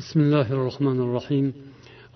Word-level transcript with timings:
بسم 0.00 0.20
الله 0.26 0.48
الرحمن 0.58 0.98
الرحيم 1.06 1.46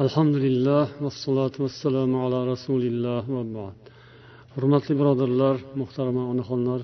الحمد 0.04 0.36
لله 0.46 0.84
والصلاة 1.04 1.56
والسلام 1.64 2.10
على 2.24 2.38
رسول 2.52 2.82
الله 2.90 3.24
وبعد 3.36 3.76
hurmatli 4.54 4.94
birodarlar 5.00 5.56
muhtarama 5.80 6.22
onaxonlar 6.32 6.80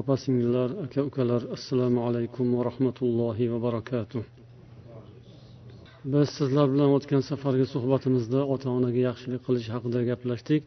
opa 0.00 0.14
singillar 0.24 0.68
aka 0.84 1.00
ukalar 1.08 1.42
assalomu 1.56 2.00
alaykum 2.08 2.46
va 2.56 2.62
rahmatullohi 2.68 3.44
va 3.52 3.58
barakatuh 3.66 4.22
biz 6.12 6.26
sizlar 6.38 6.66
bilan 6.74 6.88
o'tgan 6.96 7.22
safargi 7.30 7.66
suhbatimizda 7.74 8.40
ota 8.54 8.68
onaga 8.78 9.00
yaxshilik 9.08 9.40
qilish 9.46 9.68
haqida 9.74 10.00
gaplashdik 10.10 10.62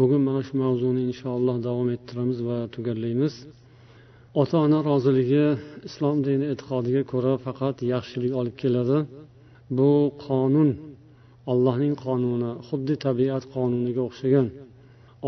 bugun 0.00 0.20
mana 0.28 0.40
shu 0.46 0.54
mavzuni 0.64 1.02
inshaalloh 1.10 1.56
davom 1.68 1.88
ettiramiz 1.96 2.38
va 2.48 2.58
tugallaymiz 2.74 3.34
Ota 4.40 4.56
ona 4.66 4.78
roziligi 4.90 5.46
islom 5.88 6.16
dini 6.26 6.46
e'tiqodiga 6.52 7.02
ko'ra 7.12 7.32
faqat 7.46 7.76
yaxshilik 7.92 8.32
olib 8.40 8.56
keladi. 8.62 8.98
Bu 9.78 9.90
qonun 10.26 10.70
allohning 11.52 11.94
qonuni 12.04 12.50
xuddi 12.68 12.94
tabiat 13.06 13.44
qonuniga 13.54 14.02
o'xshagan. 14.08 14.46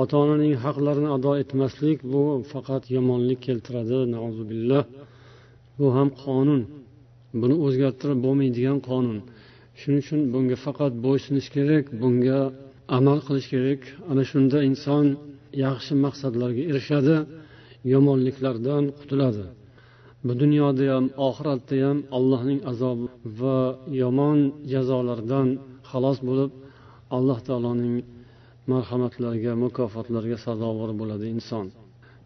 Ota 0.00 0.14
onaning 0.24 0.54
haqlarini 0.64 1.10
ado 1.16 1.32
etmaslik 1.42 1.98
bu 2.12 2.22
faqat 2.52 2.82
yomonlik 2.96 3.40
keltiradi 3.46 3.98
billah 4.50 4.84
bu 5.78 5.86
ham 5.96 6.08
qonun. 6.24 6.62
Buni 7.40 7.56
o'zgartirib 7.66 8.18
bo'lmaydigan 8.26 8.78
qonun. 8.90 9.18
Shuning 9.78 10.00
uchun 10.04 10.20
bunga 10.32 10.56
faqat 10.66 10.92
bo'ysunish 11.04 11.48
kerak 11.56 11.84
bunga 12.02 12.40
amal 12.98 13.18
qilish 13.26 13.48
kerak. 13.54 13.80
Ana 14.10 14.22
shunda 14.30 14.58
inson 14.70 15.06
yaxshi 15.64 15.92
maqsadlarga 16.04 16.62
erishadi. 16.70 17.16
Yomonliklardan 17.92 18.84
qutuladi. 18.98 19.44
Bu 20.26 20.32
dunyoda 20.42 20.84
ham 20.94 21.06
oxiratda 21.28 21.76
ham 21.84 21.98
allohning 22.16 22.60
azobi 22.70 23.06
va 23.40 23.58
yomon 24.02 24.38
jazolaridan 24.72 25.48
xalos 25.90 26.18
bo'lib 26.28 26.50
alloh 27.16 27.38
taoloning 27.48 27.96
marhamatlariga 28.72 29.52
mukofotlariga 29.64 30.38
sazovor 30.46 30.90
bo'ladi 31.00 31.26
inson. 31.36 31.66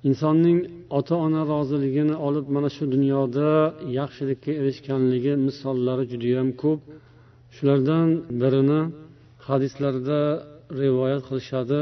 Insonning 0.08 0.58
ota 0.98 1.14
ona 1.26 1.42
roziligini 1.52 2.16
olib 2.28 2.46
mana 2.54 2.68
shu 2.76 2.84
dunyoda 2.94 3.48
yaxshilikka 3.98 4.52
erishganligi 4.60 5.32
misollari 5.48 6.04
judayam 6.12 6.48
ko'p. 6.62 6.80
Shulardan 7.56 8.08
birini 8.40 8.80
hadislarda 9.48 10.20
rivoyat 10.82 11.22
qilishadi. 11.28 11.80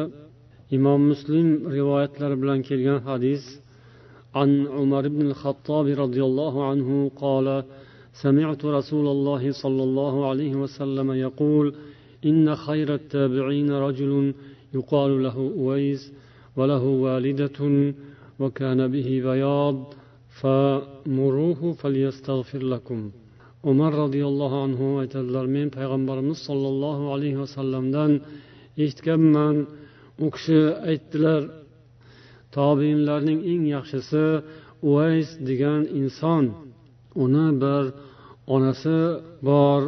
Imom 0.76 1.00
muslim 1.10 1.48
rivoyatlari 1.76 2.36
bilan 2.42 2.60
kelgan 2.68 3.00
hadis 3.08 3.42
عن 4.35 4.67
عمر 4.67 5.07
بن 5.07 5.21
الخطاب 5.21 5.85
رضي 5.87 6.23
الله 6.23 6.69
عنه 6.69 7.11
قال 7.15 7.63
سمعت 8.13 8.65
رسول 8.65 9.07
الله 9.07 9.51
صلى 9.51 9.83
الله 9.83 10.29
عليه 10.29 10.55
وسلم 10.55 11.11
يقول 11.11 11.75
إن 12.25 12.55
خير 12.55 12.93
التابعين 12.93 13.71
رجل 13.71 14.33
يقال 14.73 15.23
له 15.23 15.37
أويس 15.57 16.11
وله 16.57 16.83
والدة 16.83 17.59
وكان 18.39 18.87
به 18.87 19.21
بياض 19.27 19.93
فمروه 20.41 21.73
فليستغفر 21.73 22.63
لكم 22.63 23.11
umar 23.63 23.91
roziyallohu 24.03 24.55
anhu 24.65 24.85
aytadilar 25.01 25.45
men 25.55 25.67
payg'ambarimiz 25.77 26.39
sollallohu 26.49 27.03
alayhi 27.15 27.37
vasallamdan 27.43 28.11
eshitganman 28.83 29.55
u 30.25 30.27
kishi 30.35 30.59
aytdilar 30.89 31.41
tobiinlarning 32.56 33.40
eng 33.52 33.64
yaxshisi 33.76 34.24
uvays 34.88 35.28
degan 35.48 35.82
inson. 36.00 36.44
Uni 37.24 37.46
bir 37.62 37.84
onasi 38.54 38.98
bor. 39.48 39.82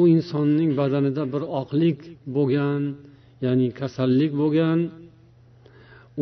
U 0.00 0.02
insonning 0.16 0.70
badanida 0.80 1.22
bir 1.34 1.42
oqlik 1.60 1.98
bo'lgan 2.36 2.82
ya'ni 3.44 3.68
kasallik 3.80 4.32
bo'lgan. 4.40 4.78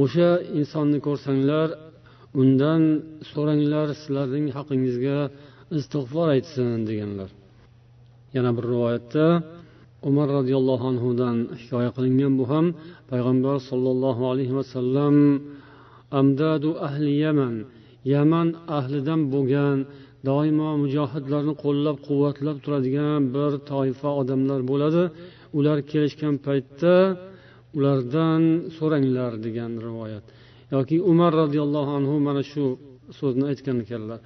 O'sha 0.03 0.31
insonni 0.59 0.99
ko'rsanglar 1.07 1.69
undan 2.41 2.83
so'ranglar 3.31 3.89
sizlarning 4.01 4.47
haqingizga 4.57 5.19
istig'for 5.79 6.27
aytsin 6.35 6.81
deganlar. 6.89 7.31
Yana 8.37 8.51
bir 8.57 8.65
rivoyatda 8.73 9.27
umar 10.09 10.29
roziyallohu 10.39 10.85
anhudan 10.93 11.37
hikoya 11.61 11.91
qilingan 11.97 12.33
bu 12.41 12.45
ham 12.53 12.67
payg'ambar 13.11 13.57
sollallohu 13.71 14.23
alayhi 14.33 14.55
vasallam 14.61 15.15
amdadu 16.19 16.71
ahli 16.87 17.13
yaman. 17.25 17.55
Yaman 18.15 18.49
ahlidan 18.79 19.21
bo'lgan 19.33 19.77
doimo 20.29 20.71
mujohidlarni 20.83 21.55
qo'llab 21.65 21.97
quvvatlab 22.09 22.57
turadigan 22.65 23.21
bir 23.35 23.53
toifa 23.71 24.11
odamlar 24.21 24.61
bo'ladi. 24.71 25.03
Ular 25.59 25.79
kelishgan 25.91 26.35
paytda 26.47 26.95
ulardan 27.77 28.43
so'ranglar 28.77 29.33
degan 29.47 29.73
rivoyat. 29.87 30.25
Yoki 30.75 30.97
umar 31.13 31.33
roziyallohu 31.43 31.91
anhu 31.99 32.15
mana 32.27 32.43
shu 32.53 32.65
so'zni 33.19 33.45
aytgan 33.51 33.77
ekanlar. 33.85 34.21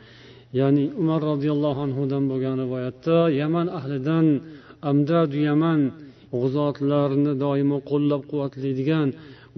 Ya'ni 0.60 0.84
umar 1.02 1.20
roziyallohu 1.30 1.80
anhudan 1.86 2.24
bo'lgan 2.30 2.56
rivoyatda 2.64 3.16
yaman 3.40 3.66
ahlidan 3.78 4.26
amdadu 4.90 5.36
yaman 5.48 5.80
g'uzotlarni 6.40 7.32
doimo 7.44 7.78
qo'llab 7.90 8.22
quvvatlaydigan 8.30 9.08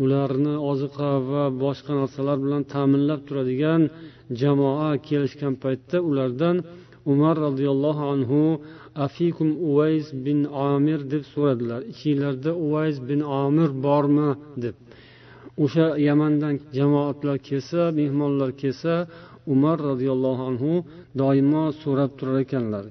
ularni 0.03 0.55
oziqa 0.71 1.11
va 1.31 1.45
boshqa 1.63 1.93
narsalar 2.01 2.39
bilan 2.45 2.63
ta'minlab 2.75 3.21
turadigan 3.29 3.83
jamoa 4.41 4.91
kelishgan 5.09 5.55
paytda 5.63 5.99
ulardan 6.11 6.57
umar 7.13 7.35
roziyallohu 7.47 8.03
anhu 8.15 8.41
afikum 9.07 9.49
uvays 9.69 10.07
bin 10.27 10.39
amir 10.73 11.01
deb 11.13 11.25
so'radilar. 11.33 11.81
Ichinglarda 11.93 12.51
uvays 12.67 12.97
bin 13.09 13.21
amir 13.45 13.71
bormi? 13.87 14.31
deb. 14.65 14.75
O'sha 15.65 15.87
yamandan 16.09 16.55
jamoatlar 16.79 17.37
kelsa 17.49 17.81
mehmonlar 18.01 18.51
kelsa 18.63 18.95
umar 19.55 19.77
roziyallohu 19.91 20.43
anhu 20.51 20.73
doimo 21.21 21.65
so'rab 21.83 22.11
turar 22.19 22.39
ekanlar. 22.45 22.85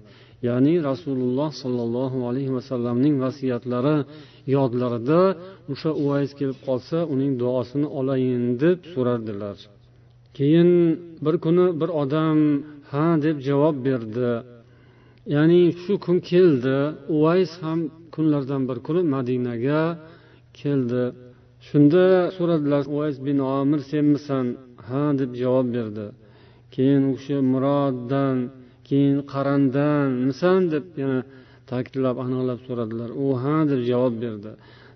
Ya'ni 0.47 0.73
rasululloh 0.89 1.49
sollallohu 1.63 2.17
alayhi 2.29 2.51
vasallamning 2.57 3.15
vasiyatlari 3.25 3.95
yodlarida 4.55 5.21
o'sha 5.71 5.91
uvays 6.03 6.31
kelib 6.39 6.59
qolsa 6.67 6.97
uning 7.13 7.31
duosini 7.41 7.87
olayin 7.99 8.43
deb 8.63 8.79
so'rardilar. 8.93 9.57
Keyin 10.37 10.71
bir 11.25 11.35
kuni 11.43 11.65
bir 11.81 11.89
odam 12.01 12.39
ha 12.91 13.05
deb 13.25 13.37
javob 13.47 13.75
berdi. 13.87 14.31
Ya'ni 15.35 15.61
shu 15.81 15.93
kun 16.05 16.17
keldi. 16.31 16.77
Uvays 17.15 17.51
ham 17.63 17.79
kunlardan 18.15 18.61
bir 18.69 18.77
kuni 18.85 19.01
madinaga 19.15 19.83
keldi. 20.59 21.03
Shunda 21.67 22.05
so'radilar 22.37 22.83
uvays 22.95 23.17
bin 23.27 23.37
omir 23.57 23.81
senmisan? 23.91 24.45
Ha 24.87 25.03
deb 25.19 25.31
javob 25.41 25.67
berdi. 25.75 26.05
Keyin 26.73 27.03
u 27.09 27.11
kishi 27.17 27.37
muroddan 27.53 28.37
keyin 28.87 29.17
qarandanmisan 29.31 30.59
deb 30.73 30.85
yana 31.01 31.19
ta'kidlab 31.71 32.17
aniqlab 32.25 32.59
so'radilar. 32.67 33.09
U 33.23 33.25
ha 33.43 33.55
deb 33.71 33.81
javob 33.89 34.15
berdi. 34.23 34.51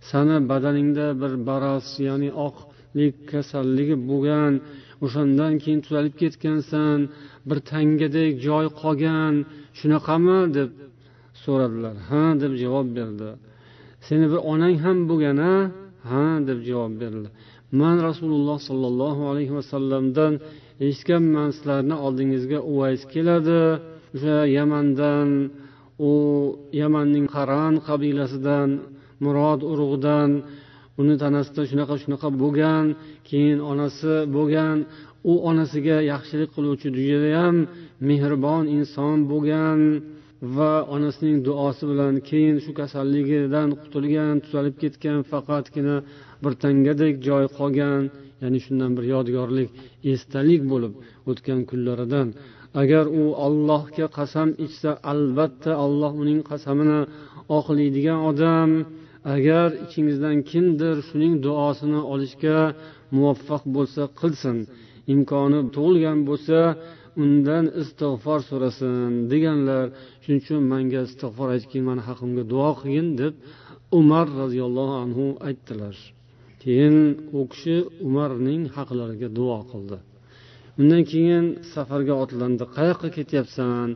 Sani 0.10 0.38
badaningda 0.52 1.08
bir 1.22 1.34
baros 1.50 1.88
ya'ni 2.08 2.30
oqlik 2.48 3.16
kasalligi 3.32 3.96
bo'lgan 4.10 4.54
o'shandan 5.06 5.54
keyin 5.64 5.80
tuzalib 5.86 6.16
ketgansan 6.22 6.98
bir 7.50 7.58
tangadek 7.72 8.32
joy 8.48 8.66
qolgan 8.82 9.34
shunaqami? 9.80 10.40
deb 10.58 10.70
so'radilar. 11.44 11.96
Ha 12.10 12.24
deb 12.42 12.54
javob 12.64 12.88
berdi. 12.98 13.30
Seni 14.08 14.26
bir 14.32 14.40
onang 14.54 14.76
ham 14.86 14.98
bo'lgan 15.10 15.38
a 15.54 15.56
ha 16.10 16.26
deb 16.50 16.60
javob 16.70 16.94
berdi. 17.02 17.28
Man 17.82 17.98
rasululloh 18.08 18.58
sollallohu 18.70 19.22
alayhi 19.32 19.54
vasallamdan 19.60 20.34
eshitganman 20.86 21.50
sizlarni 21.56 21.96
oldingizga 22.06 22.60
uvays 22.72 23.02
keladi. 23.14 23.62
O'sha 24.16 24.38
yamandan 24.58 25.30
u 26.00 26.12
yamanning 26.82 27.28
qaran 27.36 27.74
qabilasidan 27.88 28.70
murod 29.24 29.62
urug'idan 29.72 30.30
uni 31.02 31.16
tanasida 31.24 31.62
shunaqa 31.70 31.96
shunaqa 32.04 32.30
bo'lgan 32.42 32.86
keyin 33.30 33.60
onasi 33.72 34.14
bo'lgan 34.36 34.78
u 35.32 35.34
onasiga 35.50 35.98
yaxshilik 36.12 36.50
qiluvchi 36.56 36.88
judayam 37.10 37.56
mehribon 38.10 38.66
inson 38.78 39.18
bo'lgan 39.32 39.80
va 40.56 40.74
onasining 40.96 41.38
duosi 41.48 41.84
bilan 41.92 42.14
keyin 42.30 42.58
shu 42.64 42.72
kasalligidan 42.80 43.70
qutulgan 43.82 44.36
tuzalib 44.44 44.76
ketgan 44.84 45.20
faqatgina 45.32 45.98
bir 46.44 46.54
tangadek 46.64 47.14
joy 47.28 47.46
qolgan 47.58 48.02
ya'ni 48.42 48.60
shundan 48.66 48.92
bir 48.98 49.06
yodgorlik 49.14 49.70
esdalik 50.14 50.62
bo'lib 50.72 50.94
o'tgan 51.30 51.60
kunlaridan. 51.70 52.28
Agar 52.82 53.06
u 53.22 53.24
ollohga 53.46 54.08
qasam 54.18 54.50
ichsa 54.66 54.92
albatta 55.12 55.72
alloh 55.86 56.12
uning 56.24 56.42
qasamini 56.50 57.00
oqlaydigan 57.58 58.20
odam. 58.30 58.72
Agar 59.36 59.68
ichingizdan 59.86 60.38
kimdir 60.50 60.96
shuning 61.08 61.34
duosini 61.46 62.02
olishga 62.14 62.58
muvaffaq 63.16 63.64
bo'lsa 63.76 64.04
qilsin. 64.20 64.58
Imkoni 65.14 65.60
tug'ilgan 65.76 66.20
bo'lsa 66.30 66.60
undan 67.24 67.66
istig'for 67.82 68.40
so'rasin 68.50 69.12
deganlar. 69.32 69.86
Shuning 70.24 70.42
uchun 70.44 70.62
manga 70.72 71.00
istig'for 71.08 71.48
aytgin 71.56 71.84
mani 71.90 72.02
haqimga 72.10 72.44
duo 72.54 72.70
qilgin 72.80 73.08
deb 73.22 73.34
umar 74.00 74.28
roziyallohu 74.42 74.96
anhu 75.04 75.26
aytdilar. 75.48 75.96
Keyin 76.62 76.98
u 77.38 77.40
kishi 77.52 77.76
umarning 78.08 78.62
haqlariga 78.76 79.30
duo 79.40 79.60
qildi. 79.72 79.98
Undan 80.80 81.04
keyin 81.12 81.46
safarga 81.74 82.14
otlandi 82.24 82.64
qayoqqa 82.78 83.10
ketyapsan? 83.18 83.88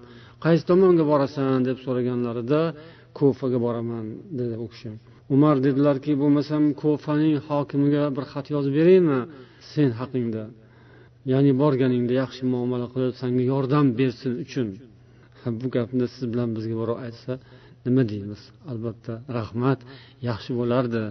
Qaysi 0.45 0.63
tomonga 0.69 1.03
borasan? 1.11 1.57
deb 1.67 1.77
so'raganlarida 1.85 2.61
ko'faga 3.19 3.59
boraman 3.65 4.05
dedi 4.39 4.55
u 4.65 4.67
kishi. 4.73 4.91
Umar 5.35 5.55
dedilarki 5.65 6.11
bo'lmasam 6.21 6.63
ko'faning 6.83 7.35
hokimiga 7.47 8.03
bir 8.15 8.25
xat 8.31 8.45
yozib 8.55 8.73
beraymi 8.79 9.19
sen 9.71 9.89
haqingda? 9.99 10.43
Ya'ni 11.31 11.51
borganingda 11.61 12.13
yaxshi 12.23 12.43
muomala 12.53 12.87
qilib 12.93 13.13
sanga 13.21 13.43
yordam 13.53 13.85
bersin 13.99 14.33
uchun. 14.45 14.67
Bu 15.59 15.67
gapni 15.75 16.05
siz 16.13 16.23
bilan 16.31 16.49
bizga 16.57 16.75
birov 16.81 16.97
aytsa 17.05 17.33
nima 17.85 18.03
deymiz? 18.11 18.41
Albatta 18.71 19.13
rahmat 19.37 19.79
yaxshi 20.29 20.51
bo'lardi. 20.59 21.03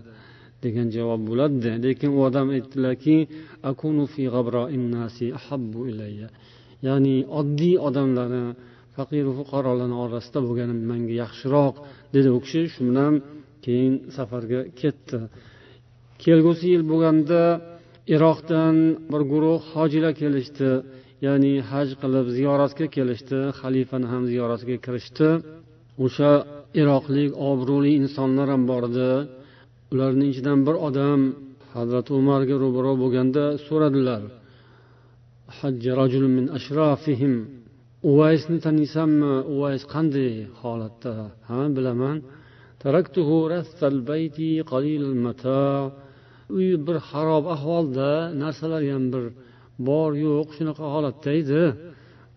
Degan 0.66 0.88
javob 0.96 1.20
bo'ladida 1.30 1.72
lekin 1.86 2.10
u 2.18 2.20
odam 2.28 2.46
aytdilarki 2.56 3.16
ya'ni 6.86 7.16
oddiy 7.40 7.76
odamlarni 7.88 8.44
faqiru 8.96 9.32
fuqarolarni 9.38 9.96
orasida 10.04 10.38
bo'lganim 10.46 10.80
manga 10.90 11.14
yaxshiroq 11.22 11.74
dedi 12.14 12.28
u 12.36 12.38
kishi. 12.44 12.62
Shu 12.72 12.80
bilan 12.88 13.14
keyin 13.64 13.94
safarga 14.16 14.60
ketdi. 14.80 15.18
Kelgusi 16.24 16.66
yil 16.74 16.84
bo'lganda 16.90 17.42
iroqdan 18.14 18.76
bir 19.12 19.22
guruh 19.32 19.60
hojilar 19.74 20.12
kelishdi. 20.22 20.70
Ya'ni 21.26 21.52
haj 21.70 21.88
qilib 22.02 22.26
ziyoratga 22.36 22.86
kelishdi. 22.96 23.38
Xalifani 23.60 24.06
ham 24.12 24.22
ziyoratiga 24.32 24.76
kirishdi. 24.84 25.28
O'sha 26.04 26.32
iroqlik 26.80 27.30
obro'li 27.50 27.90
insonlar 28.00 28.46
ham 28.54 28.62
bor 28.70 28.82
edi. 28.90 29.10
Ularning 29.92 30.28
ichidan 30.32 30.58
bir 30.66 30.76
odam 30.88 31.20
hazrati 31.76 32.10
umarga 32.20 32.54
ro'baro 32.64 32.92
bo'lganda 33.02 33.44
so'radilar 33.66 34.22
min 36.36 36.46
ashrafihim. 36.58 37.34
Uvaysni 38.10 38.58
taniysanmi? 38.66 39.34
Uvays 39.54 39.82
qanday 39.94 40.32
holatda? 40.60 41.14
Ha 41.48 41.60
bilaman. 41.76 42.16
Uy 46.56 46.68
bir 46.86 46.96
harob 47.08 47.44
ahvolda 47.54 48.10
narsalar 48.42 48.82
ham 48.92 49.04
bir 49.14 49.24
bor 49.88 50.10
yo'q 50.26 50.48
shunaqa 50.56 50.84
holatda 50.94 51.30
edi. 51.40 51.62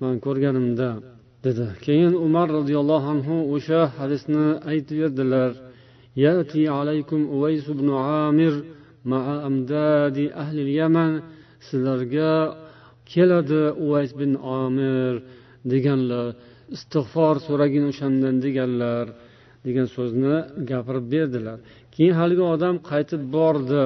Man 0.01 0.15
ko'rganimda 0.25 0.89
dedi. 1.45 1.65
Keyin 1.85 2.13
umar 2.27 2.47
roziyallohu 2.57 3.07
anhu 3.13 3.35
o'sha 3.55 3.81
hadisni 3.99 4.45
aytib 4.71 4.97
berdilar. 5.01 5.51
يأتي 6.16 6.68
عليكم 6.68 7.20
أويس 7.34 7.66
بن 7.70 7.88
عامر 8.06 8.54
مع 9.04 9.46
أمداد 9.46 10.18
أهل 10.42 10.56
اليمن 10.66 11.12
sizlarga 11.68 12.32
keladi 13.12 13.62
uvays 13.84 14.12
bin 14.20 14.32
omir 14.60 15.14
deganlar 15.72 16.26
istig'for 16.76 17.34
so'ragin 17.46 17.84
o'shandan 17.90 18.36
deganlar 18.46 19.06
degan 19.66 19.86
so'zni 19.96 20.34
gapirib 20.70 21.06
berdilar 21.14 21.58
keyin 21.94 22.14
haligi 22.20 22.44
odam 22.54 22.74
qaytib 22.90 23.22
bordi 23.36 23.82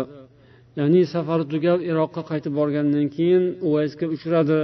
ya'ni 0.79 1.01
safari 1.15 1.45
tugab 1.55 1.79
iroqqa 1.91 2.23
qaytib 2.31 2.53
borgandan 2.61 3.07
keyin 3.17 3.45
uvaysga 3.69 4.07
uchradi 4.15 4.61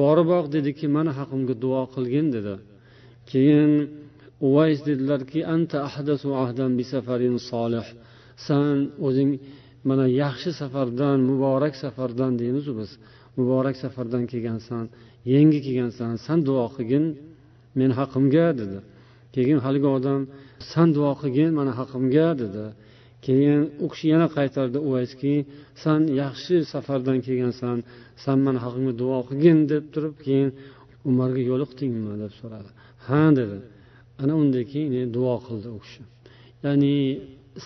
boriboq 0.00 0.44
dediki 0.56 0.86
mani 0.96 1.12
haqimga 1.18 1.54
duo 1.64 1.82
qilgin 1.94 2.26
dedi 2.36 2.54
keyin 3.30 3.70
uvays 4.47 4.79
dedilarki 4.87 5.39
anta 5.55 5.77
ahdasu 5.89 6.27
ahdan 6.43 6.71
bi 6.77 6.83
safarin 6.93 7.37
solih 7.49 7.87
san 8.47 8.77
o'zing 9.07 9.31
mana 9.89 10.05
yaxshi 10.21 10.49
safardan 10.61 11.17
muborak 11.29 11.73
safardan 11.83 12.31
deymizu 12.41 12.71
biz. 12.79 12.91
Muborak 13.37 13.75
safardan 13.83 14.23
kelgansan 14.31 14.85
yangi 15.33 15.59
kelgansan 15.65 16.11
san 16.25 16.39
duo 16.47 16.65
qilgin 16.75 17.05
men 17.79 17.91
haqimga 17.99 18.47
dedi. 18.61 18.79
Keyin 19.35 19.59
haligi 19.65 19.89
odam 19.97 20.21
san 20.71 20.87
duo 20.95 21.11
qilgin 21.21 21.49
mani 21.57 21.73
haqimga 21.79 22.27
dedi. 22.41 22.65
Keyin 23.25 23.61
u 23.83 23.85
kishi 23.91 24.07
yana 24.13 24.27
qaytardi 24.37 24.77
uvayski 24.87 25.33
san 25.83 26.01
yaxshi 26.21 26.55
safardan 26.73 27.17
kelgansan 27.25 27.77
san 28.23 28.37
mani 28.45 28.59
haqimga 28.65 28.93
duo 29.01 29.19
qilgin 29.29 29.57
deb 29.71 29.83
turib 29.93 30.15
keyin 30.25 30.49
umarga 31.09 31.41
yo'liqdingmi? 31.51 32.13
deb 32.23 32.33
so'radi. 32.39 32.69
Ha 33.07 33.21
dedi. 33.39 33.59
Ana 34.21 34.33
undan 34.41 34.63
keyin 34.71 35.07
duo 35.17 35.35
qildi 35.47 35.67
u 35.77 35.79
kishi. 35.83 36.01
Ya'ni 36.65 36.95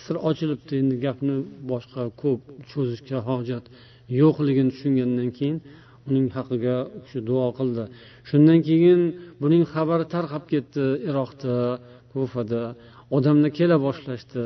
sir 0.02 0.16
ochilibdi 0.28 0.72
endi 0.82 0.96
gapni 1.04 1.34
boshqa 1.70 2.02
ko'p 2.22 2.40
cho'zishga 2.70 3.18
hojat 3.28 3.64
yo'qligini 4.20 4.70
tushungandan 4.74 5.30
keyin 5.38 5.58
uning 6.08 6.26
haqiga 6.36 6.76
u 6.96 6.98
kishi 7.04 7.20
duo 7.30 7.46
qildi. 7.58 7.84
Shundan 8.28 8.58
keyin 8.68 9.00
buning 9.42 9.64
xabari 9.72 10.06
tarqab 10.14 10.44
ketdi 10.52 10.84
iroqda 11.10 11.54
kufada. 12.12 12.62
Odamlar 13.16 13.50
kela 13.58 13.76
boshlashdi 13.86 14.42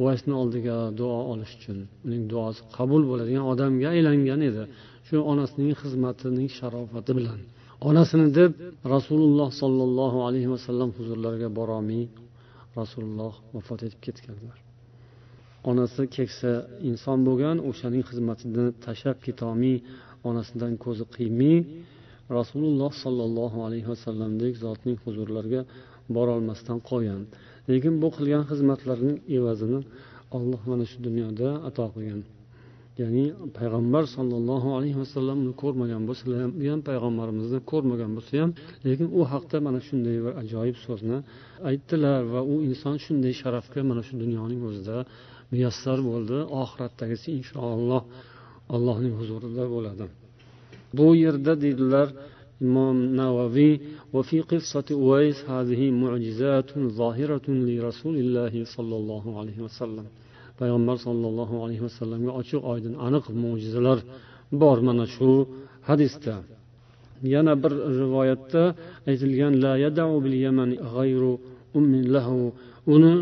uvasni 0.00 0.34
oldiga 0.42 0.76
duo 1.00 1.18
olish 1.32 1.52
uchun. 1.58 1.78
Uning 2.06 2.22
duosi 2.32 2.60
qabul 2.76 3.02
bo'ladigan 3.10 3.44
odamga 3.52 3.88
aylangan 3.94 4.40
edi. 4.50 4.64
Shu 5.06 5.16
onasining 5.32 5.74
xizmatining 5.80 6.48
sharofati 6.58 7.12
bilan. 7.18 7.40
Onasini 7.88 8.28
deb 8.38 8.52
rasululloh 8.94 9.48
sollallohu 9.62 10.18
alayhi 10.28 10.48
vasallam 10.54 10.90
huzurlariga 10.98 11.48
borolmay 11.58 12.04
rasululloh 12.80 13.34
vafot 13.54 13.80
etib 13.86 14.00
ketganlar. 14.06 14.58
Onasi 15.70 16.02
keksa 16.16 16.50
inson 16.90 17.18
bo'lgan 17.28 17.56
o'shaning 17.68 18.04
xizmatini 18.10 18.66
tashlab 18.84 19.18
ketolmay 19.26 19.76
onasidan 20.28 20.72
ko'zi 20.84 21.04
qiymay 21.16 21.56
rasululloh 22.38 22.92
sollallohu 23.04 23.58
alayhi 23.66 23.88
vasallamdek 23.94 24.52
zotning 24.64 24.96
huzurlariga 25.04 25.62
borolmasdan 26.16 26.78
qolgan. 26.88 27.22
Lekin 27.70 27.94
bu 28.02 28.08
qilgan 28.16 28.42
xizmatlarining 28.50 29.18
evazini 29.36 29.80
alloh 30.36 30.60
mana 30.70 30.84
shu 30.90 30.98
dunyoda 31.06 31.48
ato 31.68 31.84
qilgan. 31.94 32.20
ya'ni 33.01 33.25
payg'ambar 33.57 34.03
sollallohu 34.15 34.69
alayhi 34.77 34.97
vasallamni 35.03 35.51
ko'rmagan 35.61 36.03
bo'lsa 36.09 36.23
ham 36.41 36.51
u 36.61 36.63
ham 36.71 36.81
payg'ambarimizni 36.89 37.59
ko'rmagan 37.71 38.11
bo'lsa 38.17 38.33
ham 38.41 38.51
lekin 38.85 39.07
u 39.19 39.21
haqda 39.31 39.57
mana 39.67 39.79
shunday 39.87 40.17
bir 40.25 40.33
ajoyib 40.43 40.77
so'zni 40.85 41.17
aytdilar 41.69 42.21
va 42.33 42.41
u 42.53 42.55
inson 42.69 42.95
shunday 43.05 43.33
sharafga 43.41 43.81
mana 43.89 44.01
shu 44.07 44.13
dunyoning 44.23 44.61
o'zida 44.69 44.97
muyassar 45.51 45.97
bo'ldi 46.09 46.37
oxiratdagisi 46.61 47.27
inshaalloh 47.39 48.01
allohning 48.75 49.13
huzurida 49.19 49.63
bo'ladi 49.75 50.05
bu 50.97 51.07
yerda 51.23 51.53
deydilar 51.63 52.07
imom 52.67 52.97
navaviy 53.19 53.75
وفي 54.13 54.37
قصة 54.51 54.87
أويس 54.91 55.39
هذه 55.53 55.81
معجزات 55.91 56.69
ظاهرة 57.01 57.47
لرسول 57.47 58.15
الله 58.23 58.53
صلى 58.75 58.95
الله 59.01 59.39
عليه 59.39 59.57
وسلم 59.65 60.05
payg'ambar 60.60 60.96
sollallohu 61.06 61.54
alayhi 61.64 61.82
vasallamga 61.88 62.32
ochiq 62.40 62.60
oydin 62.72 62.94
aniq 63.06 63.24
mo'jizalar 63.42 63.98
bor 64.62 64.78
mana 64.88 65.04
shu 65.14 65.30
hadisda. 65.88 66.34
Yana 67.34 67.54
bir 67.62 67.72
rivoyatda 68.00 68.62
aytilgan 69.10 69.54
uni 72.94 73.14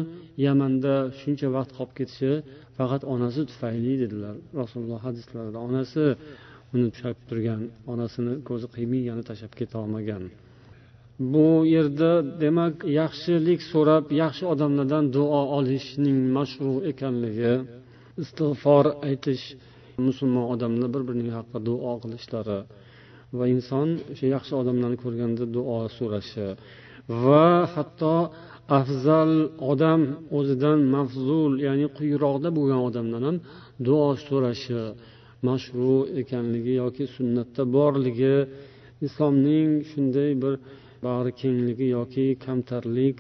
yamanda 0.47 0.95
shuncha 1.21 1.49
vaqt 1.57 1.71
qolib 1.79 1.93
ketishi 1.99 2.33
faqat 2.79 3.03
onasi 3.15 3.41
tufayli 3.51 3.93
dedilar. 4.03 4.35
Rasululloh 4.61 5.01
hadislarida 5.07 5.59
onasi 5.69 6.05
uni 6.75 6.85
ushlab 6.93 7.19
turgan 7.29 7.63
onasini 7.93 8.33
ko'zi 8.49 8.67
qiymay 8.75 9.03
yana 9.11 9.23
tashlab 9.29 9.53
ketolmagan 9.61 10.23
bu 11.19 11.49
yerda 11.75 12.41
demak 12.41 12.75
yaxshilik 13.01 13.61
so'rab 13.73 14.05
yaxshi 14.23 14.45
odamlardan 14.53 15.05
duo 15.17 15.41
olishning 15.59 16.19
mashru 16.37 16.73
ekanligi 16.91 17.55
istig'for 18.23 18.85
aytish 19.09 19.45
musulmon 20.07 20.47
odamlar 20.55 20.89
bir 20.95 21.03
birining 21.09 21.31
haqqa 21.39 21.59
duo 21.69 21.93
qilishlari 22.03 22.61
va 23.39 23.45
inson 23.55 23.89
o'sha 24.13 24.27
yaxshi 24.37 24.53
odamlarni 24.63 24.99
ko'rganda 25.05 25.45
duo 25.57 25.79
so'rashi 25.99 26.49
va 27.23 27.47
hatto 27.75 28.17
afzal 28.81 29.33
odam 29.73 30.01
o'zidan 30.39 30.79
mafzul 30.97 31.53
ya'ni 31.67 31.87
quyiroqda 31.99 32.49
bo'lgan 32.59 32.81
odamdan 32.89 33.23
ham 33.29 33.37
duo 33.87 34.09
so'rashi 34.27 34.83
mashru 35.49 35.95
ekanligi 36.21 36.73
yoki 36.83 37.05
sunnatda 37.17 37.63
borligi 37.77 38.37
islomning 39.07 39.71
shunday 39.91 40.31
bir 40.43 40.55
bag'ri 41.05 41.31
kengligi 41.41 41.87
yoki 41.97 42.27
kamtarlik 42.45 43.19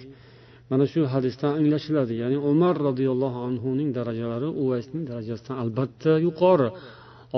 mana 0.70 0.84
shu 0.92 1.00
hadisdan 1.14 1.52
anglashiladi. 1.60 2.14
Ya'ni 2.22 2.38
umar 2.50 2.74
roziyallohu 2.88 3.38
anhuning 3.48 3.90
darajalari 3.98 4.48
uvaysning 4.62 5.02
darajasidan 5.10 5.56
albatta 5.62 6.12
yuqori. 6.26 6.68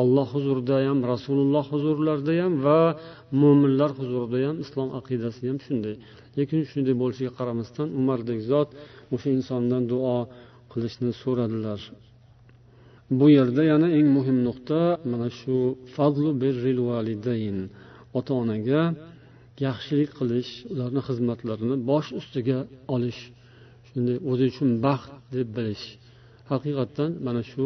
Olloh 0.01 0.29
huzurida 0.35 0.77
ham 0.89 0.99
rasululloh 1.13 1.65
huzurlarida 1.73 2.33
ham 2.43 2.53
va 2.67 2.81
mo'minlar 3.43 3.91
huzurida 3.99 4.39
ham 4.47 4.57
islom 4.65 4.89
aqidasi 4.99 5.43
ham 5.51 5.59
shunday. 5.67 5.95
Lekin 6.37 6.61
shunday 6.71 6.95
bo'lishiga 7.03 7.33
qaramasdan 7.39 7.89
umardek 8.01 8.39
zot 8.51 8.69
o'sha 9.15 9.29
insondan 9.39 9.83
duo 9.93 10.17
qilishni 10.73 11.11
so'radilar. 11.23 11.81
Bu 13.19 13.27
yerda 13.37 13.63
yana 13.73 13.89
eng 13.99 14.09
muhim 14.17 14.39
nuqta 14.49 14.81
mana 15.11 15.29
shu 15.39 15.57
fazlu 15.95 16.31
birril 16.43 16.81
validayn 16.91 17.59
ota 18.19 18.33
onaga 18.43 18.83
yaxshilik 19.67 20.11
qilish 20.19 20.51
ularni 20.73 21.01
xizmatlarini 21.09 21.77
bosh 21.91 22.09
ustiga 22.21 22.59
olish 22.95 23.21
shunday 23.89 24.17
o'zi 24.31 24.45
uchun 24.53 24.71
baxt 24.87 25.13
deb 25.35 25.49
bilish. 25.57 25.85
Haqiqatdan 26.51 27.11
mana 27.27 27.43
shu 27.51 27.65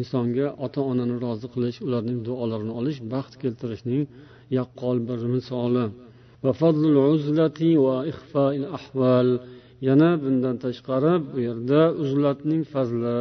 insonga 0.00 0.46
ota 0.64 0.80
onani 0.90 1.14
rozi 1.24 1.46
qilish 1.54 1.78
ularning 1.86 2.18
duolarini 2.26 2.72
olish 2.80 2.98
baxt 3.14 3.34
keltirishning 3.42 4.02
yaqqol 4.58 4.96
bir 5.08 5.20
misoli. 5.34 5.86
Yana 9.88 10.10
bundan 10.22 10.56
tashqari 10.64 11.14
bu 11.30 11.38
yerda 11.46 11.80
uzlatning 12.02 12.62
fazli 12.72 13.16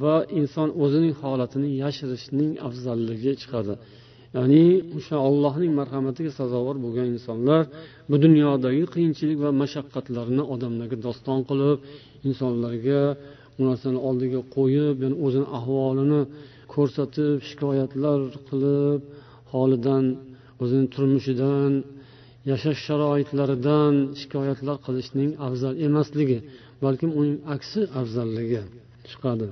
va 0.00 0.16
inson 0.40 0.68
o'zining 0.84 1.14
holatini 1.22 1.70
yashirishning 1.82 2.50
afzalligi 2.66 3.32
chiqadi. 3.42 3.74
Ya'ni 4.36 4.64
o'sha 4.96 5.16
ollohning 5.28 5.72
marhamatiga 5.80 6.32
sazovor 6.40 6.76
bo'lgan 6.84 7.06
insonlar 7.16 7.62
bu 8.10 8.16
dunyodagi 8.24 8.84
qiyinchilik 8.94 9.38
va 9.44 9.50
mashaqqatlarni 9.62 10.42
odamlarga 10.54 10.96
doston 11.06 11.38
qilib 11.48 11.78
insonlarga 12.28 13.02
bu 13.56 13.60
narsani 13.68 13.98
oldiga 14.08 14.40
qo'yib 14.56 14.96
yani 15.04 15.16
o'zini 15.26 15.46
ahvolini 15.58 16.20
ko'rsatib 16.74 17.36
shikoyatlar 17.48 18.18
qilib 18.48 19.00
holidan 19.52 20.04
o'zini 20.62 20.86
turmushidan 20.94 21.72
yashash 22.50 22.80
sharoitlaridan 22.86 23.94
shikoyatlar 24.20 24.76
qilishning 24.86 25.30
afzal 25.46 25.74
emasligi 25.86 26.38
balkim 26.84 27.10
uning 27.20 27.38
aksi 27.54 27.80
afzalligi 28.00 28.62
chiqadi. 29.10 29.48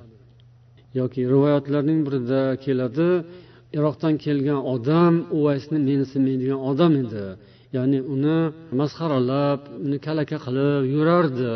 Yoki 0.99 1.21
rivoyatlarning 1.33 2.01
birida 2.07 2.43
keladi 2.65 3.09
iroqdan 3.77 4.15
kelgan 4.25 4.61
odam 4.75 5.15
uvaysni 5.39 5.79
mensimaydigan 5.91 6.61
odam 6.71 6.93
edi. 7.05 7.27
Ya'ni 7.77 7.99
uni 8.15 8.39
masxaralab 8.81 9.61
uni 9.85 9.99
kalaka 10.07 10.37
qilib 10.47 10.83
yurardi. 10.95 11.55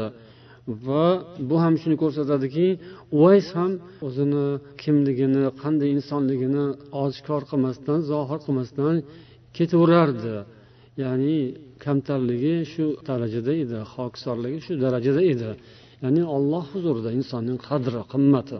Va 0.86 1.06
bu 1.48 1.56
ham 1.64 1.74
shuni 1.82 1.96
ko'rsatadiki 2.02 2.66
uvays 3.16 3.48
ham 3.56 3.72
o'zini 4.06 4.46
kimligini 4.82 5.44
qanday 5.62 5.88
insonligini 5.96 6.64
oshkor 7.04 7.42
qilmasdan 7.50 7.98
zohir 8.10 8.38
qilmasdan 8.46 8.94
ketaverardi 9.56 10.36
ya'ni 11.02 11.36
kamtarligi 11.84 12.54
shu 12.72 12.84
darajada 13.08 13.52
edi 13.62 13.78
hokisorligi 13.94 14.58
shu 14.66 14.72
darajada 14.84 15.22
edi. 15.32 15.50
Ya'ni 16.02 16.22
olloh 16.36 16.64
huzurida 16.72 17.10
insonning 17.18 17.58
qadri 17.68 18.00
qimmati 18.12 18.58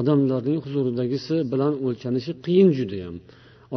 odamlarning 0.00 0.58
huzuridagisi 0.64 1.36
bilan 1.52 1.72
o'lchanishi 1.86 2.32
qiyin 2.44 2.70
judayam 2.78 3.16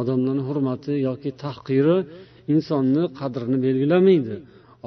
odamlarni 0.00 0.42
hurmati 0.48 0.92
yoki 1.08 1.30
tahqiri 1.44 1.96
insonni 2.54 3.02
qadrini 3.18 3.58
belgilamaydi. 3.66 4.36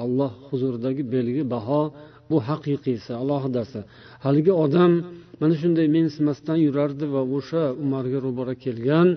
Alloh 0.02 0.32
huzuridagi 0.50 1.02
belgi 1.14 1.42
baho 1.54 1.82
bu 2.30 2.36
haqiqiysi 2.48 3.12
alohidasi. 3.22 3.80
Haligi 4.24 4.52
odam 4.64 4.92
mana 5.40 5.54
shunday 5.62 5.86
mensimasdan 5.96 6.58
yurardi 6.66 7.06
va 7.14 7.22
o'sha 7.36 7.62
umarga 7.84 8.18
ro'bara 8.26 8.54
kelgan 8.64 9.08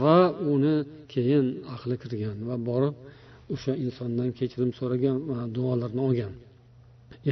va 0.00 0.18
uni 0.54 0.76
keyin 1.12 1.46
aqli 1.74 1.96
kirgan 2.02 2.36
va 2.48 2.56
borib 2.68 2.94
o'sha 3.54 3.72
insondan 3.84 4.28
kechirim 4.38 4.70
so'ragan 4.78 5.16
va 5.30 5.38
duolarni 5.56 6.02
olgan. 6.08 6.32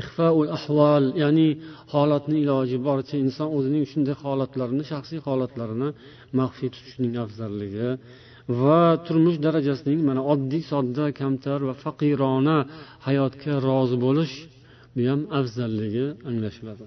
Ixfaul 0.00 0.48
ahvol 0.58 1.04
ya'ni 1.22 1.48
holatni 1.92 2.36
iloji 2.44 2.76
boricha 2.86 3.16
inson 3.24 3.48
o'zining 3.56 3.84
shunday 3.92 4.16
holatlarini 4.24 4.84
shaxsiy 4.92 5.20
holatlarini 5.26 5.88
maxfiy 6.38 6.68
tutishning 6.74 7.14
afzalligi 7.24 7.88
va 8.60 8.82
turmush 9.06 9.38
darajasining 9.46 10.00
mana 10.08 10.22
oddiy 10.32 10.62
sodda 10.72 11.04
kamtar 11.20 11.60
va 11.68 11.74
faqirona 11.84 12.58
hayotga 13.06 13.52
rozi 13.68 13.96
bo'lish 14.06 14.34
bu 14.94 15.02
ham 15.10 15.20
afzalligi 15.38 16.06
anglashiladi. 16.30 16.84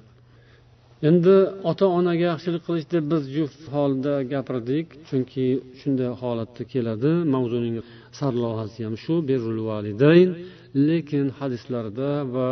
Endi 1.09 1.35
ota 1.71 1.85
onaga 1.99 2.25
yaxshilik 2.31 2.63
qilish 2.67 2.87
deb 2.93 3.03
biz 3.11 3.23
juft 3.37 3.61
holda 3.75 4.13
gapirdik 4.33 4.85
chunki 5.07 5.45
shunday 5.79 6.09
holatda 6.21 6.63
keladi. 6.73 7.11
Mavzuning 7.33 7.75
sarlavhasi 8.19 8.79
ham 8.85 8.95
shu 9.03 9.15
berul 9.29 9.59
validayn. 9.69 10.29
Lekin 10.87 11.27
hadislarda 11.39 12.09
va 12.35 12.49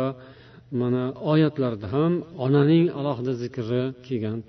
mana 0.81 1.03
oyatlarda 1.31 1.87
ham 1.95 2.13
onaning 2.45 2.85
alohida 2.99 3.33
zikri 3.43 3.83
kelgan 4.07 4.39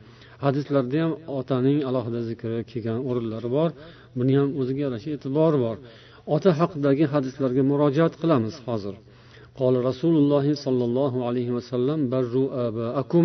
hadislarda 0.44 0.98
ham 1.02 1.12
otaning 1.38 1.78
alohida 1.88 2.20
zikri 2.30 2.58
kelgan 2.70 2.98
o'rinlari 3.08 3.48
bor 3.56 3.70
buni 4.18 4.32
ham 4.40 4.48
o'ziga 4.60 4.80
yarasha 4.86 5.08
e'tibori 5.16 5.58
bor 5.66 5.76
ota 6.34 6.50
haqidagi 6.60 7.04
hadislarga 7.14 7.62
murojaat 7.70 8.14
qilamiz 8.22 8.56
hozir 8.68 8.96
قال 9.60 9.74
رسول 9.90 10.14
الله 10.22 10.46
صلى 10.64 10.84
الله 10.88 11.14
عليه 11.28 11.48
وسلم 11.56 11.98
بروا 12.12 12.48
آباءكم 12.66 13.24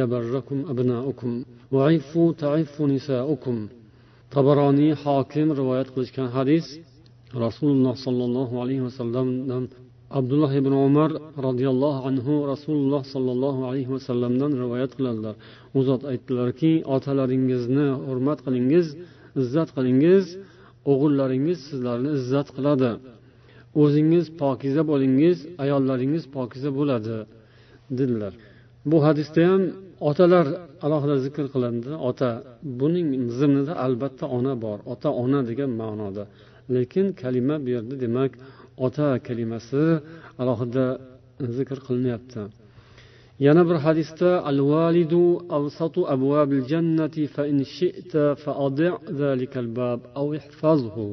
يبركم 0.00 0.58
أبناؤكم 0.72 1.30
وعفوا 1.74 2.28
تعفوا 2.42 2.86
نساؤكم 2.94 3.56
tabaroniy 4.34 4.92
hokim 5.02 5.48
rivoyat 5.60 5.88
qilishgan 5.94 6.28
hadis 6.36 6.66
rasululloh 7.44 7.94
sollallohu 8.06 8.54
alayhi 8.62 8.82
vasallamdan 8.88 9.64
abdulloh 10.09 10.51
ibn 10.53 10.71
umar 10.71 11.11
roziyallohu 11.47 11.99
anhu 12.09 12.33
rasululloh 12.53 13.03
sollallohu 13.13 13.61
alayhi 13.69 13.91
vasallamdan 13.95 14.51
rivoyat 14.63 14.91
qiladilar. 14.97 15.35
U 15.77 15.79
zot 15.87 16.01
aytdilarki 16.11 16.71
otalaringizni 16.95 17.87
hurmat 18.07 18.39
qilingiz 18.45 18.87
izzat 19.41 19.69
qilingiz 19.77 20.25
o'g'illaringiz 20.91 21.59
sizlarni 21.69 22.09
izzat 22.19 22.47
qiladi. 22.57 22.91
O'zingiz 23.81 24.25
pokiza 24.41 24.81
bo'lingiz 24.91 25.37
ayollaringiz 25.63 26.23
pokiza 26.35 26.69
bo'ladi 26.77 27.17
dedilar. 27.97 28.33
Bu 28.89 28.97
hadisda 29.05 29.41
ham 29.49 29.61
otalar 30.09 30.45
alohida 30.85 31.15
zikr 31.25 31.45
qilindi. 31.53 31.91
Ota 32.09 32.29
buning 32.79 33.09
zimnida 33.39 33.73
albatta 33.85 34.25
ona 34.37 34.53
bor 34.65 34.77
ota 34.93 35.09
ona 35.23 35.39
degan 35.49 35.71
ma'noda. 35.81 36.23
Lekin 36.75 37.07
kalima 37.21 37.55
bu 37.63 37.69
yerda 37.75 37.95
demak 38.03 38.31
ota 38.85 39.09
kalimasi 39.27 39.83
alohida 40.41 40.85
zikr 41.57 41.77
qilinyapti. 41.87 42.41
Yana 43.45 43.63
bir 43.69 43.77
hadisda 43.85 44.29
al 44.49 44.59
validu 44.71 45.23
avsatu 45.57 46.01
abvabil 46.15 46.63
jannati 46.71 47.23
fa 47.35 47.43
in 47.51 47.59
shi'ta 47.77 48.23
fa 48.43 48.51
adi' 48.65 48.93
zalikal 49.21 49.69
bab 49.79 49.99
aw 50.19 50.27
ihfazhu. 50.39 51.07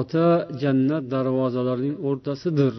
Ota 0.00 0.28
jannat 0.62 1.04
darvozalarining 1.14 1.96
o'rtasidir. 2.08 2.74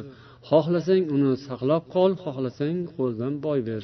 Xohlasang 0.50 1.04
uni 1.16 1.32
saqlab 1.48 1.84
qol 1.96 2.12
xohlasang 2.24 2.80
qo'ldan 2.98 3.34
boy 3.46 3.60
ber. 3.70 3.84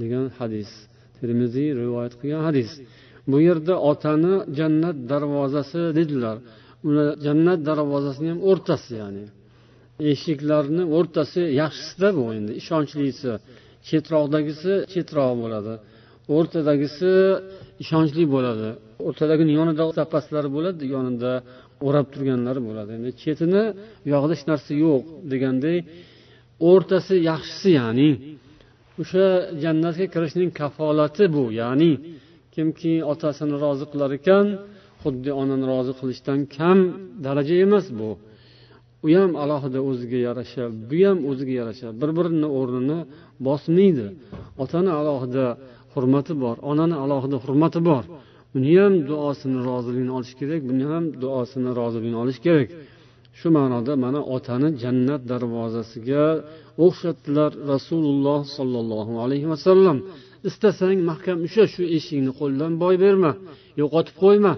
degan 0.00 0.26
hadis. 0.38 0.70
Termiziy 1.18 1.68
rivoyat 1.80 2.14
qilgan 2.20 2.42
hadis. 2.48 2.70
Bu 3.30 3.36
yerda 3.46 3.74
otani 3.90 4.34
jannat 4.58 4.96
darvozasi 5.10 5.82
dedilar. 5.98 6.36
Uni 6.88 7.06
jannat 7.26 7.60
darvozasini 7.68 8.28
ham 8.32 8.40
o'rtasi 8.50 8.92
ya'ni 9.02 9.24
eshiklarni 10.12 10.82
o'rtasi 10.96 11.42
yaxshisida 11.62 12.08
bu 12.18 12.24
endi. 12.36 12.52
Ishonchlisi 12.60 13.32
chetroqdagisi 13.88 14.72
chetroq 14.92 15.32
bo'ladi. 15.42 15.74
O'rtadagisi 16.36 17.12
ishonchli 17.82 18.24
bo'ladi. 18.34 18.68
O'rtadagini 19.08 19.52
yonida 19.58 19.84
zapaslari 20.00 20.48
bo'ladi 20.56 20.82
yonida 20.94 21.32
o'rab 21.86 22.06
turganlari 22.14 22.60
bo'ladi. 22.68 22.90
Endi 22.98 23.10
chetini 23.22 23.62
u 24.04 24.06
yog'ida 24.12 24.32
hech 24.36 24.44
narsa 24.50 24.72
yo'q 24.84 25.02
deganday 25.32 25.78
o'rtasi 26.70 27.14
yaxshisi 27.30 27.70
ya'ni 27.80 28.10
o'sha 29.00 29.26
jannatga 29.62 30.06
kirishning 30.14 30.50
kafolati 30.60 31.24
bu 31.34 31.44
ya'ni 31.60 31.92
kimki 32.54 32.92
otasini 33.12 33.56
rozi 33.64 33.86
qilar 33.92 34.10
ekan 34.18 34.46
xuddi 35.02 35.30
onani 35.40 35.64
rozi 35.72 35.92
qilishdan 36.00 36.38
kam 36.56 36.78
daraja 37.24 37.54
emas 37.66 37.86
bu. 37.98 38.10
U 39.04 39.08
ham 39.18 39.32
alohida 39.42 39.78
o'ziga 39.90 40.18
yarasha 40.28 40.64
bu 40.90 40.98
ham 41.06 41.18
o'ziga 41.30 41.54
yarasha. 41.60 41.88
Bir 42.00 42.10
birini 42.18 42.48
o'rnini 42.58 42.98
bosmaydi. 43.46 44.06
Otani 44.62 44.90
alohida 45.00 45.46
hurmati 45.94 46.32
bor 46.42 46.56
onani 46.70 46.96
alohida 47.04 47.36
hurmati 47.44 47.80
bor. 47.90 48.04
Uni 48.56 48.72
ham 48.80 48.94
duosini 49.10 49.58
roziligini 49.68 50.12
olish 50.18 50.34
kerak 50.40 50.62
buni 50.70 50.84
ham 50.92 51.04
duosini 51.22 51.70
roziligini 51.78 52.18
olish 52.22 52.40
kerak. 52.46 52.68
Shu 53.38 53.48
ma'noda 53.56 53.92
mana 54.04 54.20
otani 54.36 54.68
jannat 54.82 55.22
darvozasiga 55.30 56.24
o'xshatdilar 56.84 57.50
rasululloh 57.72 58.40
sollallohu 58.56 59.12
alayhi 59.24 59.46
vasallam. 59.52 59.96
Istasang 60.48 60.98
mahkam 61.10 61.38
usha 61.46 61.64
shu 61.74 61.82
eshikni 61.96 62.32
qo'ldan 62.40 62.72
boy 62.82 62.94
berma 63.04 63.32
yo'qotib 63.80 64.16
qo'yma. 64.24 64.52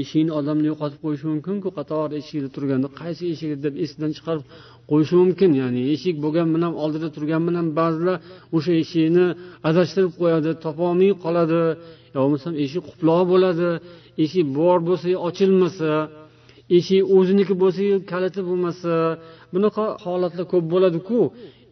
Eshikni 0.00 0.32
odamni 0.38 0.66
yo'qotib 0.70 1.00
qo'yishi 1.04 1.26
mumkinku 1.32 1.68
qator 1.78 2.08
eshikda 2.20 2.48
turganda 2.56 2.88
qaysi 3.00 3.22
eshik 3.32 3.50
deb 3.64 3.74
esidan 3.84 4.10
chiqarib 4.16 4.44
qo'yishi 4.90 5.14
mumkin. 5.22 5.50
Ya'ni 5.62 5.82
eshik 5.94 6.16
bo'lgan 6.24 6.48
bilan 6.54 6.72
oldida 6.82 7.08
turgan 7.16 7.42
bilan 7.48 7.66
ba'zilar 7.78 8.16
o'sha 8.56 8.72
eshikni 8.82 9.26
adashtirib 9.68 10.12
qo'yadi 10.20 10.50
topolmay 10.64 11.10
qoladi. 11.24 11.62
Yo 12.14 12.18
bo'lmasam 12.24 12.54
eshik 12.64 12.82
quploq 12.90 13.22
bo'ladi. 13.32 13.68
Eshik 14.24 14.46
bor 14.58 14.78
bo'lsa 14.88 15.06
ochilmasa 15.28 15.90
eshik 16.78 17.02
o'ziniki 17.16 17.54
bo'lsa 17.62 17.82
kaliti 18.12 18.40
bo'lmasa 18.48 18.92
bunaqa 19.52 19.84
holatlar 20.04 20.44
ko'p 20.52 20.64
bo'ladiku. 20.74 21.20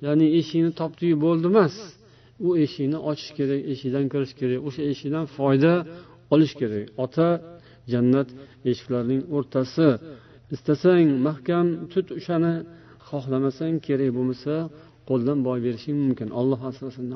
Ya'ni 0.07 0.27
eshikni 0.39 0.71
topdiyu 0.81 1.17
bo'ldi 1.25 1.47
emas. 1.53 1.75
U 2.47 2.49
eshikni 2.65 2.99
ochish 3.11 3.31
kerak 3.39 3.61
eshikdan 3.73 4.05
kirish 4.13 4.35
kerak 4.41 4.61
o'sha 4.69 4.83
eshikdan 4.93 5.25
foyda 5.37 5.73
olish 6.35 6.55
kerak. 6.61 6.85
Ota 7.05 7.27
jannat 7.94 8.28
eshiklarining 8.70 9.22
o'rtasi 9.36 9.90
istasang 10.56 11.08
mahkam 11.28 11.66
tut 11.92 12.08
o'shani 12.18 12.54
xohlamasang 13.10 13.76
kerak 13.86 14.10
bo'lmasa 14.18 14.56
qo'ldan 15.10 15.38
boy 15.48 15.60
berishing 15.66 15.98
mumkin 16.04 16.30
alloh 16.40 16.60
asrasin 16.70 17.08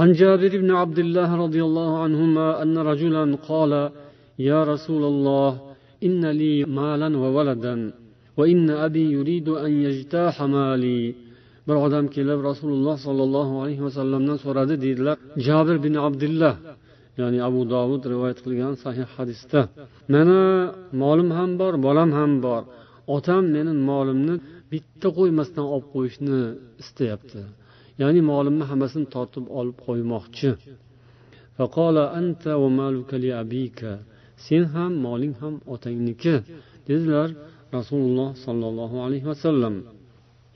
عن 0.00 0.12
جابر 0.20 0.52
بن 0.62 0.70
عبد 0.82 0.98
الله 1.04 1.28
رضي 1.44 1.62
الله 1.68 1.90
عنهما 2.04 2.46
أن 2.62 2.74
رجلا 2.90 3.24
قال 3.50 3.72
يا 4.48 4.60
رسول 4.72 5.02
الله 5.12 5.50
إن 6.06 6.22
لي 6.40 6.54
مالا 6.78 7.10
وولدا 7.22 7.76
وإن 8.38 8.70
أبي 8.86 9.04
يريد 9.16 9.48
أن 9.48 9.72
يجتاح 9.86 10.42
مالي 10.56 11.02
bir 11.68 11.76
odam 11.86 12.06
kelib 12.16 12.40
rasululloh 12.50 12.96
sollallohu 13.06 13.54
alayhi 13.62 13.82
vasallamdan 13.88 14.38
so'radi 14.44 14.74
deydilar 14.84 15.16
jabir 15.46 15.76
bin 15.86 15.94
abdullah 16.06 16.54
ya'ni 17.19 17.39
abu 17.47 17.61
dovud 17.73 18.01
rivoyat 18.13 18.39
qilgan 18.45 18.73
sahih 18.83 19.07
hadisda. 19.15 19.61
Mani 20.13 20.39
molim 21.01 21.29
ham 21.37 21.51
bor 21.61 21.73
bolam 21.85 22.09
ham 22.19 22.31
bor. 22.45 22.61
Otam 23.15 23.43
meni 23.55 23.73
molimni 23.89 24.35
bitta 24.71 25.07
qo'ymasdan 25.17 25.65
olib 25.73 25.87
qo'yishni 25.95 26.39
istayapti. 26.81 27.41
Ya'ni 28.01 28.21
molimni 28.31 28.63
hammasini 28.71 29.07
tortib 29.15 29.45
olib 29.59 29.77
qo'ymoqchi. 29.87 30.49
Sen 34.45 34.63
ham 34.75 34.91
moling 35.05 35.33
ham 35.41 35.55
otangniki 35.73 36.35
dedilar 36.87 37.29
rasululloh 37.77 38.29
sollallohu 38.45 38.97
alayhi 39.05 39.27
vasallam 39.31 39.75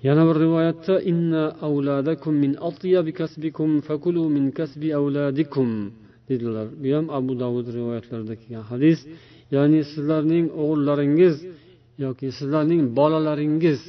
yana 0.07 0.23
bir 0.27 0.37
rivoyatda 0.45 0.95
inna 1.11 1.43
avladakum 1.67 2.33
min 2.43 2.51
atyabi 2.69 3.11
kasbikum 3.19 3.69
fakulu 3.87 4.23
min 4.35 4.45
kasbi 4.59 4.89
avladikum. 4.99 5.69
Dedilar. 6.29 6.67
Bu 6.81 6.89
ham 6.97 7.05
abu 7.17 7.33
davud 7.43 7.67
rivoyatlarida 7.77 8.35
kelgan 8.41 8.65
hadis. 8.71 8.99
Ya'ni 9.55 9.79
sizlarning 9.93 10.45
o'g'illaringiz 10.61 11.35
yoki 12.05 12.27
sizlarning 12.39 12.81
bolalaringiz 12.99 13.81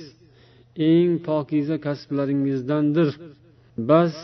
eng 0.90 1.12
pokiza 1.28 1.76
kasblaringizdandir. 1.86 3.10
Bas 3.90 4.16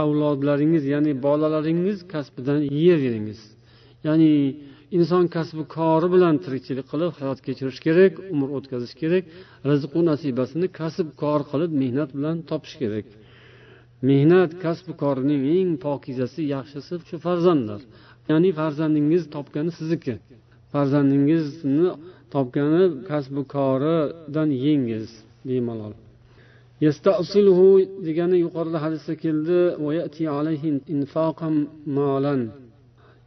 avlodlaringiz 0.00 0.84
ya'ni 0.94 1.12
bolalaringiz 1.26 1.98
kasbidan 2.14 2.60
yeyaveringiz 2.78 3.40
ya'ni 4.06 4.32
inson 4.98 5.24
kasbi 5.36 5.62
kori 5.76 6.08
bilan 6.14 6.34
tirikchilik 6.44 6.86
qilib 6.92 7.10
hayot 7.18 7.38
kechirish 7.46 7.80
kerak 7.86 8.12
umr 8.34 8.48
o'tkazish 8.56 8.94
kerak 9.02 9.24
rizqu 9.70 10.00
nasibasini 10.10 10.66
kasb 10.80 11.08
kor 11.22 11.40
qilib 11.50 11.72
mehnat 11.82 12.10
bilan 12.16 12.36
topish 12.50 12.76
kerak. 12.82 13.06
Mehnat 14.08 14.50
kasbi 14.64 14.92
korning 15.02 15.42
eng 15.58 15.70
pokizasi 15.84 16.42
yaxshisi 16.54 16.94
shu 17.08 17.16
farzandlar. 17.26 17.80
Ya'ni 18.30 18.50
farzandingiz 18.60 19.22
topgani 19.34 19.70
sizniki. 19.78 20.14
Farzandingizni 20.72 21.88
topgani 22.34 22.82
kasbi 23.10 23.42
koridan 23.54 24.50
yengiz 24.66 25.08
bemalol. 25.48 25.94
Degani 28.06 28.36
yuqorida 28.44 28.78
hadisda 28.84 29.14
keldi 29.24 29.58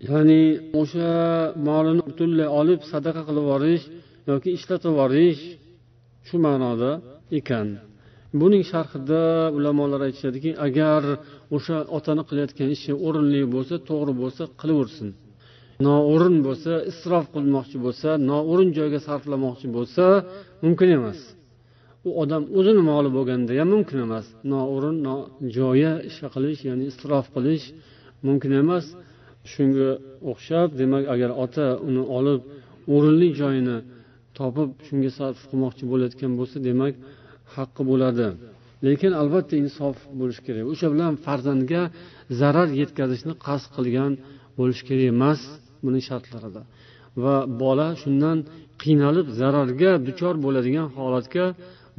ya'ni 0.09 0.41
o'sha 0.81 1.11
molini 1.67 2.01
butunlay 2.09 2.49
olib 2.59 2.81
sadaqa 2.91 3.21
qilib 3.27 3.43
yuborish 3.45 3.83
yoki 4.29 4.49
ishlatib 4.57 4.89
yuborish 4.91 5.41
shu 6.27 6.35
ma'noda 6.45 6.91
ekan. 7.39 7.67
Buning 8.39 8.63
sharhida 8.71 9.23
ulamolar 9.57 10.01
aytishadiki 10.07 10.51
agar 10.67 11.01
o'sha 11.55 11.77
otani 11.97 12.23
qilayotgan 12.29 12.69
ishi 12.75 12.91
o'rinli 13.07 13.41
bo'lsa 13.55 13.75
to'g'ri 13.89 14.13
bo'lsa 14.21 14.43
qilaversin. 14.61 15.09
Noo'rin 15.87 16.35
bo'lsa 16.47 16.71
isrof 16.91 17.25
qilmoqchi 17.35 17.77
bo'lsa 17.85 18.09
noo'rin 18.31 18.69
joyga 18.77 18.99
sarflamoqchi 19.07 19.67
bo'lsa 19.77 20.03
mumkin 20.63 20.89
emas. 20.97 21.19
U 22.07 22.09
odam 22.23 22.43
o'zini 22.57 22.81
moli 22.91 23.09
bo'lganda 23.17 23.51
ham 23.59 23.69
mumkin 23.75 23.97
emas. 24.05 24.25
Noo'rin 24.53 24.97
nojoya 25.07 25.93
ish 26.09 26.19
qilish 26.33 26.61
ya'ni 26.69 26.83
isrof 26.91 27.25
qilish 27.35 27.65
mumkin 28.27 28.51
emas. 28.63 28.85
Shunga 29.51 29.89
o'xshab 30.31 30.69
demak 30.81 31.03
agar 31.13 31.29
ota 31.43 31.67
uni 31.87 32.03
olib 32.17 32.41
o'rinli 32.95 33.29
joyini 33.41 33.77
topib 34.37 34.69
shunga 34.87 35.11
sarf 35.17 35.39
qilmoqchi 35.49 35.83
bo'layotgan 35.91 36.31
bo'lsa 36.39 36.57
demak 36.69 36.93
haqqi 37.54 37.82
bo'ladi 37.90 38.26
lekin 38.86 39.12
albatta 39.20 39.54
insof 39.64 39.96
bo'lishi 40.20 40.42
kerak 40.46 40.64
o'sha 40.72 40.86
bilan 40.94 41.12
farzandga 41.26 41.82
zarar 42.40 42.68
yetkazishni 42.80 43.34
qasd 43.46 43.66
qilgan 43.76 44.12
bo'lishi 44.58 44.82
kerak 44.88 45.06
emas 45.14 45.40
buning 45.84 46.02
shartlarida 46.08 46.62
va 47.22 47.36
bola 47.62 47.88
shundan 48.02 48.38
qiynalib 48.82 49.26
zararga 49.40 49.92
duchor 50.08 50.34
bo'ladigan 50.44 50.86
holatga 50.96 51.44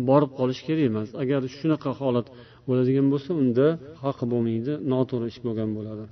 borib 0.09 0.31
qolishi 0.39 0.63
kerak 0.67 0.85
emas 0.91 1.09
agar 1.23 1.41
shunaqa 1.57 1.91
holat 2.01 2.27
bo'ladigan 2.67 3.07
bo'lsa 3.13 3.31
unda 3.41 3.67
haqqi 4.03 4.25
bo'lmaydi 4.33 4.73
noto'g'ri 4.91 5.25
ish 5.31 5.39
bo'lgan 5.47 5.71
bo'ladi 5.79 6.05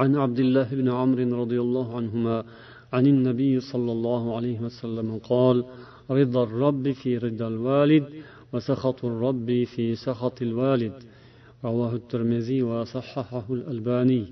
عن 0.00 0.10
عبد 0.24 0.38
الله 0.44 0.68
بن 0.80 0.88
عمرو 0.98 1.24
رضي 1.42 1.58
الله 1.66 1.86
عنهما 1.98 2.36
عن 2.96 3.04
النبي 3.14 3.54
صلى 3.72 3.92
الله 3.96 4.22
عليه 4.36 4.58
وسلم 4.66 5.08
قال 5.32 5.56
رضا 6.10 6.42
الرب 6.42 6.84
في 7.00 7.18
رضا 7.18 7.48
الوالد 7.48 8.04
وسخط 8.52 9.04
الرب 9.04 9.48
في 9.64 9.94
سخط 9.94 10.42
الوالد 10.42 10.92
رواه 11.64 11.92
الترمذي 12.00 12.62
وصححه 12.62 13.46
الألباني 13.50 14.24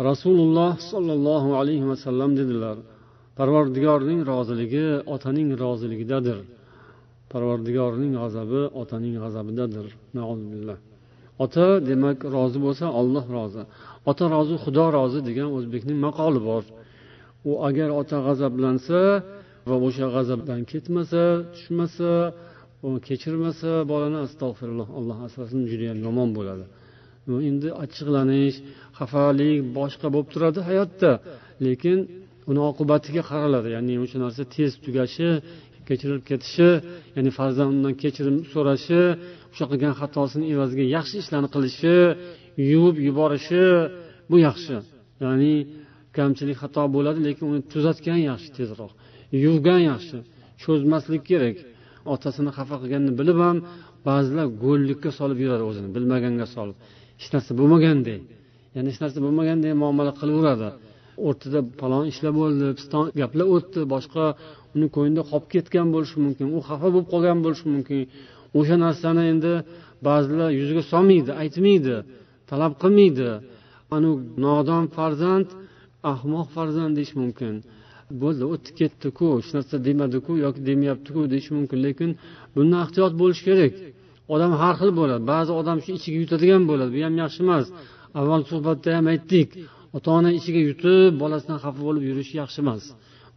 رسول 0.00 0.38
الله 0.46 0.76
صلى 0.92 1.12
الله 1.12 1.44
عليه 1.56 1.82
وسلم 1.90 2.30
dedilar 2.36 2.76
parvardigorning 3.36 4.20
roziligi 4.32 4.86
otaning 5.14 5.48
roziligidadir 5.64 6.38
parvardigorning 7.32 8.12
g'azabi 8.20 8.62
otaning 8.82 9.14
g'azabidadir 9.22 9.86
ota 11.44 11.66
demak 11.88 12.18
rozi 12.36 12.58
bo'lsa 12.66 12.86
olloh 13.00 13.24
rozi 13.36 13.62
ota 14.10 14.24
rozi 14.34 14.54
xudo 14.64 14.84
rozi 14.96 15.18
degan 15.28 15.48
o'zbekning 15.56 15.98
maqoli 16.06 16.40
bor 16.48 16.62
u 17.48 17.52
agar 17.68 17.88
ota 18.00 18.16
g'azablansa 18.26 19.00
va 19.69 19.75
o'sha 19.87 20.05
g'azabdan 20.15 20.61
ketmasa 20.71 21.23
tushmasa 21.53 22.11
kechirmasa 23.07 23.71
bolani 23.91 24.17
astag'firulloh 24.25 24.89
alloh 24.99 25.17
asrasin 25.27 25.61
judayam 25.71 25.99
yomon 26.07 26.29
bo'ladi. 26.37 26.65
Endi 27.49 27.69
achchiqlanish 27.83 28.57
xafalik 28.97 29.59
boshqa 29.77 30.07
bo'lib 30.13 30.29
turadi 30.33 30.59
hayotda. 30.69 31.11
Lekin 31.65 31.97
uni 32.49 32.61
oqibatiga 32.71 33.21
qaraladi. 33.29 33.67
Ya'ni 33.75 33.93
o'sha 34.03 34.17
narsa 34.23 34.43
tez 34.55 34.71
tugashi 34.85 35.29
kechirilib 35.87 36.23
ketishi 36.29 36.69
ya'ni 37.15 37.31
farzandidan 37.37 37.93
kechirim 38.03 38.37
so'rashi 38.53 39.01
o'sha 39.51 39.65
qilgan 39.71 39.93
xatosini 40.01 40.45
evaziga 40.55 40.85
yaxshi 40.97 41.15
ishlarni 41.23 41.49
qilishi 41.55 41.95
yuvib 42.71 42.97
yuborishi 43.07 43.65
bu 44.31 44.37
yaxshi. 44.47 44.75
Ya'ni 45.23 45.53
kamchilik 46.17 46.57
xato 46.63 46.83
bo'ladi 46.95 47.19
lekin 47.27 47.45
uni 47.51 47.61
tuzatgan 47.73 48.19
yaxshi 48.29 48.49
tezroq. 48.57 48.91
Yuvgan 49.45 49.81
yaxshi 49.91 50.17
cho'zmaslik 50.63 51.23
kerak. 51.29 51.55
Otasini 52.13 52.51
xafa 52.57 52.75
qilganini 52.81 53.13
bilib 53.19 53.37
ham 53.45 53.57
ba'zilar 54.07 54.47
go'llikka 54.63 55.09
solib 55.19 55.39
yuradi 55.43 55.63
o'zini 55.69 55.89
bilmaganga 55.95 56.47
solib. 56.55 56.77
Hech 57.19 57.29
narsa 57.35 57.51
bo'lmaganday 57.59 58.19
ya'ni 58.75 58.87
hech 58.91 58.99
narsa 59.03 59.19
bo'lmaganday 59.25 59.73
muomala 59.83 60.11
qilaveradi 60.19 60.69
o'rtada 61.27 61.59
falon 61.79 62.03
ishlar 62.11 62.33
bo'ldi 62.41 62.67
piston 62.79 63.05
gaplar 63.21 63.47
o'tdi 63.55 63.81
boshqa 63.93 64.25
uni 64.75 64.87
ko'nglida 64.95 65.23
qolib 65.29 65.47
ketgan 65.53 65.87
bo'lishi 65.95 66.17
mumkin 66.25 66.47
u 66.57 66.59
xafa 66.67 66.87
bo'lib 66.93 67.07
qolgan 67.13 67.39
bo'lishi 67.45 67.65
mumkin. 67.73 68.01
O'sha 68.59 68.75
narsani 68.85 69.23
endi 69.33 69.53
ba'zilar 70.07 70.49
yuziga 70.59 70.83
solmaydi 70.91 71.31
aytmaydi 71.43 71.95
talab 72.49 72.73
qilmaydi. 72.83 73.29
Anavi 73.95 74.19
nodon 74.45 74.83
farzand 74.95 75.47
ahmoq 76.11 76.47
farzand 76.55 76.93
deyish 76.97 77.13
mumkin. 77.21 77.53
Bo'ldi 78.23 78.43
o'tib 78.53 78.73
ketdiku 78.79 79.27
hech 79.37 79.49
narsa 79.55 79.75
demadiku 79.87 80.31
yoki 80.45 80.59
demayaptiku 80.69 81.21
deyish 81.33 81.49
mumkin. 81.57 81.77
Lekin 81.85 82.09
bundan 82.55 82.79
ehtiyot 82.85 83.13
bo'lish 83.21 83.41
kerak. 83.47 83.73
Odam 84.33 84.51
har 84.61 84.75
xil 84.79 84.91
bo'ladi. 84.99 85.23
Ba'zi 85.33 85.51
odam 85.61 85.77
shu 85.83 85.89
ichiga 85.97 86.17
yutadigan 86.23 86.63
bo'ladi. 86.69 86.91
Bu 86.95 86.99
ham 87.05 87.15
yaxshi 87.23 87.39
emas. 87.45 87.65
Avval 88.19 88.41
suhbatda 88.51 88.89
ham 88.97 89.05
aytdik 89.13 89.49
ota 89.95 90.09
ona 90.17 90.29
ichiga 90.39 90.61
yutib 90.69 91.11
bolasidan 91.21 91.57
xafa 91.63 91.81
bo'lib 91.87 92.03
yurish 92.09 92.31
yaxshi 92.41 92.59
emas. 92.63 92.83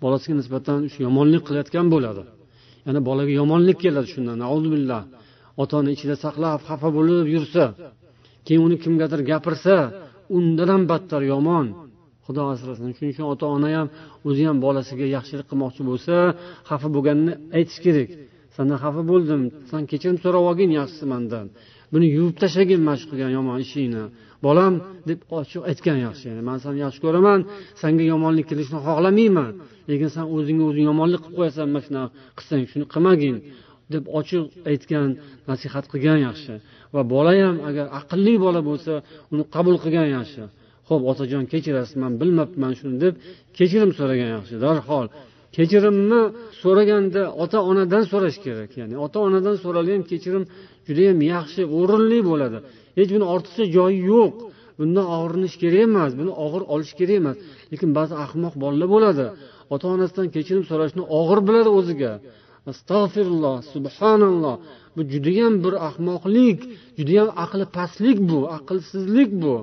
Bolasiga 0.02 0.34
nisbatan 0.40 0.80
shu 0.92 0.98
yomonlik 1.06 1.42
qilayotgan 1.48 1.87
bo'ladi. 1.94 2.22
Ya'ni 2.87 3.00
bolaga 3.08 3.32
yomonlik 3.40 3.78
keladi 3.84 4.08
shundan. 4.14 4.38
Billah. 4.74 5.02
Ota 5.62 5.74
ona 5.80 5.90
ichida 5.96 6.16
saqlab 6.24 6.60
xafa 6.68 6.88
bo'lib 6.96 7.26
yursa 7.34 7.64
keyin 8.46 8.62
uni 8.66 8.76
kimgadir 8.84 9.20
gapirsa 9.30 9.76
undan 10.37 10.68
ham 10.74 10.82
battar 10.90 11.22
yomon. 11.32 11.66
Xudo 12.26 12.42
asrasin. 12.54 12.88
Shuning 12.96 13.12
uchun 13.14 13.26
ota 13.32 13.46
ona 13.56 13.68
ham 13.76 13.88
o'zi 14.28 14.42
ham 14.48 14.58
bolasiga 14.66 15.06
yaxshilik 15.16 15.46
qilmoqchi 15.50 15.82
bo'lsa 15.90 16.14
xafa 16.68 16.88
bo'lganini 16.96 17.32
aytish 17.56 17.80
kerak. 17.84 18.10
Sandan 18.56 18.78
xafa 18.84 19.02
bo'ldim. 19.10 19.40
San 19.70 19.82
kechirim 19.90 20.16
so'rab 20.24 20.44
olgin 20.50 20.70
yaxshisi 20.78 21.06
mandan. 21.12 21.46
Buni 21.92 22.06
yuvib 22.16 22.37
tashlagin 22.42 22.80
mana 22.87 22.96
shu 23.00 23.06
qilgan 23.10 23.30
yomon 23.38 23.56
ishingni. 23.64 24.04
Bolam 24.46 24.74
deb 25.08 25.20
ochiq 25.38 25.62
aytgan 25.70 25.98
yaxshi. 26.06 26.24
Yani 26.30 26.42
man 26.48 26.58
seni 26.64 26.78
yaxshi 26.84 27.00
ko'raman. 27.06 27.40
Sanga 27.82 28.04
yomonlik 28.12 28.46
kelishini 28.50 28.80
xohlamayman. 28.87 29.50
Lekin 29.90 30.08
san 30.14 30.24
o'zingga 30.34 30.64
o'zing 30.70 30.87
yomonlik 30.90 31.20
qilib 31.24 31.37
qo'yasan 31.38 31.66
mana 31.74 31.82
shunaqa 31.87 32.08
qilsang 32.38 32.62
shuni 32.70 32.84
qilmagin 32.92 33.37
deb 33.94 34.04
ochiq 34.18 34.44
aytgan 34.70 35.08
nasihat 35.50 35.84
qilgan 35.92 36.18
yaxshi. 36.26 36.54
Va 36.94 37.02
bola 37.14 37.32
ham 37.42 37.56
agar 37.68 37.87
aqlli 38.00 38.34
bola 38.44 38.60
bo'lsa 38.68 38.92
uni 39.32 39.44
qabul 39.54 39.76
qilgan 39.84 40.08
yaxshi. 40.16 40.42
Ho'p 40.88 41.03
otajon 41.11 41.44
kechirasiz 41.53 41.97
man 42.03 42.12
bilmabman 42.20 42.73
shuni 42.79 42.97
deb 43.05 43.14
kechirim 43.59 43.90
so'ragan 43.99 44.29
yaxshi 44.37 44.57
darhol. 44.64 45.07
Kechirimni 45.57 46.20
so'raganda 46.62 47.23
ota 47.42 47.59
onadan 47.70 48.05
so'rash 48.12 48.38
kerak 48.47 48.70
ya'ni 48.81 48.97
ota 49.05 49.18
onadan 49.27 49.57
so'ralgan 49.64 50.03
kechirim 50.11 50.44
judayam 50.87 51.18
yaxshi 51.35 51.62
o'rinli 51.79 52.18
bo'ladi. 52.31 52.59
Hech 52.99 53.11
buni 53.14 53.27
ortiqcha 53.35 53.64
joyi 53.77 54.01
yo'q. 54.12 54.33
Bundan 54.79 55.07
og'rinish 55.18 55.57
kerak 55.62 55.81
emas 55.88 56.12
buni 56.20 56.33
og'ir 56.44 56.62
olish 56.75 56.92
kerak 56.99 57.16
emas. 57.20 57.37
Lekin 57.73 57.90
ba'zi 57.99 58.14
ahmoq 58.25 58.55
bolalar 58.62 58.88
bo'ladi. 58.94 59.27
Ota 59.75 59.87
onasidan 59.94 60.29
kechirim 60.35 60.64
so'rashni 60.70 61.03
og'ir 61.18 61.38
biladi 61.49 61.70
o'ziga. 61.79 62.12
Astag'firulloh 62.70 63.57
subhanalloh. 63.75 64.57
Bu 64.97 65.01
judayam 65.12 65.55
bir 65.64 65.75
ahmoqlik 65.88 66.59
judayam 66.99 67.29
aqli 67.44 67.64
pastlik 67.77 68.18
bu 68.31 68.38
aqlsizlik 68.57 69.31
bu. 69.42 69.55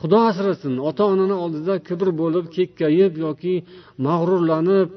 Xudo 0.00 0.18
asrasin 0.30 0.74
ota 0.88 1.04
onani 1.12 1.36
oldida 1.44 1.74
kibr 1.88 2.08
bo'lib 2.20 2.46
kekkayib 2.56 3.12
yoki 3.26 3.54
mag'rurlanib 4.06 4.88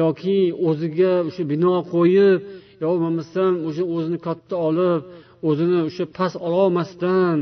yoki 0.00 0.38
o'ziga 0.68 1.14
o'sha 1.28 1.42
bino 1.52 1.74
qo'yib 1.94 2.40
yo 2.82 2.90
bo'lmasam 3.02 3.52
o'sha 3.68 3.84
o'zini 3.94 4.18
katta 4.26 4.54
olib 4.68 5.00
o'zini 5.48 5.78
o'sha 5.88 6.04
past 6.16 6.36
ololmasdan 6.46 7.36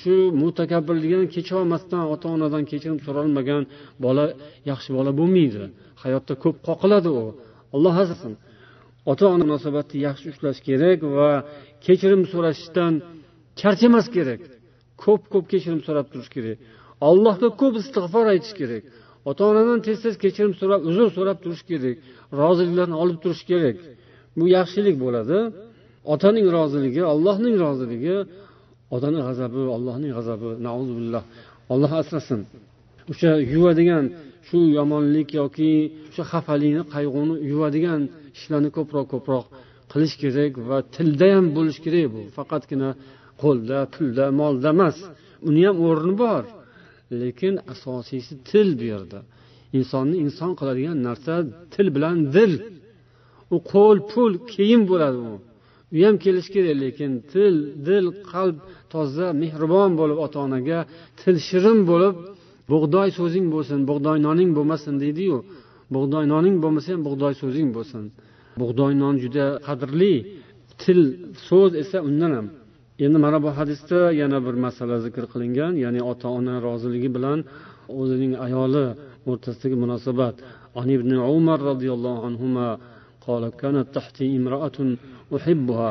shu 0.00 0.14
mutakabbirligini 0.40 1.26
kecholmasdan 1.34 2.04
ota 2.14 2.26
onadan 2.36 2.64
kechirim 2.70 2.98
so'ralmagan 3.06 3.62
bola 4.04 4.24
yaxshi 4.70 4.90
bola 4.98 5.10
bo'lmaydi. 5.20 5.62
Hayotda 6.02 6.34
ko'p 6.42 6.56
qoqiladi 6.68 7.10
u. 7.20 7.22
Alloh 7.74 7.94
asrasin. 8.02 8.32
Ota 9.10 9.24
ona 9.34 9.44
munosabatni 9.48 9.98
yaxshi 10.08 10.26
ushlash 10.32 10.60
kerak 10.68 10.98
va 11.16 11.30
kechirim 11.86 12.22
so'rashdan 12.32 12.92
charchamas 13.60 14.06
kerak. 14.16 14.40
Ko'p 15.02 15.22
ko'p 15.32 15.44
kechirim 15.52 15.80
so'rab 15.86 16.06
turish 16.12 16.30
kerak. 16.36 16.56
Allohga 17.08 17.48
ko'p 17.60 17.74
istig'for 17.82 18.26
aytish 18.32 18.54
kerak. 18.60 18.82
Ota 19.28 19.42
onadan 19.50 19.78
tez 19.86 19.98
tez 20.04 20.14
kechirim 20.24 20.52
so'rab 20.60 20.80
uzr 20.90 21.08
so'rab 21.16 21.38
turish 21.44 21.62
kerak. 21.70 21.96
Roziliklarini 22.40 22.96
olib 23.02 23.18
turish 23.24 23.44
kerak. 23.50 23.76
Bu 24.38 24.44
yaxshilik 24.56 24.96
bo'ladi. 25.04 25.38
Otaning 26.12 26.46
roziligi 26.56 27.02
allohning 27.12 27.56
roziligi. 27.64 28.16
Otani 28.94 29.20
g'azabi 29.26 29.60
allohning 29.76 30.12
g'azabi. 30.16 30.48
Billah. 30.98 31.24
Olloh 31.72 31.92
asrasin. 32.00 32.40
O'sha 33.10 33.30
yuvadigan 33.54 34.04
shu 34.48 34.58
yomonlik 34.78 35.28
yoki 35.40 35.72
o'sha 36.10 36.24
xafalikni 36.32 36.82
qayg'uni 36.94 37.34
yuvadigan 37.50 38.00
ishlarni 38.38 38.70
ko'proq 38.76 39.06
ko'proq 39.14 39.44
qilish 39.92 40.14
kerak 40.22 40.52
va 40.68 40.78
tilda 40.96 41.28
ham 41.34 41.46
bo'lishi 41.56 41.80
kerak 41.86 42.06
bu. 42.14 42.20
Faqatgina 42.38 42.88
qo'lda 43.42 43.78
pulda 43.94 44.24
molda 44.40 44.70
emas. 44.76 44.96
Uni 45.48 45.62
ham 45.66 45.76
o'rni 45.88 46.14
bor. 46.22 46.44
Lekin 47.20 47.54
asosiysi 47.72 48.34
til 48.50 48.68
bu 48.78 48.84
yerda. 48.92 49.20
Insonni 49.78 50.16
inson 50.24 50.52
qiladigan 50.58 50.98
narsa 51.08 51.34
til 51.74 51.86
bilan 51.94 52.16
dil. 52.36 52.52
U 53.54 53.56
qo'l 53.72 53.98
pul 54.12 54.32
keyin 54.52 54.82
bo'ladi 54.90 55.18
u. 55.32 55.34
U 55.94 55.96
ham 56.04 56.16
kelishi 56.24 56.50
kerak 56.54 56.76
lekin 56.84 57.12
til 57.32 57.54
dil 57.88 58.06
qalb 58.30 58.56
toza 58.92 59.28
mehribon 59.42 59.90
bo'lib 60.00 60.18
ota 60.26 60.38
onaga 60.46 60.78
til 61.20 61.36
shirin 61.48 61.80
bo'lib 61.90 62.14
bug'doy 62.72 63.08
so'zing 63.18 63.46
bo'lsin 63.54 63.78
bug'doy 63.90 64.18
noning 64.26 64.50
bo'lmasin 64.56 64.94
deydiyu. 65.02 65.38
Bug'doy 65.94 66.24
noning 66.32 66.56
bo'lmasa 66.62 66.88
ham 66.94 67.02
bug'doy 67.08 67.34
so'zing 67.42 67.68
bo'lsin. 67.76 68.04
Bug'doy 68.60 68.92
non 69.02 69.14
juda 69.22 69.46
qadrli. 69.66 70.14
Til 70.82 71.00
so'z 71.48 71.70
esa 71.82 71.98
undan 72.08 72.32
ham 72.38 72.46
endi 73.05 73.17
mana 73.25 73.37
bu 73.45 73.49
hadisda 73.57 73.99
yana 74.21 74.37
bir 74.45 74.55
masala 74.65 74.95
zikr 75.05 75.23
qilingan 75.33 75.73
ya'ni 75.83 76.01
ota 76.11 76.27
ona 76.39 76.55
roziligi 76.67 77.09
bilan 77.15 77.39
o'zining 77.99 78.33
ayoli 78.45 78.85
o'rtasidagi 79.29 79.75
munosabat 79.83 80.35
عن 80.79 80.87
ابن 80.97 81.11
عمر 81.27 81.59
رضي 81.71 81.89
الله 81.95 82.17
عنهما 82.27 82.67
قال 83.27 83.43
كانت 83.61 83.87
تحتي 83.97 84.25
امرأة 84.39 84.77
أحبها 85.35 85.89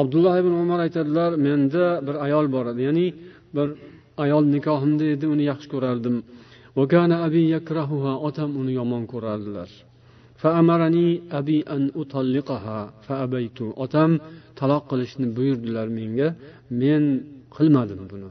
abdulloh 0.00 0.34
ibn 0.38 0.52
umar 0.62 0.78
aytadilar 0.86 1.30
menda 1.46 1.86
bir 2.06 2.16
ayol 2.26 2.46
bor 2.54 2.64
edi 2.72 2.82
ya'ni 2.88 3.06
bir 3.56 3.68
ayol 4.24 4.44
nikohimda 4.54 5.04
edi 5.14 5.26
uni 5.34 5.44
yaxshi 5.50 5.68
ko'rardim 5.74 6.16
otam 8.28 8.50
uni 8.60 8.72
yomon 8.80 9.02
ko'rardilar 9.12 9.68
Otam 13.83 14.11
taloq 14.59 14.83
qilishni 14.91 15.27
buyurdilar 15.37 15.87
menga. 15.99 16.27
Men 16.81 17.03
qilmadim 17.55 18.01
buni. 18.11 18.29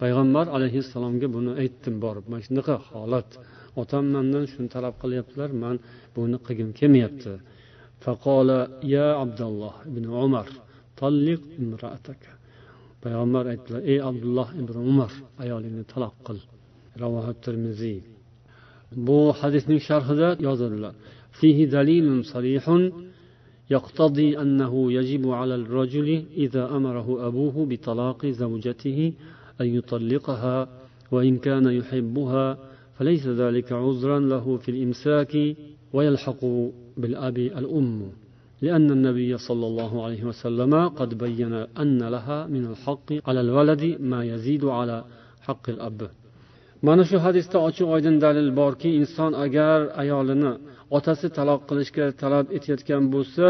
payg'ambar 0.00 0.46
alayhissalomga 0.56 1.28
buni 1.36 1.52
aytdim 1.62 1.94
borib. 2.04 2.24
Mana 2.30 2.42
shunaqa 2.46 2.74
holat. 2.88 3.28
Otam 3.82 4.04
mandan 4.14 4.44
shuni 4.52 4.68
talab 4.74 4.94
qilyaptilar 5.02 5.50
man 5.62 5.76
buni 6.16 6.36
qilgim 6.46 6.70
kelmayapti. 6.78 7.32
Faqola 8.04 8.60
ya 8.94 9.06
abdulloh 9.24 9.74
ibn 9.90 10.04
umar 10.24 10.48
talliq 11.00 11.42
imraataka. 11.62 12.32
Payg'ambar 13.02 13.44
aytdilar 13.52 13.80
ey 13.92 13.98
abdulloh 14.10 14.48
ibn 14.60 14.76
umar 14.90 15.12
ayolingni 15.42 15.84
taloq 15.92 16.16
qil. 16.26 16.38
Ravohi 17.00 17.32
termiziy 17.44 18.00
bu 19.06 19.18
hadisning 19.40 19.80
sharhida 19.88 20.28
yozadilar. 20.48 20.94
فيه 21.32 21.64
دليل 21.66 22.24
صريح 22.24 22.64
يقتضي 23.70 24.38
أنه 24.42 24.92
يجب 24.92 25.28
على 25.30 25.54
الرجل 25.54 26.24
إذا 26.36 26.76
أمره 26.76 27.26
أبوه 27.26 27.66
بطلاق 27.70 28.26
زوجته 28.26 29.12
أن 29.60 29.66
يطلقها 29.66 30.68
وإن 31.10 31.38
كان 31.38 31.66
يحبها 31.66 32.58
فليس 32.98 33.26
ذلك 33.26 33.72
عذرا 33.72 34.18
له 34.20 34.56
في 34.56 34.70
الإمساك 34.70 35.56
ويلحق 35.92 36.44
بالأب 36.96 37.38
الأم 37.38 38.10
لأن 38.62 38.90
النبي 38.90 39.38
صلى 39.38 39.66
الله 39.66 40.04
عليه 40.04 40.24
وسلم 40.24 40.88
قد 40.88 41.18
بين 41.18 41.52
أن 41.52 41.98
لها 41.98 42.46
من 42.46 42.66
الحق 42.66 43.12
على 43.26 43.40
الولد 43.40 43.96
ما 44.00 44.24
يزيد 44.24 44.64
على 44.64 45.04
حق 45.40 45.70
الأب. 45.70 46.10
Mana 46.86 47.02
shu 47.08 47.16
hadisda 47.26 47.58
ochiq 47.68 47.86
oydin 47.94 48.16
dalil 48.24 48.48
borki 48.60 48.90
inson 49.00 49.32
agar 49.44 49.78
ayolini 50.02 50.52
otasi 50.96 51.26
taloq 51.38 51.60
qilishga 51.68 52.06
talab 52.22 52.46
etayotgan 52.56 53.04
bo'lsa 53.14 53.46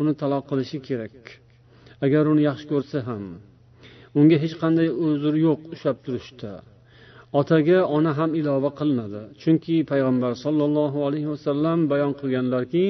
uni 0.00 0.12
taloq 0.22 0.44
qilishi 0.50 0.78
kerak. 0.88 1.16
Agar 2.04 2.24
uni 2.32 2.42
yaxshi 2.48 2.66
ko'rsa 2.72 2.98
ham. 3.08 3.24
Unga 4.18 4.36
hech 4.42 4.54
qanday 4.62 4.88
uzr 5.06 5.34
yo'q 5.46 5.60
ushlab 5.74 5.98
turishda. 6.04 6.52
Otaga 7.40 7.78
ona 7.96 8.12
ham 8.18 8.30
ilova 8.40 8.70
qilinadi. 8.78 9.22
Chunki 9.42 9.76
payg'ambar 9.90 10.32
sollallohu 10.44 10.98
alayhi 11.06 11.28
vasallam 11.34 11.78
bayon 11.92 12.12
qilganlarki 12.20 12.84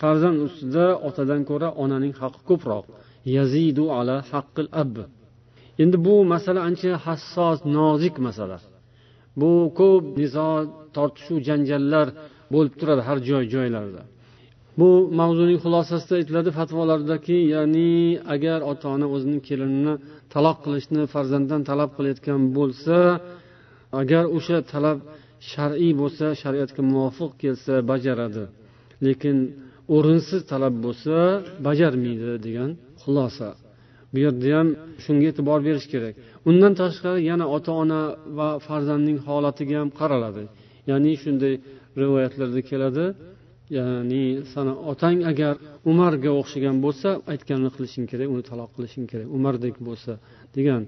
farzand 0.00 0.38
ustida 0.46 0.86
otadan 1.08 1.42
ko'ra 1.50 1.68
onaning 1.84 2.14
haqqi 2.20 2.42
ko'proq. 2.50 2.84
Yazidu 3.36 3.84
ala 3.98 4.16
haqqil 4.30 4.68
ab. 4.82 4.94
Endi 5.82 5.96
bu 6.06 6.14
masala 6.32 6.60
ancha 6.68 6.92
hassos 7.04 7.58
nozik 7.76 8.16
masala. 8.26 8.58
Bu 9.40 9.50
ko'p 9.78 10.04
nizo 10.20 10.48
tortishuv 10.96 11.38
janjallar 11.48 12.06
bo'lib 12.54 12.74
turadi 12.80 13.02
har 13.08 13.18
joy 13.28 13.44
joylarda. 13.54 14.02
Bu 14.80 14.88
mavzuning 15.20 15.58
xulosasida 15.64 16.14
aytiladi 16.20 16.50
fatvolardaki 16.58 17.36
ya'ni 17.54 17.92
agar 18.34 18.58
ota 18.70 18.86
ona 18.94 19.06
o'zining 19.14 19.42
kelinini 19.48 19.94
taloq 20.34 20.58
qilishni 20.64 21.02
farzanddan 21.14 21.62
talab 21.70 21.90
qilayotgan 21.96 22.40
bo'lsa 22.58 22.96
agar 24.00 24.24
o'sha 24.36 24.58
talab 24.72 24.98
shar'iy 25.50 25.92
bo'lsa 26.00 26.26
shariatga 26.42 26.82
muvofiq 26.92 27.32
kelsa 27.42 27.74
bajaradi. 27.90 28.44
Lekin 29.06 29.36
o'rinsiz 29.96 30.40
talab 30.52 30.74
bo'lsa 30.84 31.16
bajarmaydi 31.66 32.30
degan 32.46 32.70
xulosa. 33.02 33.48
Bu 34.12 34.18
yerda 34.24 34.48
ham 34.58 34.68
shunga 35.04 35.26
e'tibor 35.30 35.60
berish 35.68 35.86
kerak. 35.92 36.14
Undan 36.48 36.72
tashqari 36.80 37.20
yana 37.30 37.46
ota 37.56 37.72
ona 37.82 38.00
va 38.38 38.48
farzandning 38.66 39.18
holatiga 39.26 39.76
ham 39.82 39.90
qaraladi. 40.00 40.44
Ya'ni 40.90 41.12
shunday 41.22 41.54
rivoyatlarda 42.02 42.60
keladi. 42.70 43.04
Ya'ni 43.76 44.24
sani 44.52 44.72
otang 44.92 45.18
agar 45.30 45.54
umarga 45.90 46.30
o'xshagan 46.40 46.76
bo'lsa 46.84 47.08
aytganini 47.32 47.70
qilishing 47.76 48.06
kerak 48.10 48.28
uni 48.34 48.42
taloq 48.50 48.70
qilishing 48.76 49.06
kerak. 49.10 49.28
Umardek 49.36 49.74
bo'lsa 49.88 50.12
degan 50.56 50.82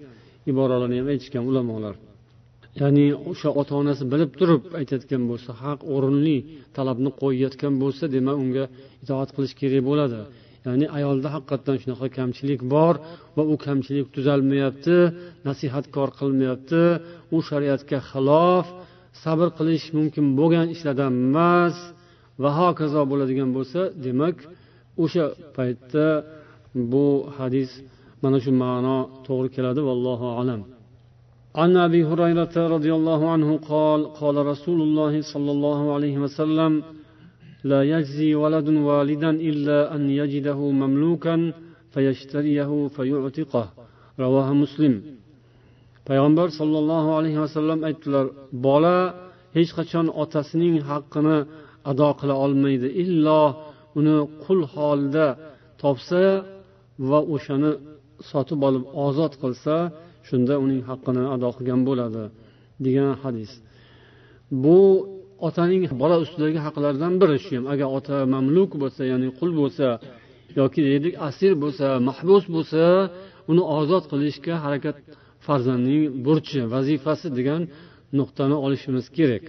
iboralarni 0.50 0.96
ham 1.00 1.08
aytishgan 1.12 1.44
ulamolar. 1.50 1.94
Ya'ni 2.80 3.06
o'sha 3.30 3.50
ota 3.60 3.72
onasi 3.82 4.04
bilib 4.12 4.30
turib 4.40 4.62
aytayotgan 4.80 5.22
bo'lsa 5.30 5.50
haq 5.62 5.80
o'rinli 5.94 6.36
talabni 6.76 7.10
qo'yayotgan 7.22 7.74
bo'lsa 7.82 8.04
demak 8.16 8.36
unga 8.44 8.64
itoat 9.04 9.30
qilish 9.36 9.54
kerak 9.60 9.82
bo'ladi. 9.90 10.20
ya'ni 10.65 10.85
ayolda 10.97 11.27
haqiqatdan 11.35 11.75
shunaqa 11.81 12.07
kamchilik 12.17 12.61
bor 12.73 12.93
va 13.35 13.43
u 13.53 13.55
kamchilik 13.65 14.07
tuzalmayapti 14.15 14.97
nasihatkor 15.47 16.09
qilmayapti 16.19 16.83
u 17.35 17.37
shariatga 17.49 17.99
xilof 18.09 18.65
sabr 19.23 19.47
qilish 19.57 19.85
mumkin 19.97 20.25
bo'lgan 20.39 20.67
ishlardan 20.75 21.11
emas 21.25 21.75
va 22.41 22.49
hokazo 22.59 23.01
bo'ladigan 23.11 23.49
bo'lsa 23.57 23.81
demak 24.05 24.37
o'sha 25.03 25.25
paytda 25.55 26.07
bu 26.91 27.05
hadis 27.37 27.69
mana 28.23 28.37
shu 28.43 28.51
ma'no 28.63 28.97
to'g'ri 29.27 29.49
keladi 29.55 29.81
vallohu 29.89 30.27
alam 30.41 30.61
عن 31.61 31.71
ابي 31.87 32.01
هريره 32.09 32.55
رضي 32.75 32.91
الله 32.97 33.21
عنه 33.33 33.49
قال 33.71 33.99
قال 34.21 34.35
رسول 34.51 34.79
الله 34.87 35.13
صلى 35.33 35.51
الله 35.55 35.79
عليه 35.95 36.15
وسلم 36.23 36.71
لا 37.71 37.81
يجزي 37.93 38.35
ولد 38.43 38.67
والدا 38.87 39.31
الا 39.49 39.77
ان 39.95 40.03
يجده 40.21 40.59
مملوكا 40.81 41.35
فيشتريه 41.93 42.71
فيعتقه 42.95 43.65
رواه 44.19 44.49
مسلم 44.63 44.93
payg'ambar 46.07 46.47
sollallohu 46.59 47.09
alayhi 47.19 47.39
vasallam 47.45 47.79
aytdilar 47.89 48.25
bola 48.65 48.97
hech 49.55 49.71
qachon 49.77 50.05
otasining 50.23 50.75
haqqini 50.89 51.37
ado 51.91 52.09
qila 52.19 52.33
olmaydi 52.45 52.87
illo 53.03 53.41
uni 53.99 54.17
qul 54.43 54.59
holida 54.73 55.27
topsa 55.81 56.23
va 57.09 57.19
o'shani 57.33 57.71
sotib 58.31 58.59
olib 58.67 58.83
ozod 59.05 59.33
qilsa 59.41 59.75
shunda 60.27 60.55
uning 60.63 60.81
haqqini 60.89 61.23
ado 61.35 61.49
qilgan 61.57 61.81
bo'ladi 61.89 62.23
degan 62.85 63.09
hadis 63.23 63.51
bu 64.63 64.79
otaning 65.48 65.82
bola 66.02 66.16
ustidagi 66.24 66.58
haqlaridan 66.66 67.12
biri 67.20 67.36
shu 67.44 67.52
ham 67.58 67.64
agar 67.72 67.88
ota 67.98 68.16
mamluk 68.34 68.70
bo'lsa 68.82 69.02
ya'ni 69.12 69.28
qul 69.38 69.50
bo'lsa 69.60 69.86
yoki 70.60 70.80
deylik 70.88 71.14
asir 71.28 71.52
bo'lsa 71.62 71.86
mahbus 72.08 72.44
bo'lsa 72.54 72.82
uni 73.50 73.62
ozod 73.78 74.04
qilishga 74.12 74.54
harakat 74.64 74.96
farzandning 75.46 76.02
burchi 76.26 76.60
vazifasi 76.74 77.28
degan 77.38 77.62
nuqtani 78.18 78.56
olishimiz 78.66 79.06
kerak. 79.18 79.44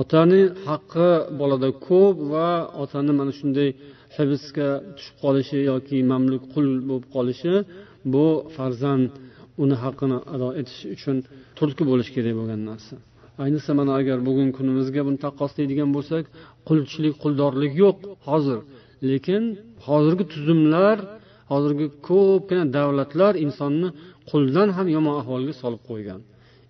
Otani 0.00 0.42
haqqi 0.68 1.10
bolada 1.40 1.70
ko'p 1.88 2.16
va 2.32 2.48
otani 2.82 3.12
mana 3.20 3.32
shunday 3.38 3.68
hibsga 4.16 4.68
tushib 4.96 5.16
qolishi 5.24 5.58
yoki 5.70 5.98
mamluk 6.12 6.42
qul 6.54 6.66
bo'lib 6.88 7.06
qolishi 7.14 7.54
bu 8.12 8.26
farzand 8.56 9.10
uni 9.62 9.76
haqqini 9.84 10.18
ado 10.34 10.48
etish 10.60 10.82
uchun 10.94 11.16
turtki 11.58 11.82
bo'lishi 11.90 12.10
kerak 12.16 12.34
bo'lgan 12.38 12.60
narsa. 12.70 12.94
Ayniqsa 13.42 13.70
mana 13.78 13.92
agar 14.00 14.18
bugungi 14.28 14.52
kunimizga 14.58 15.00
buni 15.06 15.18
taqqoslaydigan 15.24 15.90
bo'lsak 15.96 16.24
qulchilik 16.68 17.14
quldorlik 17.22 17.72
yo'q 17.82 17.96
hozir. 18.28 18.58
Lekin 19.08 19.42
hozirgi 19.86 20.24
tuzumlar 20.32 20.96
hozirgi 21.52 21.86
ko'pgina 22.08 22.64
davlatlar 22.76 23.32
insonni 23.44 23.88
quldan 24.30 24.68
ham 24.76 24.86
yomon 24.96 25.14
ahvolga 25.20 25.54
solib 25.62 25.82
qo'ygan. 25.90 26.20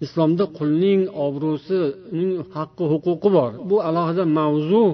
Islomda 0.04 0.44
qulning 0.59 1.00
obro'sining 1.26 2.31
haqqi 2.57 2.85
huquqi 2.92 3.28
bor. 3.37 3.50
Bu 3.70 3.76
alohida 3.88 4.24
mavzu 4.38 4.85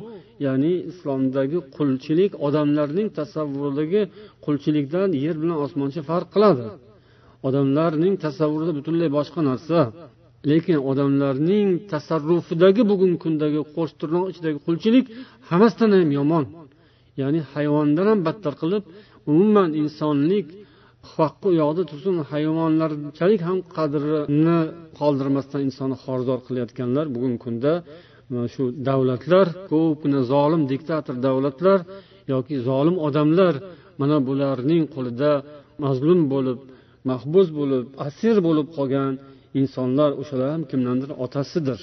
ya'ni 0.47 0.73
islomdagi 0.91 1.59
qulchilik 1.77 2.33
odamlarning 2.47 3.09
tasavvuridagi 3.19 4.03
qulchilikdan 4.45 5.09
yer 5.25 5.37
bilan 5.43 5.59
osmoncha 5.67 6.01
farq 6.11 6.29
qiladi. 6.35 6.67
Odamlarning 7.49 8.15
tasavvurida 8.25 8.73
butunlay 8.79 9.09
boshqa 9.19 9.41
narsa 9.51 9.79
lekin 10.51 10.79
odamlarning 10.91 11.69
tasarrufidagi 11.93 12.83
bugungi 12.91 13.19
kundagi 13.25 13.61
qo'sh 13.77 13.93
tirnoq 14.01 14.27
ichidagi 14.33 14.59
qulchilik 14.67 15.07
hammasidan 15.49 15.91
ham 15.99 16.11
yomon. 16.19 16.45
Ya'ni 17.21 17.41
hayvondan 17.53 18.07
ham 18.11 18.21
battar 18.27 18.55
qilib 18.63 18.83
umuman 19.33 19.71
insonlik 19.83 20.47
haqqi 21.17 21.47
u 21.51 21.53
yoqda 21.63 21.83
tursin 21.91 22.17
hayvonlarchalik 22.33 23.41
ham 23.49 23.59
qadrini 23.77 24.59
qoldirmasdan 24.99 25.61
insonni 25.69 25.97
xorzor 26.05 26.39
qilayotganlar 26.47 27.07
bugungi 27.15 27.39
kunda 27.45 27.73
e, 28.35 28.37
shu 28.55 28.63
davlatlar 28.89 29.47
ko'pgina 29.73 30.21
zolim 30.33 30.63
diktator 30.73 31.17
davlatlar 31.27 31.79
yoki 32.33 32.55
zolim 32.69 32.97
odamlar 33.07 33.55
mana 34.01 34.17
bularning 34.29 34.85
qo'lida 34.95 35.33
mazlum 35.85 36.21
bo'lib 36.33 36.59
mahbus 37.11 37.49
bo'lib 37.59 37.85
asir 38.07 38.37
bo'lib 38.47 38.69
qolgan 38.77 39.13
insonlar 39.61 40.11
o'shalar 40.21 40.49
ham 40.55 40.63
kimdandir 40.71 41.11
otasidir. 41.25 41.81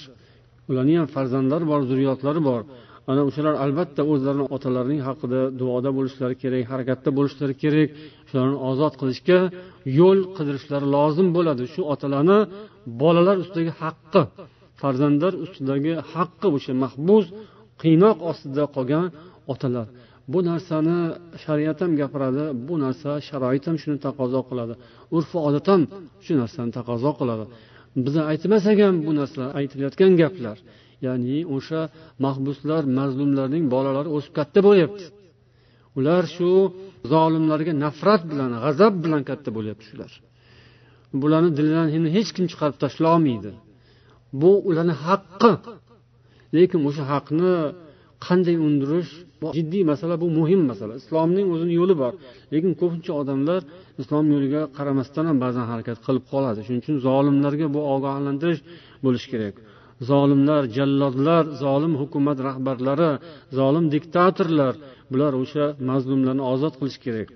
Ularni 0.69 0.93
ham 0.99 1.07
farzandlari 1.15 1.65
bor 1.71 1.81
zurriyotlari 1.89 2.41
bor. 2.49 2.61
Ana 3.11 3.21
o'shalar 3.29 3.55
albatta 3.63 4.01
o'zlarini 4.11 4.45
otalarining 4.55 5.01
haqida 5.07 5.39
duoda 5.59 5.89
bo'lishlari 5.97 6.35
kerak 6.43 6.63
harakatda 6.71 7.09
bo'lishlari 7.17 7.55
kerak. 7.63 7.89
Shularni 8.29 8.57
ozod 8.69 8.93
qilishga 9.01 9.39
yo'l 9.99 10.19
qidirishlari 10.37 10.87
lozim 10.95 11.27
bo'ladi. 11.37 11.63
Shu 11.73 11.81
otalarni 11.93 12.39
bolalar 13.01 13.35
ustidagi 13.43 13.71
haqqi 13.81 14.21
farzandlar 14.81 15.33
ustidagi 15.45 15.93
haqqi 16.13 16.47
o'sha 16.55 16.73
mahbus 16.83 17.25
qiynoq 17.81 18.17
ostida 18.31 18.63
qolgan 18.75 19.05
otalar. 19.53 19.87
Bu 20.27 20.39
narsani 20.49 20.99
shariat 21.43 21.77
ham 21.83 21.91
gapiradi 22.01 22.43
bu 22.67 22.75
narsa 22.83 23.11
sharoit 23.27 23.63
ham 23.67 23.77
shuni 23.83 23.97
taqozo 24.07 24.41
qiladi. 24.49 24.73
Urf 25.15 25.31
odat 25.47 25.67
ham 25.71 25.81
shu 26.25 26.33
narsani 26.41 26.71
taqozo 26.77 27.11
qiladi. 27.19 27.45
Biza 28.05 28.21
aytmasak 28.31 28.77
ham 28.85 28.95
bu 29.07 29.11
narsalar 29.19 29.49
aytilayotgan 29.59 30.11
gaplar. 30.21 30.57
Ya'ni 31.05 31.37
o'sha 31.55 31.81
mahbuslar 32.25 32.81
mazlumlarning 32.99 33.65
bolalari 33.73 34.09
o'sib 34.17 34.33
katta 34.39 34.59
bo'lyapti. 34.67 35.05
Ular 35.97 36.23
shu 36.35 36.49
zolimlarga 37.11 37.73
nafrat 37.85 38.21
bilan 38.31 38.51
g'azab 38.63 38.93
bilan 39.03 39.21
katta 39.29 39.49
bo'lyapti 39.57 39.85
shular. 39.91 40.11
Bularni 41.21 41.51
dilidan 41.57 41.87
endi 41.95 42.09
hech 42.17 42.29
kim 42.35 42.45
chiqarib 42.51 42.77
tashlolmaydi. 42.83 43.51
Bu 44.41 44.51
ularni 44.69 44.95
haqqi. 45.05 45.51
Lekin 46.55 46.79
o'sha 46.89 47.03
haqni 47.13 47.53
qanday 48.25 48.55
undirish 48.67 49.11
bu 49.41 49.47
jiddiy 49.57 49.83
masala 49.91 50.15
bu 50.23 50.27
muhim 50.39 50.61
masala. 50.71 50.93
Islomning 51.01 51.47
o'zini 51.53 51.73
yo'li 51.79 51.95
bor. 52.01 52.13
Lekin 52.53 52.71
ko'pincha 52.81 53.11
odamlar 53.21 53.61
islom 54.01 54.25
yo'liga 54.33 54.61
qaramasdan 54.77 55.25
ham 55.29 55.37
ba'zan 55.45 55.65
harakat 55.71 55.97
qilib 56.05 56.25
qoladi. 56.31 56.59
Shuning 56.65 56.81
uchun 56.83 56.97
zolimlarga 57.07 57.67
bu 57.75 57.81
ogohlantirish 57.95 58.61
bo'lishi 59.05 59.27
kerak. 59.33 59.55
Zolimlar 60.09 60.61
jallodlar 60.77 61.43
zolim 61.63 61.93
hukumat 62.01 62.37
rahbarlari 62.47 63.11
zolim 63.59 63.85
diktatorlar 63.95 64.73
bular 65.11 65.33
o'sha 65.43 65.65
mazlumlarni 65.89 66.43
ozod 66.53 66.73
qilish 66.79 66.99
kerak. 67.05 67.29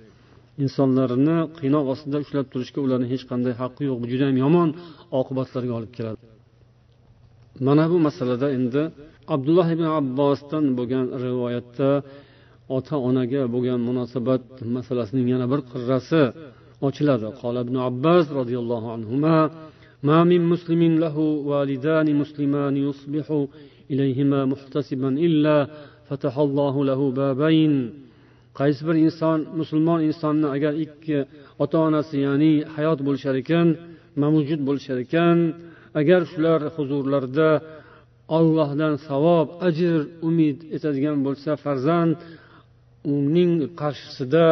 Insonlarni 0.63 1.38
qiynoq 1.60 1.86
ostida 1.93 2.17
ushlab 2.26 2.45
turishga 2.54 2.80
ularni 2.86 3.08
hech 3.13 3.24
qanday 3.32 3.54
haqqi 3.62 3.84
yo'q. 3.89 3.98
Bu 4.02 4.08
judayam 4.12 4.38
yomon 4.45 4.69
oqibatlarga 5.19 5.74
olib 5.80 5.93
keladi. 6.00 6.35
mana 7.66 7.85
bu 7.92 7.96
masalada 8.07 8.46
endi 8.57 8.83
abdulloh 9.35 9.68
ibn 9.77 9.87
abbosdan 10.01 10.64
bo'lgan 10.79 11.07
rivoyatda 11.25 11.90
ota 12.77 12.96
onaga 13.09 13.42
bo'lgan 13.55 13.79
munosabat 13.88 14.44
masalasining 14.77 15.27
yana 15.35 15.46
bir 15.53 15.61
qirrasi 15.70 16.23
ochiladi 16.88 17.29
qola 17.40 17.61
ibn 17.66 17.77
abbos 17.88 18.25
roziyallohu 18.38 18.88
anhu 18.96 19.14
ما 20.09 20.25
من 20.25 20.40
مسلم 20.53 20.83
له 21.05 21.16
والدان 21.51 22.09
مسلمان 22.23 22.75
يصبح 22.88 23.27
إليهما 23.92 24.40
محتسبا 24.53 25.09
إلا 25.27 25.57
فتح 26.09 26.35
الله 26.46 26.75
له 26.90 27.01
بابين 27.20 27.75
qaysi 28.59 28.83
bir 28.88 28.96
inson 29.07 29.38
musulmon 29.61 30.01
insonni 30.09 30.46
agar 30.57 30.73
ikki 30.85 31.18
ota 31.62 31.79
onasi 31.88 32.16
ya'ni 32.27 32.53
hayot 32.77 32.99
bo'lishar 33.07 33.35
ekan 33.42 33.68
mavjud 34.23 34.61
bo'lishar 34.68 34.99
ekan 35.07 35.38
agar 35.99 36.21
shular 36.31 36.62
huzurlarida 36.75 37.49
ollohdan 38.38 38.93
savob 39.08 39.47
ajr 39.67 39.99
umid 40.29 40.58
etadigan 40.75 41.17
bo'lsa 41.25 41.51
farzand 41.63 42.13
uning 43.15 43.51
qarshisida 43.81 44.45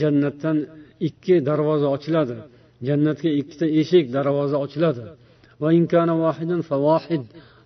jannatdan 0.00 0.56
ikki 1.08 1.34
darvoza 1.48 1.88
ochiladi. 1.96 2.36
Jannatga 2.88 3.30
ikkita 3.40 3.66
eshik 3.80 4.06
darvoza 4.16 4.56
ochiladi. 4.64 5.02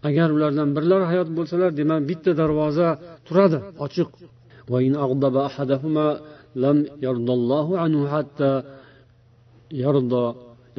Agar 0.09 0.29
ulardan 0.37 0.69
birlari 0.77 1.07
hayot 1.13 1.29
bo'lsalar 1.39 1.71
demak 1.81 2.01
bitta 2.11 2.31
darvoza 2.41 2.89
turadi 3.27 3.59
ochiq. 3.87 4.11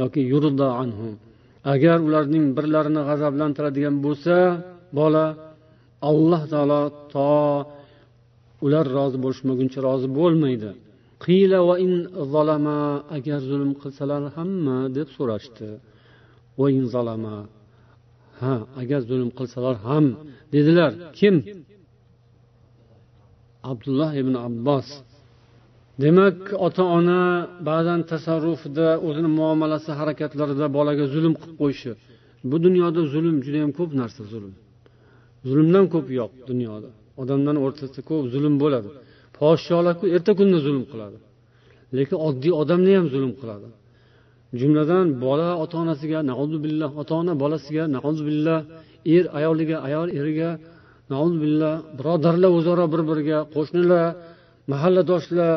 Yoki 0.02 0.22
yurda 0.34 0.68
anhu. 0.82 1.08
Agar 1.74 1.98
ularning 2.08 2.46
birlarini 2.58 3.02
g'azablantiradigan 3.10 3.96
bo'lsa 4.06 4.36
bola 5.00 5.26
alloh 6.10 6.42
taolo 6.54 6.82
to 7.14 7.32
ular 8.66 8.86
rozi 8.98 9.18
bo'lishmaguncha 9.24 9.80
rozi 9.88 10.08
bo'lmaydi. 10.20 10.70
Qiyla 11.26 11.60
va 11.68 11.76
in 11.86 11.94
zalama 12.34 12.80
agar 13.18 13.40
zulm 13.50 13.72
qilsalar 13.82 14.22
hamma 14.36 14.78
deb 14.98 15.08
so'rashdi. 15.16 15.70
Va 16.60 16.68
in 16.78 16.84
zalama 16.96 17.36
ha 18.42 18.56
agar 18.82 19.02
zulm 19.10 19.30
qilsalar 19.38 19.76
ham 19.88 20.06
dedilar. 20.54 20.92
Kim? 21.20 21.36
Abdulloh 23.72 24.12
ibn 24.22 24.34
abbos 24.48 24.88
demak 26.02 26.38
ota 26.66 26.84
ona 26.98 27.22
ba'zan 27.70 28.00
tasarrufida 28.12 28.88
o'zini 29.08 29.30
muomalasi 29.40 29.92
harakatlarida 30.00 30.66
bolaga 30.78 31.06
zulm 31.14 31.34
qilib 31.42 31.58
qo'yishi. 31.62 31.92
Bu 32.50 32.56
dunyoda 32.66 33.02
zulm 33.14 33.36
judayam 33.46 33.72
ko'p 33.80 33.92
narsa 34.02 34.22
zulm. 34.34 34.54
Zulmdan 35.50 35.86
ko'p 35.94 36.08
yo'q 36.20 36.32
dunyoda. 36.50 36.90
Odamlarni 37.22 37.60
o'rtasida 37.66 38.02
ko'p 38.10 38.24
zulm 38.34 38.54
bo'ladi. 38.64 38.90
Podsholarku 39.38 40.06
erta 40.16 40.32
kunda 40.40 40.58
zulm 40.66 40.84
qiladi. 40.92 41.18
Lekin 41.98 42.18
oddiy 42.28 42.54
odamni 42.62 42.92
ham 42.98 43.08
zulm 43.14 43.32
qiladi. 43.42 43.68
Jumladan 44.60 45.06
bola 45.26 45.50
ota 45.64 45.76
onasiga 45.84 46.20
billah 46.66 46.90
ota 47.02 47.14
ona 47.22 47.34
bolasiga 47.44 47.84
billah 48.28 48.60
er 49.16 49.26
ayoliga 49.38 49.78
ayol 49.88 50.10
eriga 50.20 50.50
billah 51.44 51.74
birodarlar 51.98 52.52
o'zaro 52.58 52.86
bir 52.94 53.02
biriga 53.10 53.40
qo'shnilar 53.56 54.06
mahalladoshlar 54.72 55.54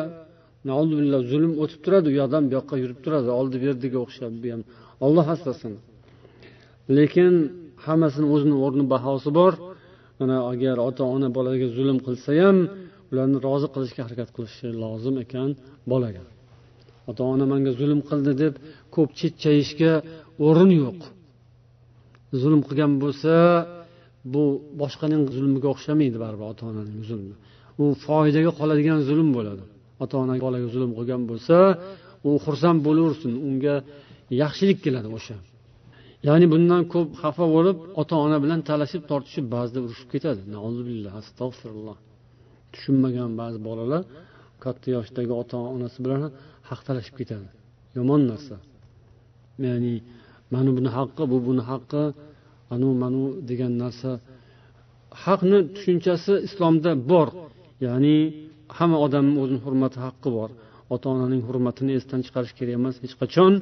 billah 0.99 1.21
zulm 1.31 1.51
o'tib 1.63 1.79
turadi 1.85 2.07
u 2.11 2.13
yoqdan 2.21 2.43
bu 2.47 2.53
yoqqa 2.57 2.75
yurib 2.83 2.99
turadi 3.05 3.29
oldi 3.39 3.57
berdiga 3.65 3.97
o'xshab 4.05 4.33
bu 4.43 4.47
ham. 4.53 4.61
Olloh 5.05 5.25
asrasin. 5.35 5.73
Lekin 6.97 7.33
hammasini 7.85 8.27
o'zini 8.33 8.55
o'rni 8.65 8.85
bahosi 8.93 9.29
bor. 9.39 9.53
Mana 10.19 10.37
agar 10.51 10.75
ota 10.87 11.03
ona 11.15 11.29
bolaga 11.37 11.67
zulm 11.77 11.97
qilsa 12.07 12.31
ham 12.41 12.57
ularni 13.11 13.37
rozi 13.47 13.67
qilishga 13.75 14.01
harakat 14.07 14.29
qilishi 14.35 14.67
lozim 14.83 15.15
ekan 15.23 15.49
bolaga. 15.91 16.23
Ota 17.09 17.21
ona 17.33 17.45
manga 17.51 17.71
zulm 17.79 17.99
qildi 18.09 18.33
deb 18.43 18.53
ko'p 18.95 19.09
chekkayishga 19.19 19.93
o'rin 20.47 20.71
yo'q. 20.83 20.99
Zulm 22.41 22.61
qilgan 22.67 22.93
bo'lsa 23.03 23.33
bu 24.33 24.43
boshqaning 24.81 25.23
zulmiga 25.35 25.67
o'xshamaydi 25.73 26.17
baribir 26.23 26.45
ota 26.51 26.63
onaning 26.71 27.01
zulmi. 27.09 27.35
U 27.81 27.83
foydaga 28.05 28.51
qoladigan 28.59 28.99
zulm 29.09 29.29
bo'ladi. 29.37 29.63
Ota 30.03 30.15
ona 30.23 30.33
bolaga 30.45 30.67
zulm 30.75 30.91
qilgan 30.97 31.21
bo'lsa 31.31 31.57
u 32.27 32.29
xursand 32.45 32.79
bo'laversin 32.87 33.31
unga 33.49 33.75
yaxshilik 34.41 34.79
keladi 34.85 35.09
o'sha. 35.17 35.37
Ya'ni 36.27 36.45
bundan 36.53 36.81
ko'p 36.93 37.09
xafa 37.21 37.45
bo'lib 37.55 37.77
ota 38.01 38.15
ona 38.25 38.37
bilan 38.43 38.59
talashib 38.69 39.03
tortishib 39.11 39.45
ba'zida 39.55 39.79
urushib 39.85 40.09
ketadi. 40.13 40.41
Astag'firulloh. 41.19 41.97
Tushunmagan 42.73 43.31
ba'zi 43.41 43.59
bolalar 43.67 44.03
katta 44.63 44.87
yoshdagi 44.97 45.33
ota 45.41 45.57
onasi 45.75 45.97
bilan 46.05 46.21
haq 46.69 46.81
talashib 46.87 47.15
ketadi. 47.19 47.47
Yomon 47.97 48.21
narsa. 48.31 48.55
Ya'ni 49.67 49.93
mana 50.53 50.69
buni 50.77 50.89
haqqi 50.97 51.23
bu 51.31 51.37
buni 51.47 51.63
haqqi 51.71 52.03
anu 52.73 52.87
manu 53.03 53.23
degan 53.49 53.73
narsa. 53.83 54.11
Haqni 55.23 55.57
tushunchasi 55.75 56.33
islomda 56.47 56.91
bor. 57.11 57.27
Ya'ni 57.85 58.17
hamma 58.77 58.97
odamni 59.05 59.35
o'zini 59.43 59.61
hurmati 59.65 59.97
haqqi 60.05 60.29
bor. 60.37 60.49
Ota 60.93 61.05
onaning 61.13 61.41
hurmatini 61.47 61.91
esdan 61.99 62.19
chiqarish 62.25 62.53
kerak 62.57 62.73
emas 62.79 62.95
hech 63.03 63.15
qachon. 63.21 63.53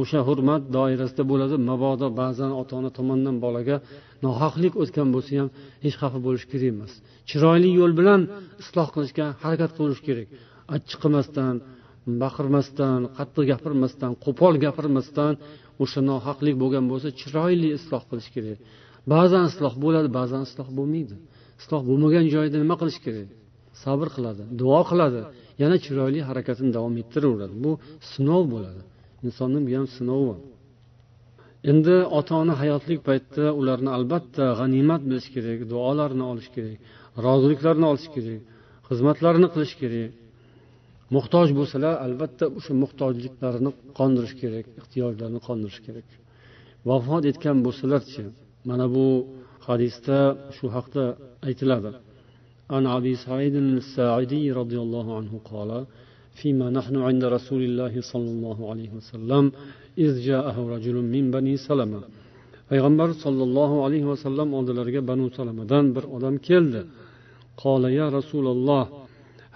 O'sha 0.00 0.20
hurmat 0.28 0.62
doirasida 0.76 1.22
bo'ladi. 1.32 1.56
Mabodo 1.70 2.06
ba'zan 2.22 2.52
ota 2.60 2.72
ona 2.80 2.90
tomonidan 2.98 3.36
bolaga 3.44 3.76
nohaqlik 4.24 4.74
o'tgan 4.82 5.08
bo'lsa 5.14 5.32
ham 5.40 5.48
hech 5.84 5.96
xafa 6.02 6.18
bo'lish 6.26 6.46
kerak 6.52 6.68
emas. 6.74 6.92
Chiroyli 7.28 7.70
yo'l 7.80 7.92
bilan 8.00 8.20
isloh 8.62 8.88
qilishga 8.94 9.26
harakat 9.42 9.70
qilish 9.78 10.02
kerak. 10.06 10.28
Achchiq 10.74 10.98
qilmasdan 11.04 11.54
baqirmasdan 12.22 13.00
qattiq 13.16 13.44
gapirmasdan 13.52 14.12
qo'pol 14.24 14.54
gapirmasdan 14.64 15.32
o'sha 15.82 16.00
nohaqlik 16.10 16.54
bo'lgan 16.62 16.84
bo'lsa 16.92 17.08
chiroyli 17.20 17.68
isloh 17.78 18.02
qilish 18.10 18.30
kerak. 18.34 18.58
Ba'zan 19.12 19.44
isloh 19.50 19.74
bo'ladi 19.84 20.08
ba'zan 20.18 20.42
isloh 20.48 20.68
bo'lmaydi. 20.78 21.14
Isloh 21.60 21.82
bo'lmagan 21.88 22.24
joyda 22.34 22.56
nima 22.62 22.76
qilish 22.82 23.00
kerak? 23.06 23.28
Sabr 23.82 24.08
qiladi 24.14 24.42
duo 24.60 24.80
qiladi. 24.90 25.20
Yana 25.62 25.76
chiroyli 25.84 26.20
harakatini 26.28 26.70
davom 26.76 26.94
ettiraveradi. 27.02 27.54
Bu 27.64 27.72
sinov 28.12 28.42
bo'ladi. 28.54 28.82
Insonni 29.26 29.58
bu 29.66 29.70
ham 29.78 29.86
sinovi 29.96 30.34
endi 31.70 31.96
ota 32.18 32.34
ona 32.42 32.54
hayotlik 32.62 33.00
paytida 33.08 33.46
ularni 33.60 33.90
albatta 33.96 34.44
g'animat 34.58 35.02
bilish 35.08 35.28
kerak 35.34 35.60
duolarini 35.72 36.24
olish 36.32 36.50
kerak 36.54 36.78
roziliklarini 37.26 37.86
olish 37.92 38.08
kerak 38.14 38.40
xizmatlarini 38.88 39.48
qilish 39.54 39.74
kerak. 39.82 40.10
Muhtoj 41.16 41.48
bo'lsalar 41.58 41.94
albatta 42.06 42.44
o'sha 42.58 42.72
muhtojliklarini 42.82 43.70
qondirish 43.98 44.34
kerak 44.42 44.66
ehtiyojlarini 44.80 45.40
qondirish 45.48 45.80
kerak. 45.86 46.08
Vafot 46.88 47.24
etgan 47.30 47.58
bo'lsalarchi 47.66 48.22
mana 48.68 48.86
bu 48.94 49.06
hadisda 49.66 50.18
shu 50.56 50.66
haqda 50.76 51.04
aytiladi. 51.48 51.90
عن 52.71 52.83
أبي 52.97 53.15
سعيد 53.15 53.55
الساعدي 53.55 54.51
رضي 54.51 54.79
الله 54.79 55.17
عنه 55.17 55.33
قال 55.51 55.85
فيما 56.41 56.69
نحن 56.69 56.95
عند 57.07 57.23
رسول 57.25 57.61
الله 57.63 57.93
صلى 58.11 58.29
الله 58.35 58.69
عليه 58.71 58.89
وسلم 58.97 59.51
إذ 59.97 60.11
جاءه 60.29 60.57
رجل 60.75 60.95
من 60.95 61.31
بني 61.31 61.57
سلمة 61.57 62.01
payg'ambar 62.69 63.09
sollallohu 63.23 63.75
alayhi 63.85 64.07
vasallam 64.13 64.47
oldilariga 64.59 65.01
banu 65.09 65.25
salamadan 65.37 65.85
bir 65.95 66.03
odam 66.15 66.35
keldi 66.49 66.81
قال 67.65 67.83
يا 67.99 68.07
رسول 68.17 68.45
الله 68.55 68.83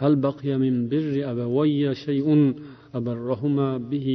هل 0.01 0.13
بقي 0.27 0.51
من 0.63 0.73
بر 0.91 1.13
أبوي 1.31 1.83
شيء 2.05 2.27
أبرهما 2.99 3.67
به 3.91 4.07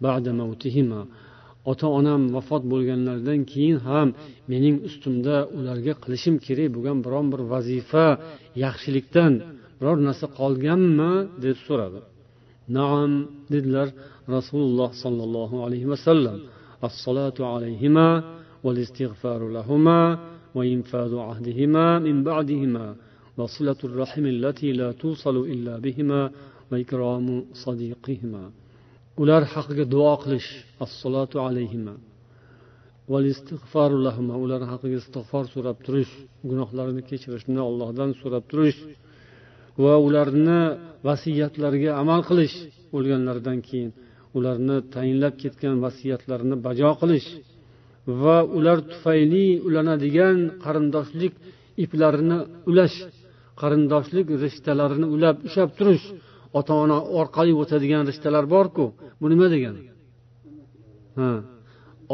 بعد 0.00 0.26
موتهما 0.40 1.00
ota 1.70 1.86
onam 1.98 2.22
vafot 2.34 2.62
bo'lganlaridan 2.72 3.40
keyin 3.52 3.78
ham 3.88 4.08
mening 4.50 4.76
ustimda 4.88 5.36
ularga 5.58 5.92
qilishim 6.02 6.34
kerak 6.46 6.68
bo'lgan 6.74 6.98
biron 7.04 7.26
bir 7.32 7.40
vazifa 7.52 8.06
yaxshilikdan 8.64 9.32
biror 9.78 9.98
narsa 10.08 10.26
qolganmi 10.38 11.12
deb 11.44 11.56
so'radi 11.66 12.00
naam 12.76 13.10
dedilar 13.52 13.88
rasululloh 14.36 14.90
sollallohu 15.02 15.56
alayhi 15.66 15.86
vasallam 15.92 16.38
assolatu 16.88 17.40
alayhima 17.54 18.08
والاستغفار 18.64 19.48
لهما 19.48 20.00
وإنفاذ 20.54 21.12
عهدهما 21.28 21.98
من 21.98 22.16
بعدهما 22.24 22.96
وصلة 23.38 23.80
الرحم 23.84 24.26
التي 24.26 24.72
لا 24.72 24.92
توصل 24.92 25.36
إلا 25.36 25.74
بهما 25.78 26.30
وإكرام 26.70 27.44
صديقهما 27.64 28.44
ular 29.21 29.43
haqiga 29.53 29.85
duo 29.93 30.13
qilish 30.23 30.49
assalotu 30.85 31.37
alayhima. 31.47 31.95
Ular 34.43 34.61
haqiga 34.71 34.97
istig'for 35.03 35.43
so'rab 35.53 35.77
turish 35.85 36.13
gunohlarini 36.49 37.01
kechirishni 37.09 37.59
allohdan 37.69 38.09
so'rab 38.21 38.43
turish 38.51 38.79
va 39.83 39.93
ularni 40.07 40.61
vasiyatlariga 41.07 41.91
amal 42.01 42.21
qilish 42.29 42.55
o'lganlaridan 42.97 43.59
keyin 43.67 43.91
ularni 44.37 44.77
tayinlab 44.95 45.35
ketgan 45.43 45.75
vasiyatlarini 45.85 46.55
bajo 46.67 46.91
qilish 47.01 47.27
va 48.21 48.37
ular 48.57 48.77
tufayli 48.91 49.45
ulanadigan 49.67 50.37
qarindoshlik 50.65 51.33
iplarini 51.83 52.39
ulash 52.69 52.97
qarindoshlik 53.61 54.27
rishtalarini 54.43 55.07
ulab 55.15 55.37
ushlab 55.47 55.69
turish 55.79 56.05
ota 56.57 56.73
ona 56.83 56.97
orqali 57.19 57.53
o'tadigan 57.61 58.03
rishtalar 58.09 58.45
borku. 58.55 58.85
Bu 59.21 59.25
nima 59.31 59.47
degani 59.53 59.81
ha. 61.19 61.31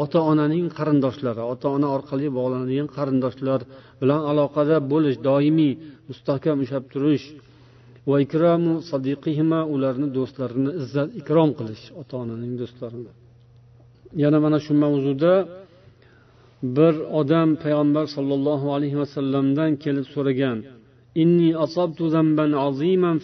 Ota 0.02 0.20
onaning 0.30 0.66
qarindoshlari 0.78 1.42
ota 1.52 1.66
ona 1.76 1.88
orqali 1.96 2.26
bog'lanadigan 2.38 2.88
qarindoshlar 2.96 3.60
bilan 4.00 4.20
aloqada 4.30 4.76
bo'lish 4.92 5.16
doimiy 5.28 5.72
mustahkam 6.08 6.56
ushlab 6.64 6.84
turish 6.92 7.26
va 8.10 8.16
ikromu 8.26 8.74
sadiqihima 8.90 9.60
ularni 9.74 10.08
do'stlarini 10.16 10.70
izzat 10.82 11.08
ikrom 11.20 11.50
qilish 11.58 11.84
ota 12.00 12.14
onaning 12.24 12.52
do'stlarini. 12.60 13.12
Yana 14.22 14.38
mana 14.44 14.58
shu 14.64 14.72
mavzuda 14.84 15.34
bir 16.76 16.94
odam 17.20 17.48
payg'ambar 17.62 18.04
sollallohu 18.16 18.66
alayhi 18.76 18.96
vasallamdan 19.02 19.70
kelib 19.84 20.06
so'ragan 20.14 20.58
inni 21.22 21.50
asabtu 21.64 22.04
zamban 22.16 22.50
aziman 22.68 23.16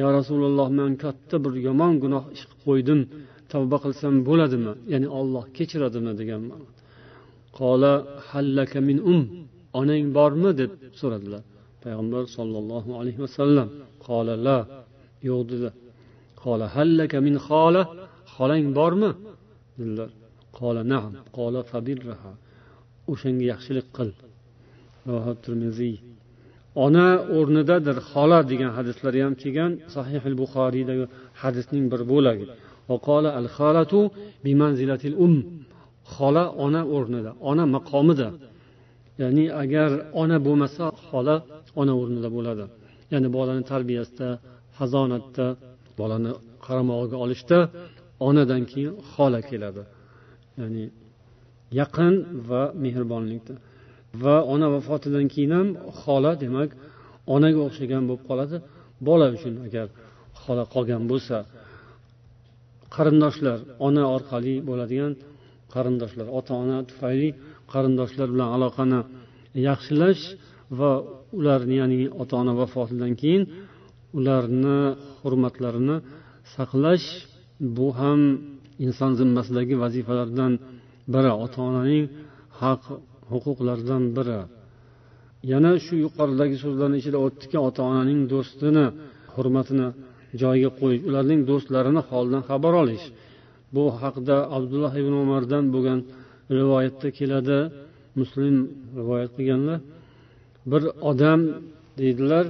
yo 0.00 0.06
rasululloh 0.18 0.68
man 0.78 0.92
katta 1.04 1.36
bir 1.44 1.54
yomon 1.66 1.92
gunoh 2.02 2.24
ish 2.34 2.44
qilib 2.48 2.60
qo'ydim. 2.66 3.00
Tavba 3.52 3.76
qilsam 3.84 4.14
bo'ladimi? 4.28 4.72
Ya'ni 4.92 5.08
olloh 5.18 5.44
kechiradimi 5.56 6.12
degan 6.20 6.42
qola 7.58 7.92
hallaka 8.30 8.78
min 8.88 8.98
um 9.14 9.22
onang 9.80 10.06
bormi? 10.16 10.50
deb 10.60 10.70
so'radilar. 11.00 11.42
Payg'ambar 11.82 12.22
sollallohu 12.36 12.90
alayhi 13.00 13.20
vasallam 13.26 13.68
qola 14.06 14.34
la 14.46 14.58
yo'q 15.28 15.40
dedilar 15.50 15.74
qola 16.42 16.66
hallaka 16.76 17.16
min 17.26 17.34
xola 17.46 17.82
xolang 18.34 18.66
bormi? 18.78 19.10
dedilar. 19.78 20.10
Qola 20.58 20.82
naam 20.92 21.12
qola 21.36 21.60
fabirraha 21.70 22.32
o'shanga 23.12 23.44
yaxshilik 23.52 23.86
qil 23.96 24.10
termiziy 25.44 25.96
ona 26.74 27.06
o'rnidadir 27.38 27.96
xola 28.10 28.38
degan 28.50 28.70
hadislar 28.78 29.12
ham 29.24 29.34
kelgan 29.42 29.72
sahih 29.94 30.22
al 30.30 30.36
buxoriydagi 30.42 31.04
hadisning 31.42 31.84
bir 31.92 32.02
bo'lagi. 32.12 32.46
Um. 35.26 35.34
Xola 36.14 36.44
ona 36.64 36.82
o'rnida 36.96 37.30
ona 37.50 37.64
maqomida. 37.76 38.28
Ya'ni 39.20 39.44
agar 39.62 39.90
ona 40.22 40.36
bo'lmasa 40.46 40.84
xola 41.06 41.36
ona 41.80 41.92
o'rnida 42.00 42.28
bo'ladi. 42.36 42.64
Ya'ni 43.12 43.28
bolani 43.36 43.62
tarbiyasida 43.72 44.28
hazonatda 44.78 45.46
bolani 46.00 46.32
qaramog'iga 46.66 47.16
olishda 47.24 47.58
onadan 48.28 48.62
keyin 48.70 48.94
xola 49.12 49.40
keladi. 49.50 49.82
Ya'ni 50.60 50.84
yaqin 51.80 52.14
va 52.48 52.62
mehribonlikda. 52.84 53.54
Va 54.22 54.36
ona 54.54 54.66
vafotidan 54.74 55.26
keyin 55.32 55.52
ham 55.58 55.68
xola 56.00 56.32
demak 56.42 56.70
onaga 57.34 57.60
o'xshagan 57.68 58.02
bo'lib 58.08 58.24
qoladi. 58.30 58.56
Bola 59.08 59.26
uchun 59.36 59.54
agar 59.66 59.86
xola 60.42 60.64
qolgan 60.74 61.02
bo'lsa 61.10 61.36
qarindoshlar 62.94 63.58
ona 63.86 64.04
orqali 64.16 64.54
bo'ladigan 64.68 65.12
qarindoshlar 65.74 66.26
ota 66.38 66.52
ona 66.62 66.78
tufayli 66.90 67.28
qarindoshlar 67.72 68.28
bilan 68.34 68.48
aloqani 68.56 69.00
yaxshilash 69.68 70.22
va 70.78 70.90
ularni 71.38 71.74
ya'ni 71.80 71.98
ota 72.22 72.34
ona 72.42 72.52
vafotidan 72.60 73.12
keyin 73.20 73.42
ularni 74.18 74.78
hurmatlarini 75.22 75.96
saqlash 76.54 77.06
bu 77.76 77.88
ham 78.00 78.20
inson 78.86 79.10
zimmasidagi 79.20 79.74
vazifalardan 79.82 80.52
biri. 81.12 81.32
Ota 81.44 81.58
onaning 81.68 82.04
haq 82.60 82.82
huquqlardan 83.32 84.02
biri. 84.16 84.40
Yana 85.52 85.70
shu 85.84 85.94
yuqoridagi 86.04 86.56
so'zlarni 86.64 86.96
ichida 87.02 87.18
o'tdiki 87.26 87.58
ota 87.66 87.80
onaning 87.90 88.20
do'stini 88.32 88.84
hurmatini 89.34 89.88
joyiga 90.40 90.70
qo'yish 90.80 91.02
ularning 91.08 91.40
do'stlarini 91.50 92.02
holidan 92.08 92.42
xabar 92.48 92.72
olish. 92.82 93.04
Bu 93.74 93.84
haqda 94.02 94.36
abdulloh 94.56 94.92
ibn 95.02 95.14
umardan 95.24 95.64
bo'lgan 95.74 95.98
rivoyatda 96.58 97.08
keladi. 97.18 97.58
Muslim 98.20 98.56
rivoyat 98.98 99.30
qilganlar 99.36 99.78
bir 100.70 100.82
odam 101.10 101.40
deydilar 102.00 102.44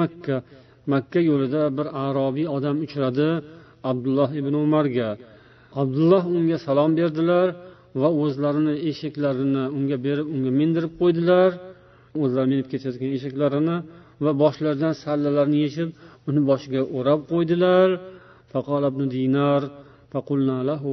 makka. 0.00 0.36
Makka 0.92 1.20
yo'lida 1.30 1.62
bir 1.78 1.86
arobiy 2.06 2.46
odam 2.56 2.76
uchradi 2.84 3.28
abdulloh 3.90 4.30
ibn 4.40 4.54
umarga. 4.64 5.08
Abdulloh 5.82 6.22
unga 6.36 6.58
salom 6.66 6.90
berdilar 6.98 7.48
va 8.00 8.08
o'zlarini 8.22 8.74
eshaklarini 8.90 9.64
unga 9.76 9.96
berib 10.06 10.26
unga 10.34 10.50
mindirib 10.60 10.92
qo'ydilar. 11.00 11.50
O'zlari 12.22 12.46
minib 12.52 12.66
ketayotgan 12.72 13.10
eshaklarini 13.18 13.76
va 14.24 14.30
boshlaridan 14.42 14.94
sallalarni 15.04 15.58
yechib 15.64 15.88
uni 16.28 16.40
boshiga 16.50 16.82
o'rab 16.96 17.20
qo'ydilar. 17.32 17.88
Ibn 18.90 19.02
dinar 19.14 19.60
lahu 20.70 20.92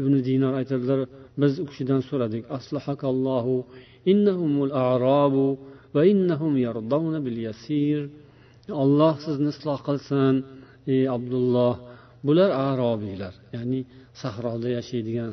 ibn 0.00 0.12
dinar 0.28 0.52
aytadilar 0.60 1.00
biz 1.40 1.52
u 1.62 1.64
kishidan 1.70 2.00
so'radik 2.08 2.42
aslahakallohu 2.58 3.54
innahumul 4.12 4.72
a'robu 4.86 5.46
va 5.94 6.02
innahum 6.12 6.52
yardawna 6.66 7.18
bil 7.26 7.38
yasir. 7.48 8.00
Alloh 8.84 9.14
sizni 9.24 9.50
isloh 9.54 9.78
qilsin 9.88 10.34
ey 10.94 11.02
abdulloh. 11.16 11.74
Bular 12.26 12.50
arobiylar 12.68 13.34
ya'ni 13.56 13.80
sahroda 14.22 14.68
yashaydigan 14.78 15.32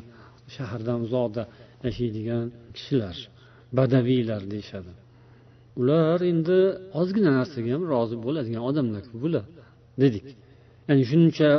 shahardan 0.54 0.98
uzoqda 1.06 1.42
yashaydigan 1.86 2.46
kishilar 2.76 3.16
badaviylar 3.78 4.42
deyishadi. 4.52 4.92
Ular 5.80 6.18
endi 6.32 6.58
ozgina 7.00 7.30
narsaga 7.38 7.70
ham 7.76 7.84
rozi 7.92 8.16
bo'ladigan 8.26 8.62
odamlarku 8.70 9.16
bular 9.24 9.44
dedik. 10.02 10.26
Ya'ni 10.88 11.04
shuncha 11.10 11.50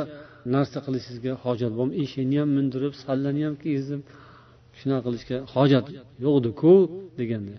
narsa 0.54 0.78
qilishingizga 0.86 1.32
hojat 1.44 1.72
bormi 1.78 1.94
eshakni 2.02 2.36
ham 2.42 2.50
mindirib 2.58 2.94
sallani 3.04 3.42
ham 3.46 3.54
kiygizib 3.62 4.00
shunaqa 4.78 5.02
qilishga 5.06 5.36
hojat 5.54 5.86
yo'qdiku 6.24 6.74
deganda. 7.18 7.56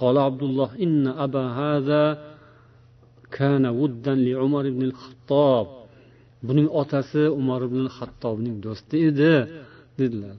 Qola 0.00 0.20
abdulloh 0.30 0.70
inna 0.84 1.10
aba 1.24 1.44
hada 1.60 2.02
kana 3.36 3.70
wuddan 3.80 4.18
li 4.26 4.32
umar 4.46 4.64
ibn 4.72 4.82
al-xattob 4.88 5.66
buning 6.46 6.68
otasi 6.82 7.22
umar 7.40 7.60
ibn 7.68 7.82
hattobning 7.96 8.56
do'sti 8.64 8.96
edi 9.08 9.34
dedilar. 9.98 10.36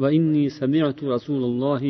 Va 0.00 0.08
inni 0.18 0.44
sami'tu 0.58 1.02
rasululloh 1.14 1.82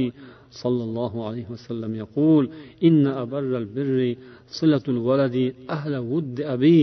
sollallohu 0.63 1.19
alayhi 1.29 1.49
vasallam 1.55 1.93
yaqul 2.03 2.45
inna 2.89 3.11
abarral 3.25 3.69
birri 3.77 4.13
silatul 4.57 5.01
valadi 5.09 5.47
ahla 5.77 5.99
wuddi 6.13 6.43
abi. 6.55 6.81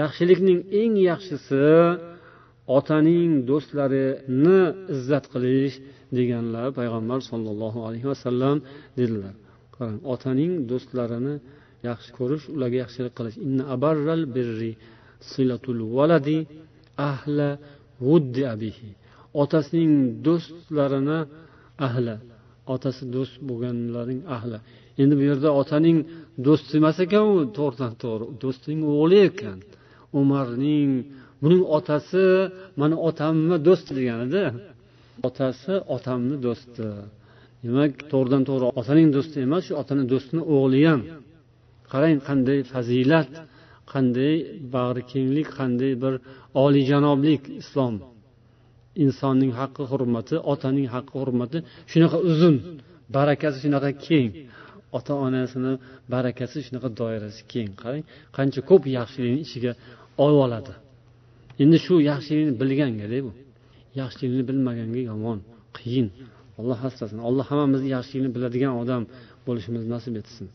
Yaxshilikning 0.00 0.60
eng 0.80 0.94
yaxshisi 1.10 1.66
otaning 2.78 3.30
do'stlarini 3.50 4.60
izzat 4.94 5.24
qilish 5.32 5.76
deganlar 6.16 6.66
payg'ambar 6.78 7.20
sollallohu 7.30 7.78
alayhi 7.88 8.06
vasallam 8.12 8.56
dedilar. 8.98 9.34
Qarang 9.74 9.98
otaning 10.14 10.52
do'stlarini 10.70 11.34
yaxshi 11.88 12.10
ko'rish 12.18 12.44
ularga 12.54 12.76
yaxshilik 12.84 13.12
qilish. 13.18 13.36
Inna 13.46 13.64
abarral 13.74 14.22
birri 14.36 14.72
silatul 15.30 15.80
valadi 15.96 16.38
ahla 17.10 17.48
vuddi 18.06 18.42
abihi. 18.54 18.88
Otasining 19.42 19.92
do'stlarini 20.26 21.18
ahli 21.86 22.14
otasi 22.74 23.02
do'st 23.14 23.34
bo'lganlarning 23.48 24.20
ahli 24.36 24.58
endi 25.00 25.14
bu 25.18 25.22
yerda 25.30 25.48
otaning 25.60 25.98
do'sti 26.46 26.72
emas 26.80 26.96
ekan 27.04 27.24
u 27.34 27.36
to'g'ridan 27.58 27.92
to'g'ri. 28.02 28.26
Do'sting 28.42 28.80
o'g'li 28.94 29.18
ekan. 29.28 29.58
Umarning 30.20 30.90
buning 31.42 31.62
otasi 31.78 32.24
mani 32.80 32.96
otamni 33.08 33.56
do'sti 33.68 33.90
deganida. 33.98 34.44
Otasi 35.28 35.74
otamni 35.96 36.36
do'sti. 36.46 36.86
Demak 37.64 37.92
to'g'ridan 38.12 38.42
to'g'ri 38.48 38.66
otaning 38.80 39.08
do'sti 39.16 39.36
emas 39.46 39.62
shu 39.66 39.72
otani 39.82 40.02
do'stini 40.12 40.42
o'g'li 40.56 40.80
ham. 40.88 41.00
Qarang 41.92 42.18
qanday 42.28 42.58
fazilat. 42.72 43.30
Qanday 43.92 44.34
bag'rikenglik 44.74 45.48
qanday 45.58 45.92
bir 46.02 46.14
oliyjanoblik 46.64 47.42
islom. 47.62 47.94
Insonning 49.04 49.52
haqqi 49.60 49.82
hurmati 49.90 50.36
otaning 50.52 50.88
haqqi 50.94 51.14
hurmati 51.22 51.58
shunaqa 51.92 52.18
uzun 52.30 52.56
barakasi 53.16 53.58
shunaqa 53.64 53.90
keng. 54.06 54.28
Ota 54.96 55.12
onasini 55.26 55.72
barakasi 56.14 56.58
shunaqa 56.66 56.88
doirasi 57.00 57.40
keng. 57.52 57.70
Qarang 57.82 58.04
qancha 58.36 58.60
ko'p 58.70 58.82
yaxshilikni 58.98 59.40
ichiga 59.46 59.72
olib 60.24 60.40
oladi. 60.46 60.72
Endi 61.62 61.78
shu 61.84 61.94
yaxshilikni 62.10 62.52
bilgangada 62.60 63.18
bu. 63.26 63.30
Yaxshilikni 64.00 64.42
bilmaganga 64.50 65.00
yomon 65.10 65.38
qiyin. 65.78 66.08
Alloh 66.60 66.78
asrasin 66.88 67.18
alloh 67.28 67.46
hammamizni 67.50 67.88
yaxshilikni 67.96 68.30
biladigan 68.36 68.72
odam 68.82 69.02
bo'lishimizni 69.46 69.90
nasib 69.96 70.14
etsin. 70.22 70.46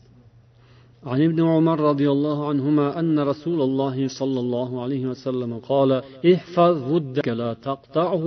عن 1.11 1.19
ابن 1.27 1.39
عمر 1.53 1.77
رضي 1.91 2.07
الله 2.15 2.47
عنهما 2.49 2.99
أن 2.99 3.19
رسول 3.19 3.59
الله 3.61 4.07
صلى 4.19 4.39
الله 4.39 4.69
عليه 4.83 5.03
وسلم 5.11 5.51
قال 5.71 5.91
احفظ 6.33 6.75
ودك 6.93 7.27
لا 7.27 7.51
تقطعه 7.53 8.25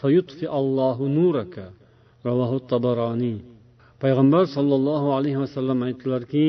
فيطفئ 0.00 0.52
الله 0.62 0.96
نورك 1.18 1.54
رواه 2.26 2.52
الطبراني 2.56 3.36
payg'ambar 4.02 4.44
sollallohu 4.56 5.08
alayhi 5.18 5.38
vasallam 5.44 5.78
aytdilarki 5.88 6.46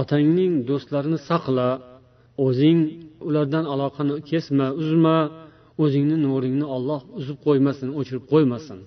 otangning 0.00 0.52
do'stlarini 0.70 1.18
saqla 1.30 1.68
o'zing 2.46 2.78
ulardan 3.28 3.64
aloqani 3.74 4.14
kesma 4.30 4.66
uzma 4.82 5.18
o'zingni 5.82 6.16
nuringni 6.26 6.66
olloh 6.76 7.00
uzib 7.18 7.38
qo'ymasin 7.46 7.88
o'chirib 7.98 8.24
qo'ymasin 8.32 8.78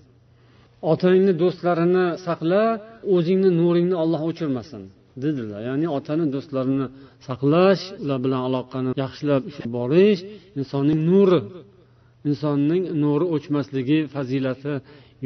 otangni 0.91 1.33
do'stlarini 1.41 2.05
saqla 2.27 2.63
o'zingni 3.15 3.49
nuringni 3.59 3.95
olloh 4.03 4.21
o'chirmasin 4.29 4.83
Dedilar. 5.24 5.60
Ya'ni 5.68 5.86
otani 5.98 6.24
do'stlarini 6.34 6.86
saqlash 7.26 7.82
ular 8.02 8.18
bilan 8.24 8.40
aloqani 8.48 8.90
yaxshilab 9.04 9.42
borish 9.76 10.20
insonning 10.60 11.00
nuri. 11.10 11.40
Insonning 12.30 12.84
nuri 13.02 13.26
o'chmasligi 13.34 13.98
fazilati 14.14 14.72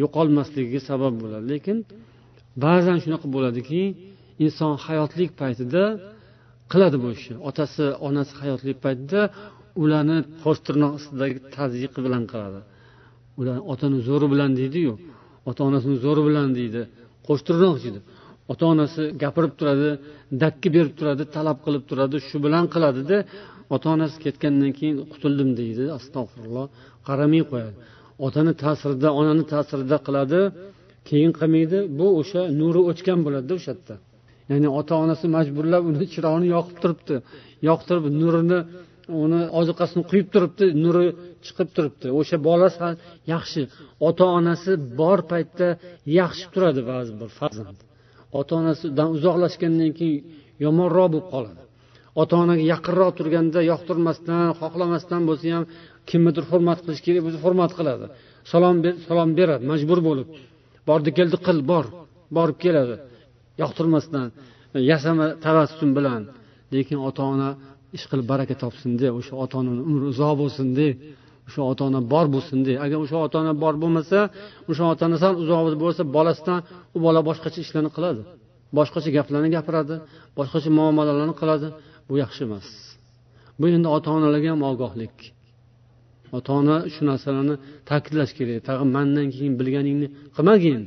yo'qolmasligiga 0.03 0.80
sabab 0.90 1.14
bo'ladi. 1.22 1.45
Lekin 1.53 1.76
ba'zan 2.64 2.97
shunaqa 3.03 3.26
bo'ladiki 3.34 3.82
inson 4.47 4.72
hayotlik 4.86 5.30
paytida 5.40 5.84
qiladi 6.72 6.97
bu 7.03 7.09
ishni. 7.16 7.36
Otasi 7.49 7.84
onasi 8.07 8.32
hayotlik 8.43 8.78
paytida 8.84 9.20
ularni 9.82 10.18
qosh 10.43 10.61
tirnoq 10.66 10.93
ostidagi 10.99 11.38
tazyiqi 11.57 12.01
bilan 12.07 12.24
qiladi. 12.32 12.61
Ular 13.40 13.57
otani 13.72 13.99
zo'ri 14.09 14.26
bilan 14.32 14.51
deydiyu 14.61 14.93
ota 15.49 15.61
onasini 15.68 15.97
zo'ri 16.05 16.22
bilan 16.28 16.49
deydi 16.59 16.82
qo'sh 17.26 17.43
tirnoq 17.49 17.76
deydi 17.84 18.01
ota 18.51 18.64
onasi 18.72 19.03
gapirib 19.22 19.53
turadi 19.61 19.90
dakki 20.43 20.68
berib 20.76 20.95
turadi 20.99 21.24
talab 21.36 21.59
qilib 21.64 21.84
turadi 21.90 22.16
shu 22.28 22.36
bilan 22.45 22.64
qiladida 22.74 23.18
ota 23.74 23.86
onasi 23.97 24.16
ketgandan 24.24 24.72
keyin 24.78 24.97
qutuldim 25.12 25.51
deydi 25.61 25.84
astag'firulloh 25.99 26.66
qaramay 27.09 27.43
qo'yadi. 27.51 27.76
Otani 28.26 28.53
ta'sirida 28.62 29.09
onani 29.20 29.45
ta'sirida 29.53 29.97
qiladi 30.07 30.40
keyin 31.09 31.32
qilmaydi 31.38 31.78
bu 31.99 32.07
o'sha 32.20 32.43
nuri 32.61 32.80
o'chgan 32.90 33.18
bo'ladida 33.26 33.55
o'sha 33.59 33.72
yerda. 33.74 33.95
Ya'ni 34.51 34.68
ota 34.80 34.95
onasi 35.05 35.26
majburlab 35.36 35.82
uni 35.90 36.07
chirog'ini 36.14 36.49
yoqib 36.57 36.76
turibdi 36.82 37.16
yoqtirib 37.68 38.05
nurini 38.20 38.59
uni 39.24 39.40
ozuqasini 39.61 40.03
quyib 40.11 40.28
turibdi 40.34 40.64
nuri 40.84 41.07
chiqib 41.47 41.68
turibdi. 41.76 42.07
O'sha 42.20 42.36
bola 42.49 42.68
yaxshi 43.32 43.62
ota 44.09 44.24
onasi 44.38 44.72
bor 45.01 45.18
paytda 45.32 45.68
yaxshi 46.20 46.47
turadi 46.55 46.80
ba'zi 46.93 47.12
bir 47.20 47.30
farzand. 47.40 47.78
Ota 48.39 48.53
onasidan 48.61 49.09
uzoqlashgandan 49.16 49.91
keyin 49.99 50.20
yomonroq 50.64 51.09
bo'lib 51.12 51.26
qoladi. 51.35 51.61
Ota 52.20 52.35
onaga 52.43 52.64
yaqinroq 52.72 53.12
turganda 53.18 53.61
yoqtirmasdan 53.72 54.45
xohlamasdan 54.61 55.22
bo'lsa 55.28 55.47
ham 55.57 55.64
kimnidir 56.11 56.45
hurmat 56.51 56.78
qilish 56.85 57.03
kerak 57.07 57.22
bo'lsa 57.26 57.39
hurmat 57.45 57.72
qiladi. 57.78 58.07
Salom 58.53 58.76
salom 59.09 59.30
beradi 59.39 59.64
majbur 59.72 59.99
bo'lib. 60.09 60.28
Bordi 60.89 61.11
keldi 61.18 61.37
qil 61.47 61.59
bor 61.70 61.85
borib 62.37 62.59
keladi. 62.64 62.97
Yoqtirmasdan 63.62 64.26
yasama 64.91 65.26
tabassum 65.45 65.91
bilan. 65.99 66.22
Lekin 66.74 66.99
ota 67.09 67.22
ona 67.35 67.51
ish 67.97 68.05
qilib 68.11 68.26
baraka 68.33 68.55
topsin 68.62 68.93
deb 69.03 69.12
o'sha 69.20 69.35
ota 69.45 69.55
onani 69.61 69.83
umri 69.91 70.05
uzoq 70.12 70.35
bo'lsin 70.43 70.68
deb 70.80 70.95
o'sha 71.47 71.62
ota 71.70 71.82
ona 71.90 72.01
bor 72.12 72.26
bo'lsin 72.34 72.59
de. 72.66 72.72
Agar 72.84 72.99
o'sha 73.05 73.18
ota 73.26 73.36
ona 73.43 73.53
bor 73.62 73.74
bo'lmasa 73.82 74.18
o'sha 74.70 74.84
ota 74.93 75.03
ona 75.09 75.18
sal 75.22 75.34
uzoq 75.43 75.74
bo'lsa 75.84 76.03
bolasidan 76.16 76.59
u 76.97 76.99
bola 77.07 77.20
boshqacha 77.28 77.59
ishlarni 77.64 77.90
qiladi. 77.97 78.22
Boshqacha 78.78 79.11
gaplarni 79.16 79.49
gapiradi 79.57 79.95
boshqacha 80.38 80.70
muomalalarni 80.78 81.34
qiladi. 81.40 81.68
Bu 82.09 82.14
yaxshi 82.22 82.43
emas. 82.49 82.68
Bu 83.59 83.64
endi 83.76 83.88
ota 83.97 84.09
onalarga 84.16 84.49
ham 84.55 84.62
ogohlik. 84.72 85.16
Ota 86.36 86.51
ona 86.61 86.76
shu 86.93 87.03
narsalarni 87.11 87.55
ta'kidlash 87.90 88.32
kerak. 88.38 88.59
Tag'in 88.68 88.88
mandan 88.97 89.26
keyin 89.34 89.55
bilganingni 89.61 90.09
qilmagin 90.36 90.80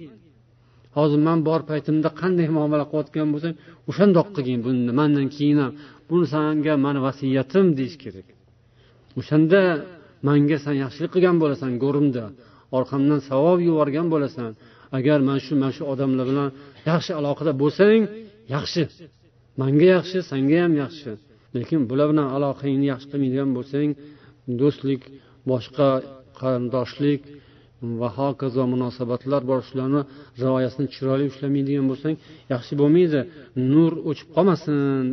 hozir 0.97 1.19
man 1.27 1.39
bor 1.47 1.61
paytimda 1.69 2.09
qanday 2.21 2.47
muomala 2.57 2.85
qilayotgan 2.91 3.27
bo'lsang 3.33 3.53
o'shandoq 3.89 4.27
qilgin 4.35 4.59
buni 4.65 4.91
mandan 4.99 5.27
keyin 5.35 5.57
ham. 5.63 5.71
Buni 6.09 6.25
sanga 6.33 6.73
mani 6.85 6.99
vasiyatim 7.07 7.65
deyish 7.77 7.97
kerak. 8.03 8.27
O'shanda 9.19 9.61
manga 10.27 10.57
san 10.65 10.75
yaxshilik 10.83 11.11
qilgan 11.15 11.37
bo'lasan 11.43 11.71
go'rimda. 11.83 12.25
Orqamdan 12.77 13.19
savob 13.29 13.59
yuborgan 13.67 14.07
bo'lasan. 14.13 14.51
Agar 14.97 15.19
mana 15.27 15.39
shu 15.45 15.53
mana 15.61 15.73
shu 15.77 15.83
odamlar 15.93 16.25
bilan 16.31 16.49
yaxshi 16.91 17.11
aloqada 17.19 17.51
bo'lsang 17.61 18.01
yaxshi. 18.55 18.83
Manga 19.61 19.87
yaxshi 19.97 20.17
sanga 20.31 20.57
ham 20.63 20.73
yaxshi. 20.83 21.11
Lekin 21.55 21.79
bular 21.89 22.07
bilan 22.11 22.27
aloqangni 22.37 22.85
yaxshi 22.93 23.07
qilmaydigan 23.11 23.49
bo'lsang 23.57 23.89
do'stlik 24.59 25.01
boshqa 25.51 25.89
qarindoshlik 26.39 27.21
va 27.99 28.09
hokazo 28.17 28.63
munosabatlar 28.73 29.41
bor 29.49 29.59
shularni 29.67 30.01
rioyasini 30.41 30.87
chiroyli 30.93 31.25
ushlamaydigan 31.31 31.85
bo'lsang 31.91 32.15
yaxshi 32.53 32.73
bo'lmaydi. 32.81 33.19
Nur 33.73 33.91
o'chib 34.09 34.27
qolmasin 34.35 35.03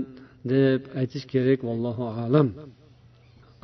deb 0.52 0.80
aytish 1.00 1.24
kerak 1.32 1.60
vallohu 1.68 2.04
alam. 2.24 2.48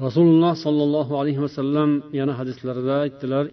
Rasululloh 0.07 0.55
sollallohu 0.65 1.13
alayhi 1.21 1.41
vasallam 1.47 1.91
yana 2.19 2.33
hadislarida 2.41 2.95
aytdilar 3.05 3.45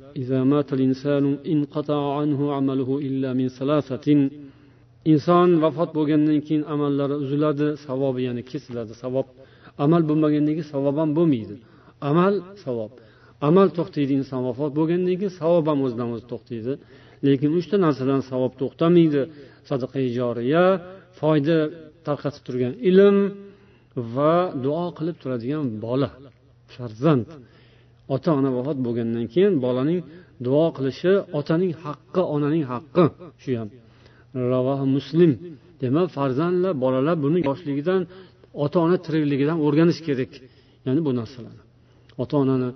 inson 5.14 5.50
vafot 5.64 5.89
bo'lgandan 5.98 6.39
keyin 6.48 6.64
amallari 6.74 7.16
uziladi 7.24 7.68
savobi 7.86 8.22
ya'ni 8.28 8.43
kesiladi 8.52 8.93
savob. 9.04 9.28
Amal 9.84 10.02
bo'lmagandan 10.10 10.54
keyin 10.58 10.70
savob 10.76 10.96
ham 11.02 11.10
bo'lmaydi. 11.18 11.56
Amal 12.10 12.34
savob. 12.66 12.91
Amal 13.48 13.68
to'xtaydi 13.78 14.14
inson 14.20 14.41
vafot 14.50 14.72
bo'lgandan 14.80 15.16
keyin 15.20 15.34
savob 15.41 15.66
ham 15.72 15.80
o'zidan 15.86 16.08
o'zi 16.16 16.26
to'xtaydi. 16.32 16.74
Lekin 17.28 17.52
uchta 17.60 17.76
narsadan 17.86 18.22
savob 18.32 18.54
to'xtamaydi. 18.62 19.22
Sadaqa 19.70 20.00
joriya 20.18 20.66
foyda 21.20 21.58
tarqatib 22.08 22.43
turgan 22.48 22.74
ilm 22.89 23.18
va 24.16 24.36
duo 24.66 24.86
qilib 24.98 25.16
turadigan 25.22 25.66
bola. 25.86 26.10
Farzand. 26.78 27.26
Ota 28.15 28.30
ona 28.39 28.49
vafot 28.57 28.78
bo'lgandan 28.86 29.26
keyin 29.34 29.53
bolaning 29.65 29.99
duo 30.45 30.65
qilishi 30.78 31.11
otaning 31.39 31.71
haqqi 31.84 32.21
onaning 32.36 32.65
haqqi. 32.73 33.05
Shu 33.41 33.51
ham. 33.59 33.69
Ravohi 34.53 34.86
muslim. 34.97 35.32
Demak 35.82 36.07
farzandlar 36.17 36.73
bolalar 36.84 37.15
buni 37.26 37.39
yoshligidan 37.49 38.01
ota 38.63 38.78
ona 38.86 38.97
tirikligidan 39.05 39.57
o'rganish 39.65 40.01
kerak. 40.07 40.32
Ya'ni 40.86 41.01
bu 41.07 41.11
narsalarni 41.19 41.63
ota 42.21 42.36
onani 42.43 42.69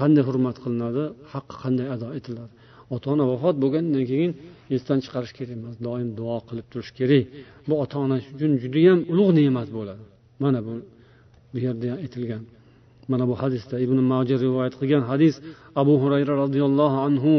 qanday 0.00 0.22
hurmat 0.28 0.56
qilinadi 0.64 1.02
haqqi 1.32 1.56
qanday 1.62 1.86
ado 1.94 2.08
etiladi? 2.18 2.52
Ota 2.94 3.06
ona 3.14 3.24
vafot 3.32 3.56
bo'lgandan 3.62 4.04
keyin 4.10 4.32
esdan 4.76 4.98
chiqarish 5.04 5.32
kerak 5.38 5.56
emas 5.58 5.76
doim 5.86 6.08
duo 6.18 6.36
qilib 6.48 6.66
turish 6.72 6.92
kerak. 6.98 7.24
Bu 7.68 7.74
ota 7.84 7.96
ona 8.04 8.16
uchun 8.34 8.52
judayam 8.62 8.98
ulug' 9.12 9.32
ne'mat 9.38 9.68
bo'ladi. 9.76 10.04
Mana 10.42 10.58
bu 10.66 10.72
bu 11.52 11.56
yerda 11.66 11.86
aytilgan 12.04 12.42
mana 13.11 13.23
bu 13.29 13.35
hadisda 13.41 13.75
ibn 13.85 13.97
moja 14.11 14.35
rivoyat 14.45 14.73
qilgan 14.79 15.03
hadis 15.11 15.35
abu 15.81 15.93
hurayra 16.01 16.33
roziyallohu 16.43 16.97
anhu 17.07 17.33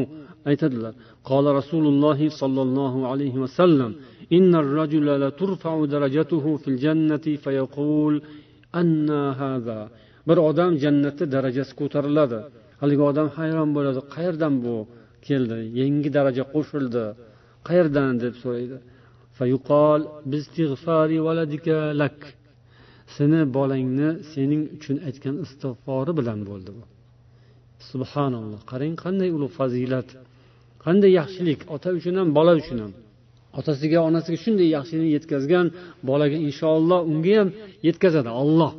aytadilar 0.51 0.93
qola 1.31 1.51
rasululloh 1.61 2.19
sollallohu 2.41 2.99
alayhi 3.13 3.39
vasallam 3.45 3.93
إن 4.39 4.53
الرجل 4.65 5.07
لترفع 5.23 5.85
درجته 5.95 6.45
في 6.63 6.69
الجنة 6.73 7.27
فيقول 7.45 8.15
أن 8.81 9.11
هذا 9.43 9.89
bir 10.29 10.37
odam 10.37 10.73
jannatda 10.85 11.25
darajasi 11.33 11.73
ko'tariladi 11.81 12.39
haligi 12.81 13.03
odam 13.11 13.29
hayron 13.39 13.71
bo'ladi 13.77 14.01
qayerdan 14.15 14.55
bu 14.65 14.77
keldi 15.27 15.59
yangi 15.81 16.11
daraja 16.17 16.45
qo'shildi 16.55 17.05
qayerdan 17.69 18.13
deb 18.23 18.35
so'raydi 18.43 18.77
Seni 23.16 23.40
bolangni 23.58 24.10
sening 24.34 24.62
uchun 24.78 24.98
aytgan 25.08 25.36
istig'fori 25.46 26.12
bilan 26.20 26.40
bo'ldi 26.50 26.72
bu. 26.78 26.84
Subhanalloh. 27.92 28.60
Qarang 28.72 28.96
qanday 29.04 29.30
ulug' 29.38 29.54
fazilat. 29.60 30.10
Qanday 30.86 31.12
yaxshilik. 31.20 31.60
Ota 31.76 31.90
uchun 32.00 32.16
ham 32.20 32.30
bola 32.38 32.54
uchun 32.62 32.78
ham. 32.84 32.94
Otasiga 33.60 34.00
onasiga 34.10 34.38
shunday 34.44 34.68
yaxshilik 34.78 35.10
yetkazgan 35.18 35.66
bolaga 36.10 36.38
inshaalloh 36.48 37.00
unga 37.12 37.34
ham 37.40 37.50
yetkazadi 37.88 38.32
olloh 38.42 38.72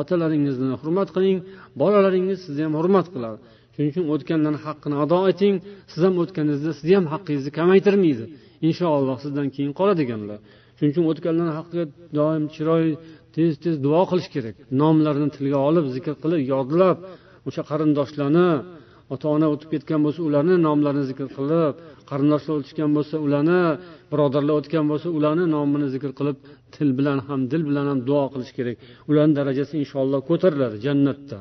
otalaringizni 0.00 0.74
hurmat 0.82 1.08
qiling 1.16 1.38
bolalaringiz 1.80 2.38
sizni 2.46 2.62
ham 2.66 2.74
hurmat 2.80 3.06
qiladi. 3.14 3.38
Shuning 3.74 3.90
uchun 3.92 4.04
o'tganlarni 4.14 4.60
haqqini 4.66 4.96
ado 5.04 5.18
eting. 5.32 5.54
Siz 5.92 6.00
ham 6.06 6.14
o'tganingizda 6.22 6.72
sizni 6.78 6.94
ham 6.98 7.06
haqqingizni 7.12 7.50
kamaytirmaydi. 7.58 8.24
Inshaalloh 8.68 9.16
sizdan 9.24 9.48
keyin 9.54 9.72
qoladiganlar. 9.80 10.38
Shuning 10.76 10.92
uchun 10.94 11.04
o'tganlarni 11.10 11.54
haqqiga 11.58 11.84
doim 12.18 12.44
chiroyli 12.54 12.94
tez 13.34 13.52
tez 13.64 13.74
duo 13.86 14.02
qilish 14.10 14.28
kerak. 14.34 14.54
Nomlarini 14.80 15.28
tilga 15.36 15.58
olib 15.68 15.86
zikr 15.96 16.14
qilib 16.22 16.40
yodlab 16.52 16.98
o'sha 17.48 17.62
qarindoshlarni 17.70 18.48
ota 19.14 19.26
ona 19.34 19.46
o'tib 19.54 19.68
ketgan 19.74 20.00
bo'lsa 20.06 20.20
ularni 20.28 20.54
nomlarini 20.66 21.04
zikr 21.10 21.26
qilib 21.36 21.74
qarindoshlar 22.10 22.54
o'tishgan 22.60 22.90
bo'lsa 22.96 23.16
ularni 23.26 23.60
birodarlar 24.12 24.54
o'tgan 24.60 24.84
bo'lsa 24.90 25.08
ularni 25.18 25.44
nomini 25.56 25.88
zikr 25.94 26.10
qilib 26.18 26.36
til 26.74 26.88
bilan 26.98 27.18
ham 27.28 27.40
dil 27.52 27.62
bilan 27.68 27.86
ham 27.90 27.98
duo 28.08 28.24
qilish 28.32 28.52
kerak. 28.58 28.76
Ularni 29.10 29.34
darajasi 29.38 29.74
inshaalloh 29.82 30.20
ko'tariladi 30.30 30.76
jannatda. 30.86 31.38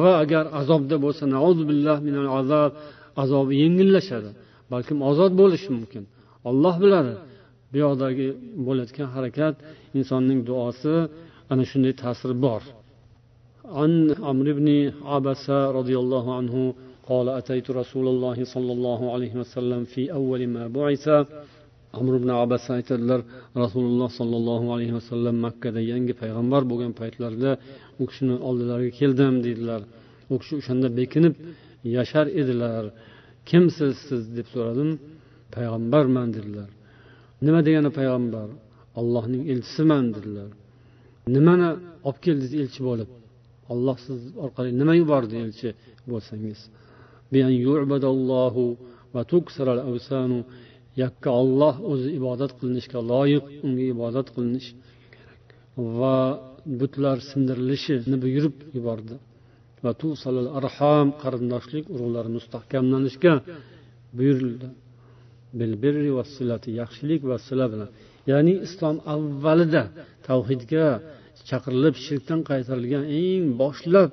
Va 0.00 0.12
agar 0.24 0.44
azobda 0.60 0.96
bo'lsa 1.04 1.22
azob 2.40 2.72
azobi 3.22 3.54
yengillashadi. 3.62 4.30
balkim 4.73 4.97
ozod 5.09 5.31
bo'lishi 5.41 5.69
mumkin 5.77 6.03
olloh 6.49 6.75
biladi 6.83 7.13
bu 7.71 7.77
yoqdagi 7.85 8.27
bo'layotgan 8.67 9.07
harakat 9.15 9.55
insonning 9.99 10.39
duosi 10.49 10.93
ana 11.51 11.63
shunday 11.71 11.93
ta'siri 12.03 12.37
bor 12.47 12.63
عن 13.79 13.91
عمرو 14.27 14.53
بن 14.59 14.67
عبسة 15.11 15.57
رضي 15.79 15.95
الله 16.03 16.25
عنه 16.37 16.55
قال 17.09 17.27
أتيت 17.39 17.67
رسول 17.81 18.05
الله 18.13 18.37
صلى 18.53 18.71
الله 18.77 19.01
عليه 19.13 19.33
وسلم 19.41 19.81
في 19.93 20.01
أول 20.19 20.41
ما 20.55 20.63
بعث 20.77 21.05
amr 21.99 22.13
ibn 22.19 22.29
abbas 22.43 22.63
aytadilar 22.77 23.21
rasululloh 23.63 24.09
sollallohu 24.19 24.67
alayhi 24.75 24.93
vasallam 24.99 25.35
makkada 25.45 25.81
yangi 25.91 26.13
payg'ambar 26.21 26.61
bo'lgan 26.71 26.91
paytlarida 27.01 27.51
u 28.01 28.03
kishini 28.09 28.35
oldilariga 28.47 28.91
keldim 28.99 29.35
deydilar 29.45 29.81
u 30.33 30.35
kishi 30.41 30.53
o'shanda 30.59 30.87
bekinib 30.99 31.33
yashar 31.97 32.25
edilar 32.41 32.83
Kimsiz 33.50 33.94
siz 34.08 34.22
deb 34.36 34.46
so'radim. 34.54 34.90
Payg'ambarman 35.54 36.28
dedilar. 36.36 36.70
Nima 37.46 37.60
degani 37.66 37.90
payg'ambar? 37.98 38.48
Ollohning 39.00 39.42
elchisiman 39.52 40.04
dedilar. 40.16 40.50
Nimani 41.36 41.68
olib 42.08 42.18
keldingiz 42.24 42.52
elchi 42.62 42.80
bo'lib? 42.88 43.10
Olloh 43.72 43.96
siz 44.06 44.18
orqali 44.44 44.70
nima 44.80 44.94
yubordi 45.02 45.34
elchi 45.44 45.68
bo'lsangiz? 46.10 46.60
Yakka 51.02 51.30
olloh 51.42 51.74
o'zi 51.92 52.08
ibodat 52.18 52.52
qilinishga 52.58 53.00
loyiq 53.12 53.44
unga 53.66 53.84
ibodat 53.94 54.28
qilinish 54.34 54.68
va 55.98 56.16
butlar 56.80 57.18
sindirilishini 57.30 58.16
buyurib 58.24 58.56
yubordi. 58.76 59.14
Va 59.84 59.92
arham 60.58 61.08
qarindoshlik 61.22 61.84
urug'lari 61.94 62.30
mustahkamlanishga 62.36 63.34
buyurildi. 64.18 64.68
Yaxshilik 66.80 67.20
va 67.30 67.36
sila 67.46 67.66
bilan 67.72 67.90
ya'ni 68.30 68.54
islom 68.66 68.96
avvalida 69.14 69.82
tavhidga 70.28 70.86
chaqirilib 71.48 71.94
shirkdan 72.06 72.40
qaytarilgan 72.50 73.04
eng 73.22 73.44
boshlab 73.62 74.10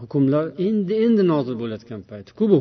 hukmlar 0.00 0.44
endi 0.66 0.94
endi 1.06 1.22
nozil 1.32 1.54
bo'layotgan 1.62 2.00
paytku 2.10 2.44
bu? 2.52 2.60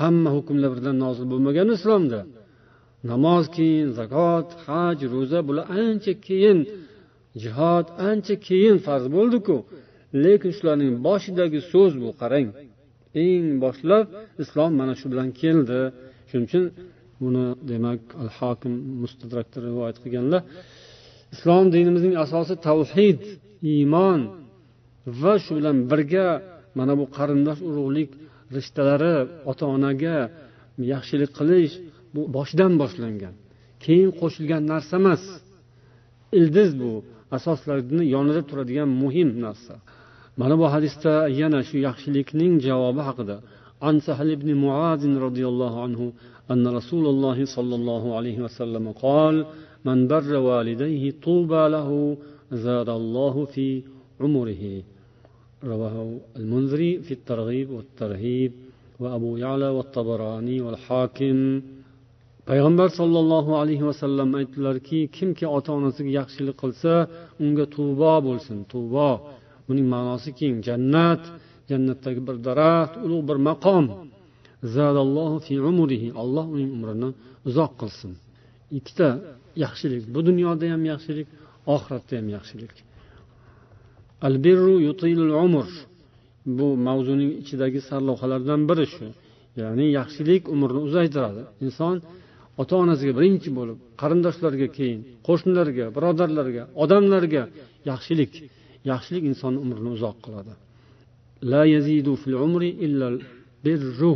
Hamma 0.00 0.30
hukmlar 0.36 0.70
birdan 0.74 0.96
nozil 1.04 1.26
bo'lmagan 1.32 1.68
islomda. 1.76 2.20
Namoz 3.10 3.44
keyin 3.56 3.88
zakot 3.98 4.48
haj 4.66 4.98
ro'za 5.14 5.40
bular 5.48 5.66
ancha 5.82 6.12
keyin 6.26 6.58
jihod 7.42 7.86
ancha 8.08 8.34
keyin 8.48 8.76
farz 8.86 9.06
bo'ldiku. 9.16 9.56
Lekin 10.24 10.52
shularning 10.56 10.92
boshidagi 11.06 11.60
so'z 11.72 11.92
bu 12.02 12.08
qarang. 12.20 12.48
Eng 13.24 13.46
boshlab 13.64 14.06
islom 14.42 14.72
mana 14.80 14.94
shu 15.00 15.06
bilan 15.12 15.28
keldi. 15.40 15.80
Shuning 16.28 16.46
uchun 16.48 16.64
buni 17.22 17.46
demak 17.70 18.00
al 18.22 18.30
hokim 18.38 18.72
mustadrakda 19.02 19.58
rivoyat 19.68 19.96
qilganlar 20.02 20.42
islom 21.34 21.64
dinimizning 21.74 22.14
asosi 22.24 22.54
tavhid 22.68 23.20
iymon 23.72 24.20
va 25.22 25.34
shu 25.44 25.52
bilan 25.58 25.76
birga 25.90 26.28
mana 26.78 26.92
bu 27.00 27.04
qarindosh 27.16 27.60
urug'lik 27.68 28.10
rishtalari 28.56 29.14
ota 29.50 29.64
onaga 29.76 30.16
yaxshilik 30.92 31.30
qilish 31.38 31.74
bu 32.14 32.22
boshidan 32.36 32.72
boshlangan. 32.82 33.34
Keyin 33.84 34.10
qo'shilgan 34.20 34.62
narsa 34.72 34.94
emas. 35.02 35.22
Ildiz 36.38 36.70
bu 36.82 36.92
asoslarni 37.36 38.04
yonida 38.14 38.42
turadigan 38.48 38.90
muhim 39.02 39.30
narsa. 39.44 39.74
Mana 40.40 40.54
bu 40.60 40.66
hadisda 40.74 41.12
yana 41.40 41.60
shu 41.68 41.76
yaxshilikning 41.88 42.52
javobi 42.66 43.02
haqida 43.10 43.38
عن 43.86 44.00
سهل 44.08 44.28
بن 44.36 44.48
معاذ 44.64 45.02
رضي 45.26 45.44
الله 45.52 45.82
عنه 45.84 46.00
أن 46.52 46.64
رسول 46.78 47.04
الله 47.12 47.38
صلى 47.56 47.74
الله 47.80 48.04
عليه 48.16 48.38
وسلم 48.46 48.84
قال 49.06 49.34
من 49.88 49.98
بر 50.12 50.32
والديه 50.46 51.04
طوبى 51.26 51.64
له 51.76 51.90
زاد 52.64 52.88
الله 53.00 53.34
في 53.44 53.66
عمره 54.20 54.64
رواه 55.72 55.96
المنذري 56.40 56.92
في 57.06 57.12
الترغيب 57.18 57.68
والترهيب 57.76 58.52
وأبو 59.00 59.30
يعلى 59.44 59.68
والطبراني 59.76 60.56
والحاكم 60.64 61.38
payg'ambar 62.50 62.88
sollallohu 63.00 63.50
alayhi 63.60 63.84
vasallam 63.90 64.28
aytdilarki 64.40 64.98
kimki 65.16 65.46
ota 65.56 65.70
onasiga 65.78 66.10
yaxshilik 66.20 66.56
qilsa 66.62 66.92
unga 67.44 67.64
tubo 67.76 68.14
bo'lsin 68.26 68.58
tubo 68.72 69.10
buning 69.68 69.86
ma'nosi 69.94 70.30
keng 70.40 70.56
jannat. 70.68 71.22
Jannatdagi 71.70 72.20
bir 72.28 72.36
daraxt 72.46 72.94
ulug' 73.04 73.24
bir 73.28 73.38
maqom. 73.48 73.84
Alloh 76.22 76.46
uning 76.54 76.70
umrini 76.76 77.10
uzoq 77.48 77.72
qilsin. 77.80 78.12
Ikkita 78.78 79.08
yaxshilik. 79.64 80.02
Bu 80.14 80.20
dunyoda 80.28 80.64
ham 80.72 80.82
yaxshilik 80.92 81.28
oxiratda 81.74 82.14
ham 82.20 82.28
yaxshilik. 82.36 82.74
Al 84.26 84.34
birru 84.44 84.74
yutilul 84.88 85.32
umr. 85.44 85.68
Bu 86.58 86.66
mavzuning 86.86 87.30
ichidagi 87.42 87.80
sarlavhalardan 87.88 88.60
biri 88.70 88.86
shu. 88.94 89.06
Ya'ni 89.60 89.86
yaxshilik 89.98 90.42
umrni 90.54 90.80
uzaytiradi. 90.88 91.42
Inson 91.66 91.96
ota 92.60 92.74
onasiga 92.82 93.12
birinchi 93.18 93.50
bo'lib 93.58 93.78
qarindoshlarga 94.00 94.68
keyin 94.76 95.00
qo'shnilarga 95.26 95.86
birodarlarga 95.96 96.62
odamlarga 96.82 97.42
yaxshilik 97.90 98.32
yaxshilik 98.90 99.24
insonni 99.30 99.58
umrini 99.64 99.90
uzoq 99.96 100.16
qiladi. 100.24 100.54
La 101.52 101.62
yazidu 101.74 102.12
fil 102.22 102.36
umri 102.46 102.70
illa 102.86 103.06
birru 103.64 104.14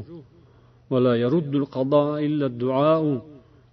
va 0.90 0.98
la 1.06 1.14
yaruddul 1.24 1.66
qada 1.76 2.04
illa 2.26 2.46
duau 2.62 3.06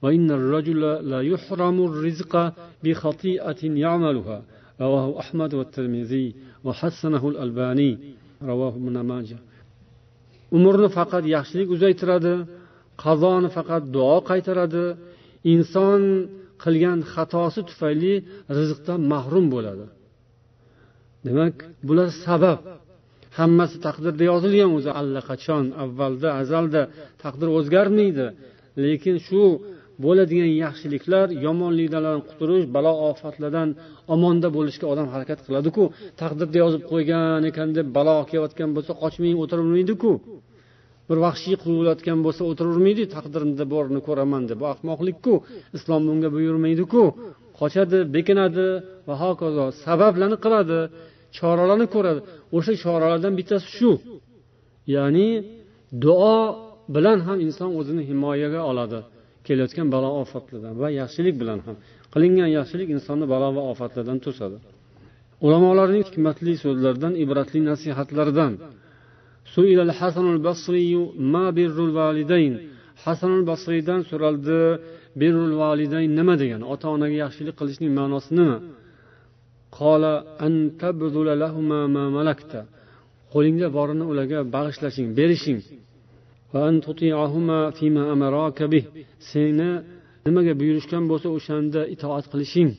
va 0.03 0.09
innar 0.17 0.41
rajula 0.53 0.91
la 1.11 1.19
yuhramu 1.31 1.83
rizqa 2.05 2.43
bi 2.83 2.91
khati'atin 3.01 3.73
ya'maluha. 3.85 4.37
Rawahu 4.83 5.11
ahmad 5.23 5.51
va 5.59 5.65
termiziy 5.75 6.27
va 6.65 6.71
hassanahu 6.79 7.25
al 7.31 7.37
albaniy 7.45 7.93
rawahu 8.49 8.77
ibn 8.83 8.95
majah. 9.11 9.41
Umrni 10.57 10.89
faqat 10.97 11.23
yaxshilik 11.35 11.67
uzaytiradi 11.75 12.33
qazoni 13.03 13.49
faqat 13.57 13.83
duo 13.95 14.17
qaytaradi. 14.29 14.85
Inson 15.53 16.03
qilgan 16.63 16.99
xatosi 17.13 17.61
tufayli 17.69 18.13
rizqdan 18.57 19.01
mahrum 19.13 19.45
bo'ladi. 19.53 19.85
Demak 21.27 21.55
bular 21.87 22.09
sabab. 22.25 22.59
Hammasi 23.39 23.77
taqdirda 23.87 24.23
yozilgan 24.31 24.71
o'zi. 24.77 24.91
Allaqachon 25.01 25.65
avvalda 25.83 26.29
azalda 26.41 26.81
taqdir 27.23 27.47
o'zgarmaydi. 27.57 28.25
Lekin 28.83 29.15
shu 29.27 29.41
bo'ladigan 30.03 30.51
yaxshiliklar 30.63 31.27
yomonliklardan 31.45 32.19
qutulish 32.29 32.65
balo 32.75 32.93
ofatlardan 33.09 33.69
omonda 34.13 34.47
bo'lishga 34.57 34.85
odam 34.93 35.07
harakat 35.13 35.39
qiladiku. 35.45 35.83
Taqdirda 36.21 36.57
yozib 36.63 36.83
qo'ygan 36.91 37.41
ekan 37.49 37.69
deb 37.77 37.87
balo 37.97 38.15
kelayotgan 38.29 38.69
bo'lsa 38.75 38.91
qochmay 39.03 39.33
o'tiravermaydiku 39.41 40.11
bir 41.09 41.17
vahshiy 41.25 41.55
qilayotgan 41.63 42.19
bo'lsa 42.25 42.41
o'tiravermaydi 42.49 43.03
taqdirimda 43.15 43.65
borini 43.73 44.01
ko'raman 44.07 44.43
deb 44.49 44.57
bu 44.61 44.65
ahmoqlikku 44.73 45.33
islom 45.77 46.01
bunga 46.09 46.29
buyurmaydiku. 46.35 47.03
Qochadi 47.59 47.99
bekinadi 48.15 48.67
va 49.07 49.15
hokazo 49.23 49.65
sabablarni 49.85 50.37
qiladi. 50.45 50.79
Choralarni 51.39 51.87
ko'radi. 51.95 52.19
O'sha 52.57 52.73
choralardan 52.83 53.33
bittasi 53.39 53.67
shu. 53.77 53.91
Ya'ni 54.95 55.27
duo 56.03 56.37
bilan 56.95 57.19
ham 57.27 57.37
inson 57.47 57.69
o'zini 57.79 58.03
himoyaga 58.09 58.61
oladi. 58.71 58.99
Kelayotgan 59.45 59.87
balo 59.95 60.09
ofatlardan 60.23 60.73
va 60.81 60.87
yaxshilik 61.01 61.35
bilan 61.41 61.59
ham. 61.65 61.75
Qilingan 62.13 62.49
yaxshilik 62.57 62.89
insonni 62.95 63.25
balo 63.33 63.47
va 63.57 63.63
ofatlardan 63.71 64.17
to'sadi. 64.25 64.57
Ulamolarning 65.45 66.03
hikmatli 66.09 66.53
so'zlaridan 66.63 67.13
ibratli 67.23 67.59
nasihatlaridan. 67.69 68.53
Hasanul 73.05 73.43
basriydan 73.51 74.01
so'raldi 74.09 74.59
birrul 75.21 75.53
validayn 75.61 76.11
nima? 76.19 76.35
degani 76.41 76.65
ota 76.73 76.87
onaga 76.95 77.15
yaxshilik 77.23 77.55
qilishning 77.59 77.91
ma'nosi 77.99 78.29
nima? 78.39 78.57
Qo'lingda 83.33 83.67
borini 83.77 84.05
ularga 84.11 84.39
bag'ishlashing 84.55 85.07
berishing. 85.19 85.59
Seni 89.31 89.69
nimaga 90.25 90.53
buyurishgan 90.61 91.03
bo'lsa 91.11 91.27
o'shanda 91.37 91.81
itoat 91.95 92.25
qilishing. 92.31 92.69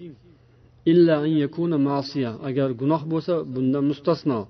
Agar 2.48 2.68
gunoh 2.80 3.02
bo'lsa 3.12 3.34
bundan 3.54 3.84
mustasno. 3.90 4.40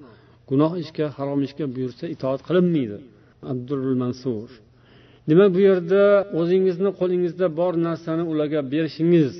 Gunoh 0.51 0.73
ishga 0.83 1.07
harom 1.17 1.41
ishga 1.49 1.67
buyursa 1.75 2.05
itoat 2.15 2.41
qilinmaydi. 2.49 2.99
Abdurul 3.53 3.97
mansur. 4.03 4.49
Demak 5.29 5.49
bu 5.57 5.61
yerda 5.69 6.03
o'zingizni 6.41 6.91
qo'lingizda 7.01 7.47
bor 7.59 7.73
narsani 7.87 8.25
ularga 8.33 8.61
berishingiz. 8.73 9.33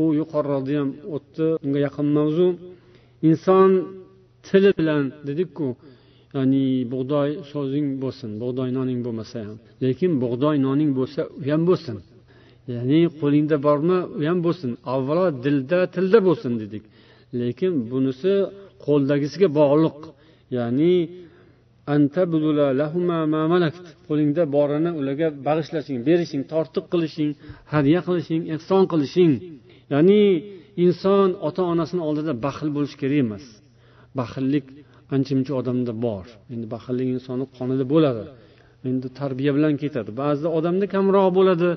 U 0.00 0.02
yuqoriroqda 0.20 0.72
ham 0.80 0.90
o'tdi. 1.16 1.46
Unga 1.64 1.80
yaqin 1.86 2.08
mavzu. 2.16 2.48
Inson 3.28 3.70
tili 4.46 4.70
bilan 4.78 5.04
dedikku 5.28 5.66
ya'ni 6.36 6.64
bug'doy 6.92 7.30
so'zing 7.52 7.86
bo'lsin 8.02 8.30
bug'doy 8.42 8.68
noning 8.78 9.00
bo'lmasa 9.06 9.36
ham. 9.46 9.56
Lekin 9.84 10.12
bug'doy 10.22 10.56
noning 10.66 10.90
bo'lsa 10.98 11.20
u 11.40 11.42
ham 11.50 11.62
bo'lsin. 11.70 11.96
Ya'ni 12.74 13.00
qo'lingda 13.20 13.56
bormi 13.66 13.98
u 14.18 14.20
ham 14.28 14.38
bo'lsin. 14.46 14.70
Avvalo 14.94 15.26
dilda 15.44 15.80
tilda 15.94 16.18
bo'lsin 16.28 16.52
dedik. 16.62 16.84
Lekin 17.40 17.72
bunisi 17.90 18.32
qo'ldagisiga 18.84 19.48
bog'liq. 19.60 19.98
Ya'ni 20.56 20.94
qo'lingda 24.08 24.42
borini 24.56 24.90
ularga 25.00 25.28
bag'ishlashing 25.46 25.98
berishing 26.08 26.42
tortiq 26.52 26.84
qilishing 26.92 27.30
hadya 27.72 28.00
qilishing 28.06 28.42
ehson 28.54 28.82
qilishing. 28.92 29.32
Ya'ni 29.92 30.20
inson 30.86 31.28
ota 31.48 31.62
onasini 31.72 32.02
oldida 32.08 32.32
baxil 32.46 32.68
bo'lishi 32.76 32.96
kerak 33.02 33.18
emas. 33.24 33.44
Baxillik 34.20 34.66
ancha 35.14 35.32
muncha 35.38 35.52
odamda 35.60 35.92
bor. 36.06 36.26
Endi 36.52 36.66
baxillik 36.74 37.08
insonni 37.16 37.46
qonida 37.56 37.84
bo'ladi. 37.94 38.24
Endi 38.88 39.08
tarbiya 39.20 39.52
bilan 39.56 39.74
ketadi. 39.82 40.10
Ba'zida 40.22 40.48
odamda 40.58 40.86
kamroq 40.94 41.28
bo'ladi 41.38 41.68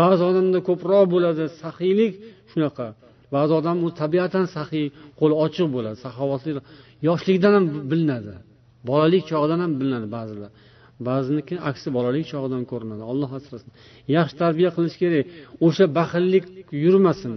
ba'zi 0.00 0.22
odamda 0.30 0.58
ko'proq 0.68 1.04
bo'ladi. 1.14 1.44
Saxiylik 1.62 2.12
shunaqa. 2.50 2.86
Ba'zi 3.34 3.52
odam 3.60 3.76
u 3.86 3.88
tabiatan 4.00 4.44
saxiy 4.56 4.86
qo'li 5.20 5.34
ochiq 5.44 5.68
bo'ladi. 5.76 5.96
Saxovatli 6.06 6.50
yoshlikdan 7.08 7.52
ham 7.56 7.66
bilinadi. 7.90 8.34
Bolalik 8.90 9.22
chog'idan 9.30 9.60
ham 9.64 9.72
bilinadi 9.80 10.08
ba'zilar. 10.16 10.50
Ba'ziniki 11.08 11.54
aksi 11.70 11.88
bolalik 11.96 12.24
chog'idan 12.32 12.62
ko'rinadi. 12.70 13.02
Alloh 13.12 13.30
asrasin. 13.38 13.70
Yaxshi 14.16 14.34
tarbiya 14.42 14.70
qilish 14.76 14.96
kerak. 15.02 15.24
O'sha 15.66 15.84
baxillik 15.98 16.44
yurmasin. 16.84 17.34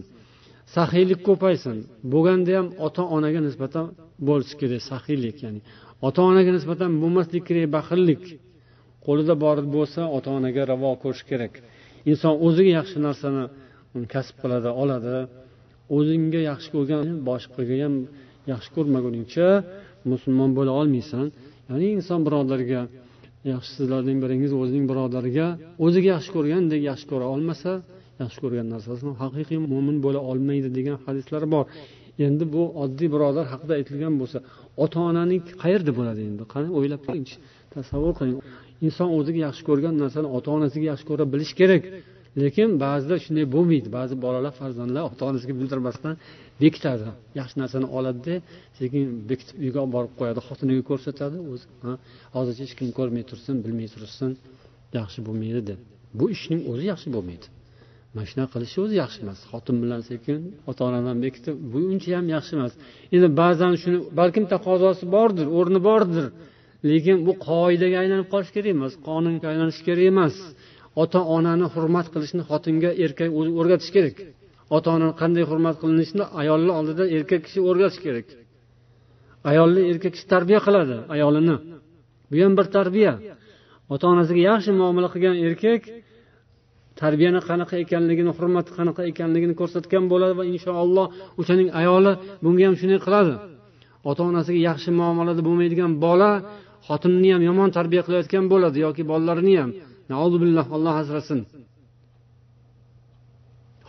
Saxiylik 0.75 1.19
ko'paysin. 1.27 1.77
Bo'lganda 2.13 2.51
ham 2.57 2.67
ota 2.85 3.03
onaga 3.15 3.39
nisbatan 3.47 3.85
bo'lishi 4.27 4.55
kerak 4.61 4.81
saxiylik 4.91 5.37
ya'ni 5.45 5.61
ota 6.07 6.21
onaga 6.29 6.51
nisbatan 6.57 6.91
bo'lmaslik 7.01 7.43
kerak 7.49 7.67
baxillik. 7.77 8.23
Qo'lida 9.05 9.33
bor 9.43 9.57
bo'lsa 9.75 10.01
ota 10.17 10.29
onaga 10.37 10.61
ravo 10.71 10.91
ko'rish 11.03 11.23
kerak. 11.29 11.53
Inson 12.11 12.33
o'ziga 12.45 12.71
yaxshi 12.79 12.97
narsani 13.07 13.43
kasb 14.13 14.35
qiladi 14.41 14.69
oladi. 14.83 15.17
O'zingga 15.97 16.41
yaxshi 16.51 16.69
ko'rgan 16.75 17.03
boshqaga 17.29 17.75
ham 17.83 17.95
yaxshi 18.51 18.69
ko'rmaguningcha 18.75 19.47
musulmon 20.11 20.51
bo'la 20.57 20.71
olmaysan. 20.81 21.25
Ya'ni 21.69 21.87
inson 21.97 22.19
birodarga 22.27 22.81
yaxshi 23.53 23.71
sizlarning 23.77 24.17
biringiz 24.23 24.51
o'zining 24.61 24.85
birodariga 24.91 25.47
o'ziga 25.85 26.07
yaxshi 26.15 26.31
ko'rgandek 26.35 26.81
yaxshi 26.89 27.05
ko'ra 27.11 27.25
olmasa 27.35 27.71
yaxshi 28.21 28.39
ko'rgan 28.43 28.67
narsasini 28.73 29.13
haqiqiy 29.21 29.59
mo'min 29.73 29.97
bo'la 30.05 30.21
olmaydi 30.31 30.69
degan 30.77 30.97
hadislar 31.05 31.43
bor. 31.53 31.65
Endi 32.27 32.43
bu 32.55 32.63
oddiy 32.83 33.09
birodar 33.15 33.45
haqida 33.53 33.73
aytilgan 33.79 34.13
bo'lsa 34.21 34.37
ota 34.83 34.99
onaning 35.09 35.41
qayerda 35.63 35.91
bo'ladi 35.99 36.21
endi? 36.29 36.43
Qani 36.53 36.69
o'ylab 36.77 37.01
ko'ringchi 37.07 37.35
tasavvur 37.75 38.13
qiling. 38.19 38.37
Inson 38.85 39.09
o'ziga 39.17 39.39
yaxshi 39.47 39.63
ko'rgan 39.69 39.93
narsani 40.03 40.27
ota 40.37 40.49
onasiga 40.57 40.85
yaxshi 40.91 41.05
ko'ra 41.11 41.23
bilish 41.33 41.53
kerak. 41.59 41.83
Lekin 42.41 42.69
ba'zida 42.85 43.15
shunday 43.25 43.45
bo'lmaydi. 43.55 43.87
Ba'zi 43.97 44.15
bolalar 44.25 44.53
farzandlar 44.61 45.03
ota 45.11 45.23
onasiga 45.29 45.53
bildirmasdan 45.59 46.15
bekitadi 46.63 47.07
yaxshi 47.39 47.55
narsani 47.61 47.87
oladida 47.97 48.35
sekin 48.79 49.03
bekitib 49.29 49.55
uyga 49.65 49.79
olib 49.83 49.93
borib 49.95 50.13
qo'yadi 50.19 50.41
xotiniga 50.47 50.83
ko'rsatadi 50.89 51.37
o'zi 51.51 51.65
hozircha 52.35 52.61
hech 52.65 52.75
kim 52.79 52.89
ko'rmay 52.97 53.23
tursin 53.29 53.55
bilmay 53.65 53.87
tursin 53.95 54.31
yaxshi 54.99 55.19
bo'lmaydi 55.27 55.61
deb 55.69 55.79
bu 56.19 56.25
ishning 56.35 56.61
o'zi 56.71 56.83
yaxshi 56.91 57.07
bo'lmaydi. 57.15 57.45
Mana 58.15 58.27
shunaqa 58.31 58.51
qilishni 58.55 58.79
o'zi 58.85 58.95
yaxshi 59.03 59.19
emas. 59.25 59.39
Xotin 59.51 59.75
bilan 59.83 60.01
sekin 60.09 60.37
ota 60.69 60.81
onadan 60.89 61.17
bekitib 61.25 61.55
bu 61.71 61.77
uncha 61.91 62.09
ham 62.17 62.27
yaxshi 62.35 62.51
emas. 62.57 62.73
Endi 63.15 63.27
ba'zan 63.41 63.73
shuni 63.81 63.97
balkim 64.19 64.45
taqozosi 64.53 65.05
bordir 65.15 65.47
o'rni 65.59 65.79
bordir. 65.89 66.25
Lekin 66.89 67.17
bu 67.27 67.33
qoidaga 67.47 67.97
aylanib 68.03 68.27
qolishi 68.33 68.51
kerak 68.55 68.71
emas 68.77 68.93
qonunga 69.07 69.45
aylanishi 69.51 69.81
kerak 69.87 70.05
emas. 70.13 70.35
Ota 71.03 71.19
onani 71.35 71.65
hurmat 71.73 72.07
qilishni 72.13 72.43
xotinga 72.49 72.91
erkak 73.05 73.29
o'zi 73.39 73.51
o'rgatish 73.59 73.91
kerak. 73.95 74.15
Ota 74.75 74.87
onani 74.95 75.13
qanday 75.21 75.43
hurmat 75.49 75.75
qilinishini 75.81 76.25
ayolni 76.41 76.71
oldida 76.79 77.03
erkak 77.17 77.41
kishi 77.45 77.59
o'rgatish 77.69 78.01
kerak. 78.05 78.27
Ayolni 79.51 79.81
erkak 79.91 80.11
kishi 80.15 80.27
tarbiya 80.33 80.59
qiladi 80.65 80.95
ayolini. 81.15 81.57
Bu 82.29 82.35
ham 82.43 82.53
bir 82.59 82.67
tarbiya. 82.77 83.13
Ota 83.93 84.05
onasiga 84.13 84.41
yaxshi 84.49 84.71
muomala 84.79 85.07
qilgan 85.13 85.35
erkak 85.47 85.81
tarbiyani 87.01 87.39
qanaqa 87.49 87.75
ekanligini 87.83 88.31
hurmati 88.37 88.69
qanaqa 88.77 89.01
ekanligini 89.11 89.55
ko'rsatgan 89.61 90.03
bo'ladi 90.11 90.33
va 90.39 90.43
inshaalloh 90.53 91.07
o'shaning 91.39 91.69
ayoli 91.81 92.11
bunga 92.43 92.63
ham 92.67 92.75
shunday 92.81 92.99
qiladi. 93.05 93.33
Ota 94.09 94.21
onasiga 94.29 94.59
yaxshi 94.69 94.89
muomalada 94.99 95.41
bo'lmaydigan 95.47 95.91
bola 96.05 96.31
xotinini 96.87 97.29
ham 97.35 97.43
yomon 97.49 97.69
tarbiya 97.77 98.01
qilayotgan 98.07 98.45
bo'ladi 98.53 98.77
yoki 98.85 99.03
bolalarini 99.11 99.55
ham. 99.61 99.71
Billah 100.43 100.65
alloh 100.75 100.95
asrasin. 101.03 101.39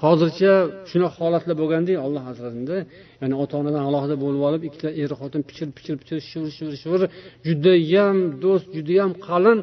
Hozircha 0.03 0.53
shunaqa 0.91 1.17
holatlar 1.23 1.57
bo'lganda 1.63 1.93
alloh 2.07 2.25
asrasinda 2.33 2.77
ya'ni 3.21 3.35
ota 3.43 3.55
onadan 3.61 3.83
alohida 3.89 4.17
bo'lib 4.25 4.43
olib 4.49 4.63
ikkita 4.69 4.89
er 5.03 5.11
xotin 5.21 5.43
pichir 5.49 5.69
pichir 5.77 5.97
pichir 6.01 6.19
shivir 6.31 6.51
shivir 6.59 6.75
shivir 6.83 7.01
judayam 7.47 8.17
do'st 8.45 8.67
judayam 8.77 9.11
qalin 9.29 9.59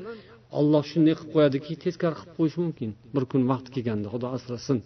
olloh 0.59 0.83
shunday 0.91 1.13
qilib 1.19 1.31
qo'yadiki 1.35 1.71
teskari 1.83 2.15
qilib 2.19 2.33
qo'yishi 2.37 2.59
mumkin. 2.65 2.89
Bir 3.15 3.23
kun 3.31 3.41
vaqti 3.51 3.69
kelganda 3.75 4.07
xudo 4.13 4.27
asrasin. 4.37 4.77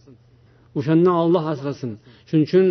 O'shandan 0.78 1.15
olloh 1.24 1.43
asrasin. 1.53 1.91
Shuning 2.28 2.45
uchun 2.49 2.65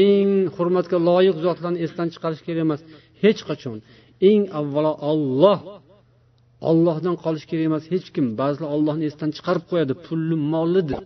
eng 0.00 0.30
hurmatga 0.56 0.98
loyiq 1.08 1.36
zotlarni 1.46 1.78
esdan 1.86 2.08
chiqarish 2.14 2.42
kerak 2.46 2.62
emas 2.66 2.80
hech 3.22 3.40
qachon. 3.48 3.76
Eng 4.30 4.42
avvalo 4.60 4.92
olloh 5.10 5.58
ollohdan 6.70 7.14
qolish 7.24 7.44
kerak 7.50 7.64
emas 7.70 7.84
hech 7.92 8.06
kim. 8.14 8.26
Ba'zilar 8.40 8.68
ollohni 8.76 9.04
esdan 9.10 9.30
chiqarib 9.36 9.64
qo'yadi 9.70 9.94
pulli 10.06 10.36
molli 10.52 10.82
deb 10.90 11.02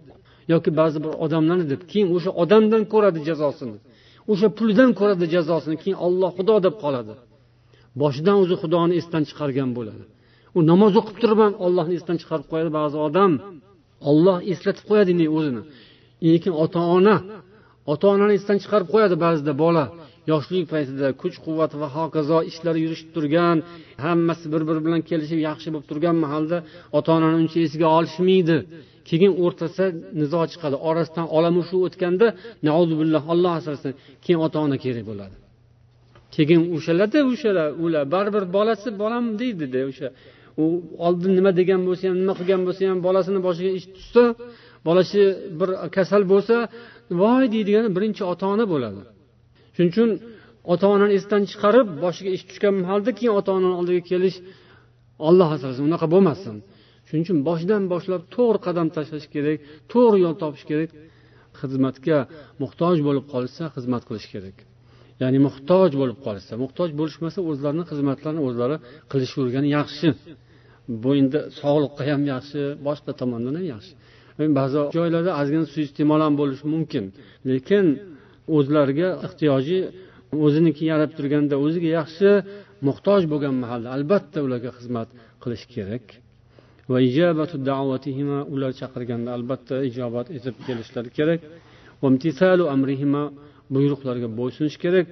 yoki 0.53 0.71
ba'zi 0.81 0.99
bir 1.05 1.13
odamlarni 1.25 1.67
deb 1.73 1.83
keyin 1.91 2.09
o'sha 2.17 2.31
odamdan 2.43 2.83
ko'radi 2.93 3.21
jazosini. 3.29 3.77
O'sha 4.33 4.49
puldan 4.59 4.91
ko'radi 5.01 5.25
jazosini. 5.35 5.77
Keyin 5.83 5.99
olloh 6.07 6.31
xudo 6.39 6.57
deb 6.67 6.75
qoladi. 6.85 7.15
Boshidan 8.01 8.37
o'zi 8.43 8.55
xudoni 8.63 8.95
esdan 9.01 9.23
chiqargan 9.29 9.71
bo'ladi. 9.79 10.05
U 10.59 10.61
namoz 10.71 10.93
o'qib 11.01 11.17
turib 11.23 11.39
ham 11.45 11.55
ollohni 11.67 11.95
esdan 11.99 12.17
chiqarib 12.23 12.47
qo'yadi 12.53 12.71
ba'zi 12.79 12.97
odam. 13.07 13.33
Olloh 14.11 14.37
eslatib 14.53 14.85
qo'yadi 14.91 15.13
o'zini. 15.37 15.63
Lekin 16.33 16.53
ota 16.65 16.81
ona 16.97 17.17
ota 17.93 18.07
onani 18.15 18.35
esdan 18.39 18.59
chiqarib 18.63 18.89
qo'yadi 18.95 19.17
ba'zida 19.25 19.53
bola. 19.65 19.85
Yoshlik 20.33 20.65
paytida 20.73 21.09
kuch 21.23 21.37
quvvat 21.45 21.73
va 21.81 21.89
hokazo 21.97 22.39
ishlari 22.51 22.79
yurishib 22.85 23.11
turgan 23.17 23.57
hammasi 24.07 24.47
bir 24.53 24.63
biri 24.69 24.81
bilan 24.87 25.01
kelishib 25.11 25.41
yaxshi 25.49 25.69
bo'lib 25.73 25.87
turgan 25.91 26.17
mahalda 26.25 26.59
ota 26.99 27.11
onani 27.19 27.37
uncha 27.43 27.59
esiga 27.67 27.89
olishmaydi. 27.99 28.57
Keyin 29.09 29.33
o'rtasida 29.45 29.87
nizo 30.21 30.41
chiqadi 30.53 30.77
orasidan 30.89 31.27
olamushu 31.37 31.77
o'tganda 31.87 32.27
billah 33.01 33.23
olloh 33.33 33.53
asrasin 33.61 33.93
keyin 34.25 34.41
ota 34.47 34.59
ona 34.67 34.77
kerak 34.85 35.05
bo'ladi. 35.11 35.35
Keyin 36.35 36.63
o'shalarda 36.77 37.21
o'shalar 37.31 37.69
ular 37.85 38.05
baribir 38.15 38.45
bolasi 38.57 38.89
bolam 39.03 39.25
deydida 39.41 39.81
o'sha 39.91 40.09
u 40.63 40.65
oldin 41.07 41.33
nima 41.39 41.51
degan 41.61 41.81
bo'lsa 41.89 42.05
ham 42.11 42.17
nima 42.23 42.35
qilgan 42.39 42.63
bo'lsa 42.67 42.81
ham 42.91 42.99
bolasini 43.07 43.41
boshiga 43.47 43.71
ish 43.79 43.87
tushsa 43.97 44.25
bolasi 44.89 45.21
bir 45.61 45.69
kasal 45.97 46.23
bo'lsa 46.33 46.57
voy 47.23 47.45
deydigan 47.55 47.85
birinchi 47.97 48.23
ota 48.33 48.45
ona 48.55 48.65
bo'ladi. 48.73 49.01
Shuning 49.75 49.93
uchun 49.95 50.11
ota 50.73 50.87
onani 50.95 51.13
esdan 51.19 51.43
chiqarib 51.51 51.89
boshiga 52.05 52.31
ish 52.37 52.45
tushgan 52.49 52.75
mahalda 52.85 53.11
keyin 53.19 53.33
ota 53.39 53.51
onani 53.59 53.75
oldiga 53.81 54.03
kelish 54.11 54.37
olloh 55.29 55.49
asrasin 55.57 55.83
unaqa 55.89 56.07
bo'lmasin. 56.15 56.55
Shuning 57.09 57.25
uchun 57.27 57.39
boshidan 57.49 57.83
boshlab 57.93 58.23
to'g'ri 58.35 58.59
qadam 58.67 58.87
tashlash 58.97 59.27
kerak 59.35 59.59
to'g'ri 59.93 60.19
yo'l 60.25 60.37
topish 60.43 60.65
kerak 60.71 60.91
xizmatga 61.61 62.19
muhtoj 62.63 62.97
bo'lib 63.07 63.25
qolishsa 63.33 63.65
xizmat 63.77 64.03
qilish 64.09 64.29
kerak. 64.35 64.57
Ya'ni 65.23 65.39
muhtoj 65.47 65.91
bo'lib 66.01 66.19
qolishsa 66.27 66.55
muhtoj 66.65 66.91
bo'lishmasa 67.01 67.39
o'zlarini 67.51 67.85
xizmatlarini 67.91 68.43
o'zlari 68.49 68.77
qilishavergani 69.13 69.69
yaxshi. 69.79 70.09
Bu 71.03 71.11
endi 71.21 71.39
sog'liqqa 71.61 72.03
ham 72.11 72.23
yaxshi 72.33 72.61
boshqa 72.87 73.13
tomondan 73.21 73.55
ham 73.59 73.67
yaxshi. 73.75 73.93
Ba'zi 74.59 74.79
joylarda 74.97 75.33
ozgina 75.41 75.67
suiiste'mol 75.75 76.21
ham 76.27 76.35
bo'lishi 76.41 76.65
mumkin. 76.75 77.05
Lekin 77.51 77.87
o'zlariga 78.57 79.09
ehtiyoji 79.27 79.79
o'ziniki 80.45 80.85
yarab 80.93 81.11
turganda 81.19 81.55
o'ziga 81.65 81.91
yaxshi 81.99 82.31
muhtoj 82.89 83.23
bo'lgan 83.33 83.55
mahalda 83.63 83.89
albatta 83.97 84.39
ularga 84.47 84.71
xizmat 84.79 85.09
qilish 85.43 85.65
kerak. 85.75 86.05
Va 86.93 86.99
ular 88.55 88.71
chaqirganda 88.81 89.31
albatta 89.37 89.75
ijobat 89.91 90.27
etib 90.37 90.57
kelishlari 90.67 91.11
kerak. 91.19 91.41
Amrihima 92.77 93.25
buyruqlarga 93.75 94.29
bo'ysunish 94.39 94.77
kerak. 94.85 95.09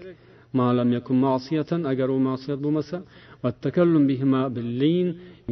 Agar 1.92 2.08
u 2.16 2.18
ma'siyat 2.28 2.58
bo'lmasa. 2.64 2.96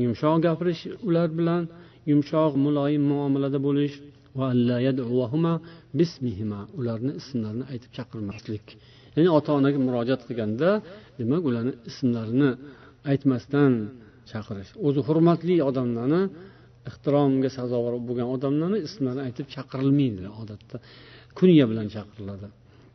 Yumshoq 0.03 0.37
gapirish 0.47 0.83
ular 1.09 1.29
bilan 1.39 1.63
yumshoq 2.11 2.53
muloyim 2.67 3.03
muomalada 3.13 3.59
bo'lish 3.67 3.95
ularni 6.79 7.13
ismlarini 7.21 7.65
aytib 7.73 7.91
chaqirmaslik. 7.97 8.67
Ya'ni 9.17 9.31
ota 9.39 9.51
onaga 9.59 9.79
murojaat 9.87 10.23
qilganda 10.29 10.71
demak 11.19 11.43
ularni 11.49 11.73
ismlarini 11.91 12.51
aytmasdan 13.11 13.73
chaqirish. 14.31 14.71
O'zi 14.87 15.01
hurmatli 15.09 15.57
odamlarni 15.69 16.23
ehtiromga 16.91 17.51
sazovor 17.59 17.95
bo'lgan 18.09 18.29
odamlarni 18.37 18.79
ismlarini 18.89 19.23
aytib 19.29 19.47
chaqirilmaydi 19.55 20.27
odatda. 20.43 20.77
Kunya 21.39 21.65
bilan 21.71 21.87
chaqiriladi. 21.95 22.49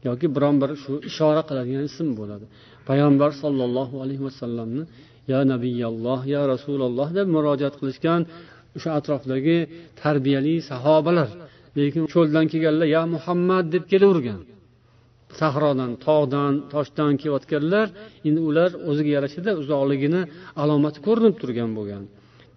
Yoki 0.07 0.27
biron 0.35 0.55
bir 0.61 0.71
shu 0.83 0.93
ishora 1.09 1.41
qiladigan 1.49 1.83
ism 1.89 2.07
bo'ladi. 2.19 2.45
Payg'ambar 2.89 3.31
sollallohu 3.43 3.95
alayhi 4.03 4.23
vasallamni 4.27 4.83
ya 5.31 5.39
nabiyalloh 5.51 6.19
ya 6.35 6.41
rasululloh 6.53 7.07
deb 7.17 7.27
murojaat 7.35 7.75
qilishgan 7.79 8.21
o'sha 8.75 8.89
atrofdagi 8.99 9.57
tarbiyali 10.01 10.55
sahobalar. 10.69 11.29
Lekin 11.77 12.03
cho'ldan 12.13 12.45
kelganlar 12.51 12.87
ya 12.97 13.03
muhammad 13.15 13.65
deb 13.73 13.83
kelavergan. 13.91 14.41
Sahrodan 15.39 15.91
tog'dan 16.05 16.53
toshdan 16.73 17.11
kelayotganlar 17.21 17.87
endi 18.27 18.39
ular 18.49 18.69
o'ziga 18.89 19.11
yarashada 19.17 19.51
uzoqligini 19.61 20.21
alomati 20.61 20.99
ko'rinib 21.07 21.35
turgan 21.41 21.71
bo'lgan. 21.77 22.03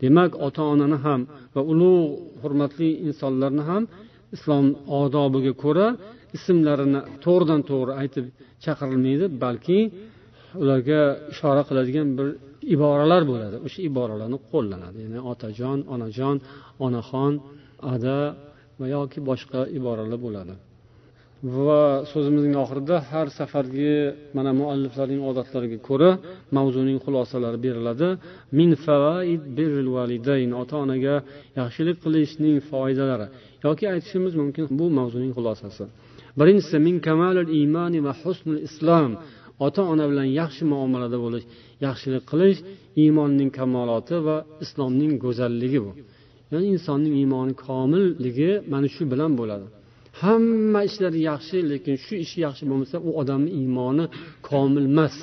Demak 0.02 0.32
ota 0.46 0.62
onani 0.74 0.98
ham 1.04 1.20
va 1.54 1.60
ulug' 1.72 2.10
hurmatli 2.42 2.88
insonlarni 3.06 3.62
ham 3.70 3.82
islom 4.36 4.66
odobiga 5.00 5.52
ko'ra 5.64 5.86
ismlarini 6.36 7.00
to'g'ridan 7.24 7.60
to'g'ri 7.70 7.92
aytib 8.02 8.26
chaqirilmaydi 8.64 9.26
balki 9.44 9.78
ularga 10.62 11.00
ishora 11.32 11.62
qiladigan 11.68 12.08
bir 12.18 12.28
iboralar 12.74 13.22
bo'ladi. 13.30 13.56
O'sha 13.66 13.80
iboralarni 13.90 14.38
qo'llanadi. 14.52 14.98
Ya'ni 15.04 15.20
otajon 15.32 15.78
onajon 15.94 16.36
onaxon 16.86 17.32
ada 17.94 18.18
va 18.80 18.86
yoki 18.96 19.18
boshqa 19.28 19.60
iboralar 19.78 20.18
bo'ladi. 20.26 20.54
Va 21.42 21.82
so'zimizning 22.12 22.54
oxirida 22.64 22.96
har 23.10 23.26
safargi 23.38 23.94
mana 24.36 24.50
mualliflarning 24.60 25.22
odatlariga 25.30 25.78
ko'ra 25.88 26.10
mavzuning 26.56 26.98
xulosalari 27.04 27.58
beriladi. 27.66 28.08
Min 28.58 28.70
favaid 28.84 29.42
birrul 29.56 29.90
validayn 29.96 30.50
ota 30.62 30.76
onaga 30.84 31.14
yaxshilik 31.60 31.96
qilishning 32.04 32.56
foydalari 32.70 33.26
yoki 33.66 33.84
aytishimiz 33.94 34.32
mumkin 34.40 34.64
bu 34.78 34.86
mavzuning 34.98 35.32
xulosasi. 35.36 35.84
Birinchisi 36.38 36.76
min 36.86 36.96
kamalil 37.06 37.50
imoni 37.62 38.00
va 38.06 38.12
husnul 38.22 38.60
islom. 38.68 39.10
Ota 39.66 39.82
ona 39.92 40.04
bilan 40.10 40.28
yaxshi 40.40 40.62
muomalada 40.72 41.18
bo'lish 41.24 41.46
yaxshilik 41.86 42.24
qilish 42.30 42.60
iymonning 43.02 43.50
kamoloti 43.58 44.16
va 44.26 44.36
islomning 44.64 45.12
go'zalligi 45.24 45.80
bu. 45.86 45.92
Ya'ni 46.52 46.66
insonning 46.74 47.14
iymoni 47.22 47.54
komilligi 47.66 48.50
mana 48.72 48.86
shu 48.94 49.02
bilan 49.12 49.32
bo'ladi. 49.40 49.66
Hamma 50.22 50.80
ishlari 50.88 51.20
yaxshi 51.30 51.56
lekin 51.72 51.94
shu 52.04 52.14
ishi 52.24 52.38
yaxshi 52.46 52.64
bo'lmasa 52.70 52.96
u 53.08 53.10
odamni 53.20 53.50
iymoni 53.60 54.04
komil 54.48 54.86
emas. 54.92 55.16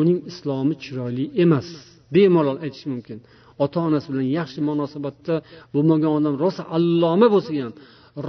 Uning 0.00 0.18
islomi 0.30 0.74
chiroyli 0.82 1.24
emas. 1.44 1.68
Bemalol 2.14 2.58
aytish 2.64 2.86
mumkin. 2.92 3.18
Ota 3.64 3.78
onasi 3.88 4.06
bilan 4.12 4.26
yaxshi 4.38 4.60
munosabatda 4.68 5.34
bo'lmagan 5.74 6.10
odam 6.18 6.34
rosa 6.44 6.62
alloma 6.76 7.28
bo'lsa 7.34 7.52
ham 7.62 7.72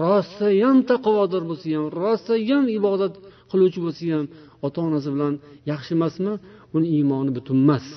rosayam 0.02 0.78
taqvodor 0.92 1.44
bo'lsa 1.50 1.68
ham 1.76 1.86
rosayam 2.04 2.66
ibodat 2.78 3.14
qiluvchi 3.52 3.80
bo'lsa 3.86 4.04
ham 4.14 4.26
ota 4.66 4.80
onasi 4.88 5.10
bilan 5.16 5.34
yaxshi 5.72 5.91
emasmi? 5.97 6.34
Uni 6.76 6.88
iymoni 6.97 7.32
butun 7.38 7.57
emas. 7.66 7.88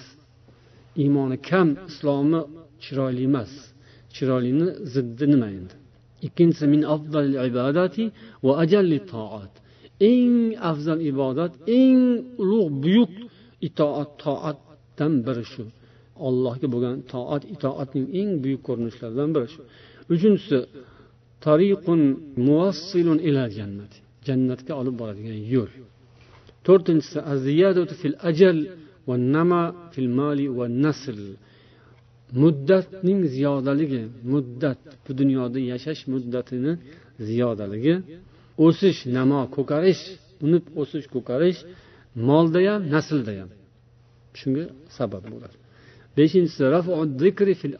Iymoni 1.02 1.36
kam 1.48 1.68
islomi 1.90 2.40
chiroyli 2.82 3.22
emas. 3.30 3.52
Chiroylini 4.14 4.66
ziddi 4.92 5.24
nima 5.32 5.48
endi? 5.58 5.74
Ikkinchisi 6.26 6.66
min 6.72 6.82
ibadati 7.48 8.04
va 8.44 8.52
ajalli 8.62 8.98
toat 9.12 9.52
eng 10.10 10.36
afzal 10.70 11.00
ibodat 11.10 11.52
eng 11.80 12.00
ulug' 12.42 12.74
buyuk 12.82 13.12
itoat 13.68 14.10
toatdan 14.22 15.12
biri 15.26 15.44
shu. 15.52 15.64
Allohga 16.26 16.66
bo'lgan 16.74 16.96
toat 17.12 17.42
itoatning 17.54 18.06
eng 18.20 18.30
buyuk 18.42 18.62
ko'rinishlaridan 18.66 19.30
biri 19.34 19.48
shu. 19.54 19.62
Uchinchisi 20.12 20.58
tariqun 21.44 22.00
muvassilun 22.46 23.18
ila 23.28 23.44
jannati. 23.56 23.98
Jannatga 24.26 24.72
olib 24.80 24.94
boradigan 25.00 25.40
yo'l. 25.54 25.70
To'rtinchisi 26.66 27.18
aziyadatu 27.34 27.94
fil 28.00 28.16
ajal 28.30 28.58
va 29.08 29.14
nama 29.34 29.62
fil 29.92 30.10
mali 30.18 30.46
va 30.58 30.66
nasl. 30.84 31.18
Muddatning 32.42 33.20
ziyodaligi 33.34 34.02
muddat 34.32 34.78
bu 35.04 35.10
dunyoda 35.20 35.58
yashash 35.72 36.02
muddatini 36.12 36.72
ziyodaligi. 37.28 37.94
O'sish 38.66 39.00
namo 39.16 39.40
ko'karish 39.56 40.02
unib 40.44 40.64
o'sish 40.80 41.06
ko'karish 41.14 41.60
molda 42.28 42.60
ham 42.68 42.82
naslda 42.94 43.32
ham 43.40 43.50
shunga 44.40 44.64
sabab 44.98 45.24
bo'ladi. 45.32 45.56
Beshinchisi 46.16 46.62
fil 47.62 47.74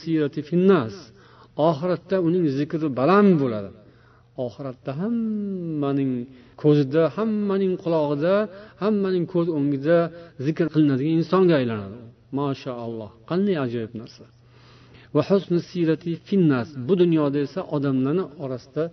sirati 0.00 0.40
nas. 0.70 0.94
Oxiratda 1.68 2.16
uning 2.28 2.44
zikri 2.58 2.88
baland 3.00 3.32
bo'ladi. 3.42 3.70
Oxiratda 4.44 4.92
hammaning 5.00 6.12
ko'zida 6.62 7.02
hammaning 7.16 7.74
qulog'ida 7.84 8.34
hammaning 8.82 9.24
ko'z 9.34 9.46
o'ngida 9.58 9.98
zikr 10.46 10.66
qilinadigan 10.74 11.14
insonga 11.20 11.54
aylanadi. 11.60 11.98
Mashaalloh 12.38 13.10
qanday 13.30 13.56
ajoyib 13.66 13.92
narsa. 14.00 14.24
Va 15.14 15.22
husni 15.30 15.60
siyrati 15.70 16.10
finnas 16.28 16.68
bu 16.86 16.94
dunyoda 17.02 17.38
esa 17.46 17.60
odamlarni 17.76 18.24
orasida 18.44 18.84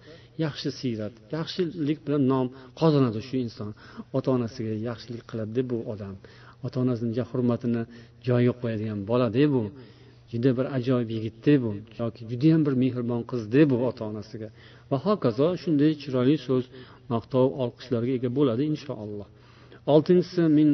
yaxshi 0.45 0.69
siyrat 0.79 1.13
yaxshilik 1.35 1.99
bilan 2.05 2.23
nom 2.31 2.47
qozonadi 2.79 3.19
shu 3.27 3.35
inson. 3.45 3.69
Ota 4.17 4.29
onasiga 4.37 4.73
yaxshilik 4.89 5.23
qiladi 5.29 5.61
bu 5.71 5.77
odam. 5.93 6.15
Ota 6.65 6.77
onasini 6.83 7.23
hurmatini 7.29 7.81
joyiga 8.27 8.53
qo'yadigan 8.61 8.99
bolada 9.09 9.45
bu. 9.53 9.63
Juda 10.31 10.49
bir 10.57 10.65
ajoyib 10.77 11.09
yigitda 11.15 11.53
bu. 11.63 11.71
Yoki 11.99 12.21
judayam 12.31 12.61
bir 12.67 12.73
mehribon 12.83 13.21
qizda 13.31 13.61
bu 13.71 13.75
ota 13.89 14.03
onasiga 14.11 14.49
va 14.91 14.97
hokazo 15.05 15.47
shunday 15.61 15.91
chiroyli 16.01 16.35
so'z 16.47 16.65
maqtov 17.13 17.47
olqishlarga 17.63 18.13
ega 18.19 18.29
bo'ladi 18.37 18.63
inshaalloh. 18.71 19.27
Oltinchisi 19.93 20.43
min 20.57 20.69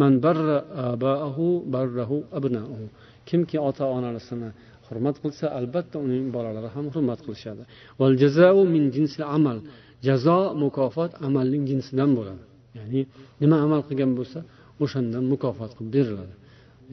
man 0.00 0.12
barra 0.24 0.58
abaahu 0.92 1.46
barrahu 1.74 2.16
abnauhu. 2.38 2.86
Kimki 3.28 3.56
ota 3.68 3.84
onasini 3.96 4.50
hurmat 4.86 5.16
qilsa 5.22 5.46
albatta 5.58 5.96
uning 6.06 6.24
bolalari 6.36 6.68
ham 6.76 6.86
hurmat 6.94 7.20
qilishadi. 7.26 7.62
Val 8.00 8.14
jazau 8.22 8.58
min 8.74 8.84
jinsil 8.96 9.22
amal. 9.36 9.58
Jazo 10.06 10.38
mukofot 10.62 11.12
amalning 11.26 11.64
jinsidan 11.70 12.10
bo'ladi. 12.18 12.42
Ya'ni 12.78 13.00
nima 13.42 13.56
amal 13.66 13.80
qilgan 13.88 14.12
bo'lsa 14.18 14.38
o'shandan 14.84 15.24
mukofot 15.32 15.70
qilib 15.76 15.90
beriladi. 15.96 16.34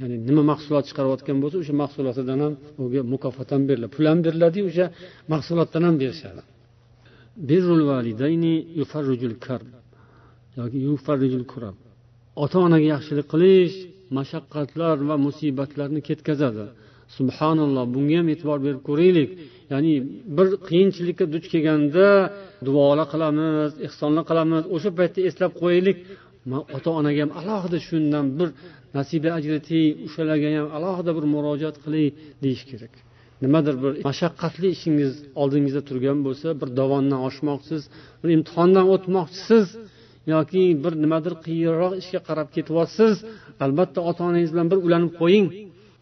Ya'ni 0.01 0.15
nima 0.29 0.43
mahsulot 0.51 0.83
chiqarayotgan 0.89 1.37
bo'lsa 1.43 1.57
o'sha 1.63 1.73
mahsulotidan 1.83 2.39
ham 2.45 2.53
unga 2.81 3.01
mukofot 3.13 3.49
ham 3.53 3.61
beriladi. 3.69 3.91
Pul 3.95 4.05
ham 4.11 4.19
beriladiyu 4.25 4.63
o'sha 4.71 4.85
mahsulotdan 5.33 5.83
ham 5.87 5.95
berishadi. 6.03 6.41
Birrul 7.37 7.83
validayni 7.91 8.55
yufarrijul 8.79 9.35
karb 9.45 9.67
yoki 10.57 10.77
yufarrijul 10.77 11.45
kurab. 11.51 11.75
Ota 12.43 12.57
onaga 12.65 12.87
yaxshilik 12.95 13.27
qilish 13.33 13.75
mashaqqatlar 14.17 14.97
va 15.09 15.15
musibatlarni 15.25 16.01
ketkazadi. 16.07 16.65
Subhanalloh 17.17 17.85
bunga 17.95 18.15
ham 18.19 18.27
e'tibor 18.33 18.59
berib 18.65 18.81
ko'raylik. 18.89 19.29
Ya'ni 19.71 19.93
bir 20.37 20.47
qiyinchilikka 20.67 21.25
duch 21.33 21.45
kelganda 21.53 22.07
duolar 22.67 23.07
qilamiz 23.13 23.71
ehsonlar 23.87 24.23
qilamiz 24.29 24.63
o'sha 24.75 24.91
paytda 24.99 25.19
eslab 25.29 25.51
qo'yaylik. 25.61 25.97
Ota 26.77 26.89
onaga 26.99 27.19
ham 27.23 27.31
alohida 27.39 27.77
shundan 27.87 28.25
bir 28.39 28.49
nasiba 28.97 29.29
ajratiy 29.39 29.85
o'shalarga 30.05 30.47
ham 30.57 30.67
alohida 30.77 31.11
bir 31.17 31.25
murojaat 31.33 31.75
qilay 31.83 32.05
deyish 32.43 32.63
kerak. 32.71 32.93
Nimadir 33.45 33.75
bir 33.83 33.91
mashaqqatli 34.09 34.67
ishingiz 34.75 35.13
oldingizda 35.41 35.81
turgan 35.89 36.19
bo'lsa 36.27 36.47
bir 36.61 36.69
dovondan 36.79 37.21
oshmoqchisiz 37.29 37.83
bir 38.21 38.29
imtihondan 38.37 38.85
o'tmoqchisiz 38.95 39.65
yoki 40.33 40.63
bir 40.83 40.93
nimadir 41.03 41.33
qiyinroq 41.45 41.93
ishga 42.01 42.19
qarab 42.27 42.47
ketyapsiz 42.55 43.15
albatta 43.65 43.99
ota 44.09 44.21
onangiz 44.29 44.51
bilan 44.53 44.67
bir 44.71 44.79
ulanib 44.85 45.13
qo'ying 45.21 45.47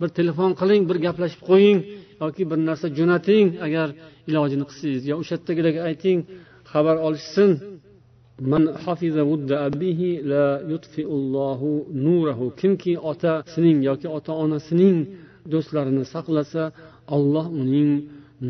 bir 0.01 0.09
telefon 0.19 0.51
qiling 0.61 0.83
bir 0.89 0.97
gaplashib 1.05 1.41
qo'ying 1.49 1.79
yoki 2.21 2.43
bir 2.51 2.59
narsa 2.69 2.87
jo'nating. 2.97 3.47
Agar 3.67 3.87
ilojini 4.29 4.65
qilsangiz 4.69 5.03
yo 5.09 5.15
o'sha 5.21 5.35
yerdagilarga 5.37 5.81
ayting 5.89 6.19
xabar 6.71 6.95
olishsin. 7.07 7.49
La 10.23 10.45
nurahu. 12.05 12.45
Kimki 12.61 12.93
otasining 13.11 13.77
yoki 13.89 14.07
ota 14.17 14.31
onasining 14.43 14.97
do'stlarini 15.53 16.03
saqlasa 16.13 16.63
olloh 17.15 17.45
uning 17.61 17.89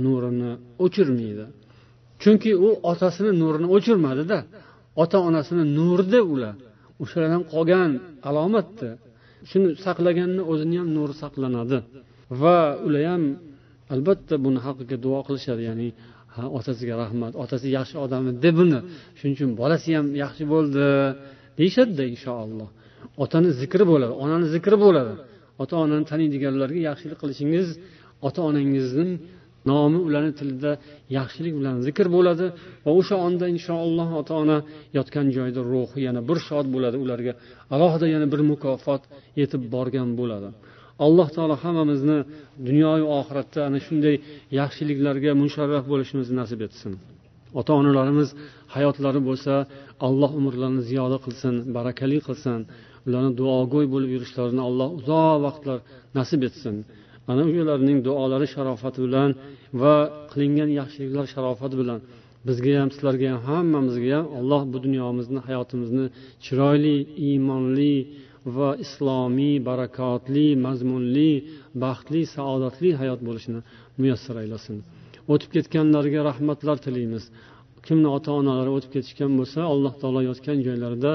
nurini 0.04 0.52
o'chirmaydi. 0.86 1.46
Chunki 2.22 2.52
u 2.66 2.68
otasini 2.92 3.32
nurini 3.42 3.68
o'chirmadida 3.76 4.40
ota 5.04 5.18
onasini 5.28 5.64
nurida 5.78 6.20
ular. 6.34 6.56
O'shalardan 7.04 7.44
qolgan 7.54 7.92
alomatda 8.30 8.90
shuni 9.50 9.68
saqlaganni 9.86 10.42
o'zini 10.52 10.76
ham 10.82 10.90
nuri 10.98 11.14
saqlanadi. 11.24 11.78
Va 12.42 12.58
ular 12.88 13.04
ham 13.12 13.24
albatta 13.94 14.36
buni 14.46 14.60
haqqiga 14.66 14.98
duo 15.06 15.20
qilishadi 15.28 15.62
ya'ni 15.70 15.88
ha 16.36 16.44
otasiga 16.58 16.96
rahmat 17.04 17.34
otasi 17.44 17.68
yaxshi 17.78 17.96
odam 18.06 18.24
edi 18.34 18.50
buni 18.60 18.80
shuning 19.18 19.36
uchun 19.38 19.52
bolasi 19.62 19.90
ham 19.98 20.08
yaxshi 20.24 20.44
bo'ldi 20.54 20.86
deyishadida 21.60 22.04
inshaalloh. 22.14 22.70
Otani 23.24 23.50
zikri 23.62 23.84
bo'ladi 23.92 24.14
onani 24.24 24.48
zikri 24.56 24.78
bo'ladi. 24.86 25.14
Ota 25.62 25.74
onani 25.84 26.06
taniydiganlarga 26.12 26.80
yaxshilik 26.90 27.18
qilishingiz 27.24 27.68
ota 28.28 28.42
onangizning 28.50 29.12
nomi 29.70 30.00
ularni 30.08 30.34
tilida 30.40 30.72
yaxshilik 31.18 31.54
bilan 31.60 31.76
zikr 31.88 32.08
bo'ladi 32.16 32.46
va 32.86 32.92
o'sha 33.00 33.16
onda 33.28 33.46
inshaalloh 33.56 34.10
ota 34.22 34.34
ona 34.44 34.58
yotgan 34.98 35.28
joyda 35.38 35.62
ruhi 35.74 36.00
yana 36.08 36.22
bir 36.30 36.38
shod 36.48 36.66
bo'ladi 36.76 36.98
ularga 37.06 37.34
alohida 37.74 38.08
yana 38.16 38.28
bir 38.34 38.42
mukofot 38.52 39.02
yetib 39.42 39.62
borgan 39.76 40.10
bo'ladi. 40.20 40.50
Alloh 41.06 41.28
taolo 41.36 41.56
hammamizni 41.64 42.18
dunyoyu 42.68 43.06
oxiratda 43.20 43.60
ana 43.70 43.80
shunday 43.86 44.16
yaxshiliklarga 44.60 45.32
musharraf 45.42 45.84
bo'lishimizni 45.92 46.36
nasib 46.42 46.60
etsin. 46.68 46.92
Ota 47.60 47.72
onalarimiz 47.82 48.30
hayotlari 48.76 49.22
bo'lsa 49.30 49.54
alloh 50.08 50.32
umrlarini 50.40 50.84
ziyoda 50.90 51.18
qilsin 51.26 51.56
barakali 51.78 52.18
qilsin. 52.28 52.60
Ularni 53.08 53.32
duogo'y 53.40 53.86
bo'lib 53.94 54.12
yurishlarini 54.16 54.62
alloh 54.70 54.90
uzoq 55.00 55.38
vaqtlar 55.46 55.80
nasib 56.18 56.42
etsin. 56.48 56.76
Ana 57.30 57.42
o'shalarning 57.50 58.00
duolari 58.08 58.48
sharofati 58.56 59.00
bilan 59.06 59.30
va 59.82 59.96
qilingan 60.32 60.70
yaxshiliklar 60.80 61.26
sharofati 61.34 61.76
bilan 61.82 62.00
bizga 62.48 62.72
ham 62.82 62.90
sizlarga 62.96 63.28
ham 63.34 63.42
hammamizga 63.50 64.12
ham 64.18 64.28
alloh 64.40 64.62
bu 64.72 64.78
dunyomizni 64.86 65.40
hayotimizni 65.48 66.06
chiroyli 66.46 66.96
iymonli 67.28 67.96
va 68.56 68.70
islomiy 68.86 69.56
barakotli 69.70 70.48
mazmunli 70.66 71.32
baxtli 71.84 72.22
saodatli 72.36 72.90
hayot 73.02 73.20
bo'lishini 73.28 73.60
muyassar 74.02 74.36
aylasin. 74.44 74.78
O'tib 75.34 75.50
ketganlarga 75.56 76.20
rahmatlar 76.30 76.78
tilaymiz 76.86 77.24
kimni 77.88 78.10
ota 78.18 78.32
onalari 78.40 78.72
o'tib 78.78 78.92
ketishgan 78.96 79.32
bo'lsa 79.40 79.60
alloh 79.74 79.94
taolo 80.02 80.22
yotgan 80.30 80.58
joylarida 80.68 81.12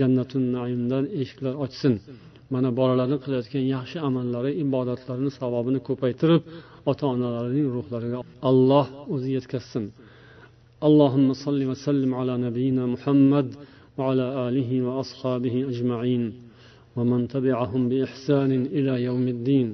jannatun 0.00 0.42
naimdan 0.56 1.04
eshiklar 1.20 1.54
ochsin. 1.64 1.94
Mana 2.54 2.68
bolalarni 2.78 3.18
qilayotgan 3.24 3.64
yaxshi 3.74 3.98
amallari 4.08 4.52
ibodatlarini 4.64 5.30
savobini 5.40 5.80
ko'paytirib 5.88 6.42
ota 6.90 7.04
onalarining 7.14 7.68
ruhlariga 7.76 8.18
alloh 8.50 8.86
o'zi 9.14 9.28
yetkazsin. 9.36 9.86
اللهم 10.88 11.28
صل 11.44 11.60
وسلم 11.70 12.10
على 12.20 12.34
نبينا 12.46 12.86
محمد 12.94 13.48
وعلى 13.98 14.26
آله 14.48 14.70
وأصحابه 14.86 15.54
أجمعين 15.72 16.32
ومن 16.96 17.20
تبعهم 17.28 17.82
بإحسان 17.90 18.52
إلى 18.76 19.02
يوم 19.08 19.28
الدين 19.28 19.68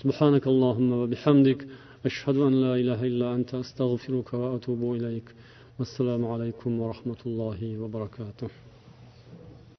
سبحانك 0.00 0.44
اللهم 0.46 0.90
وبحمدك 1.00 1.60
أشهد 2.08 2.36
أن 2.48 2.54
لا 2.64 2.72
إله 2.82 3.00
إلا 3.10 3.34
أنت 3.34 3.54
أستغفرك 3.54 4.28
وأتوب 4.34 4.94
إليك 4.96 5.26
والسلام 5.78 6.22
عليكم 6.32 6.80
ورحمة 6.80 7.20
الله 7.26 7.78
وبركاته 7.82 8.67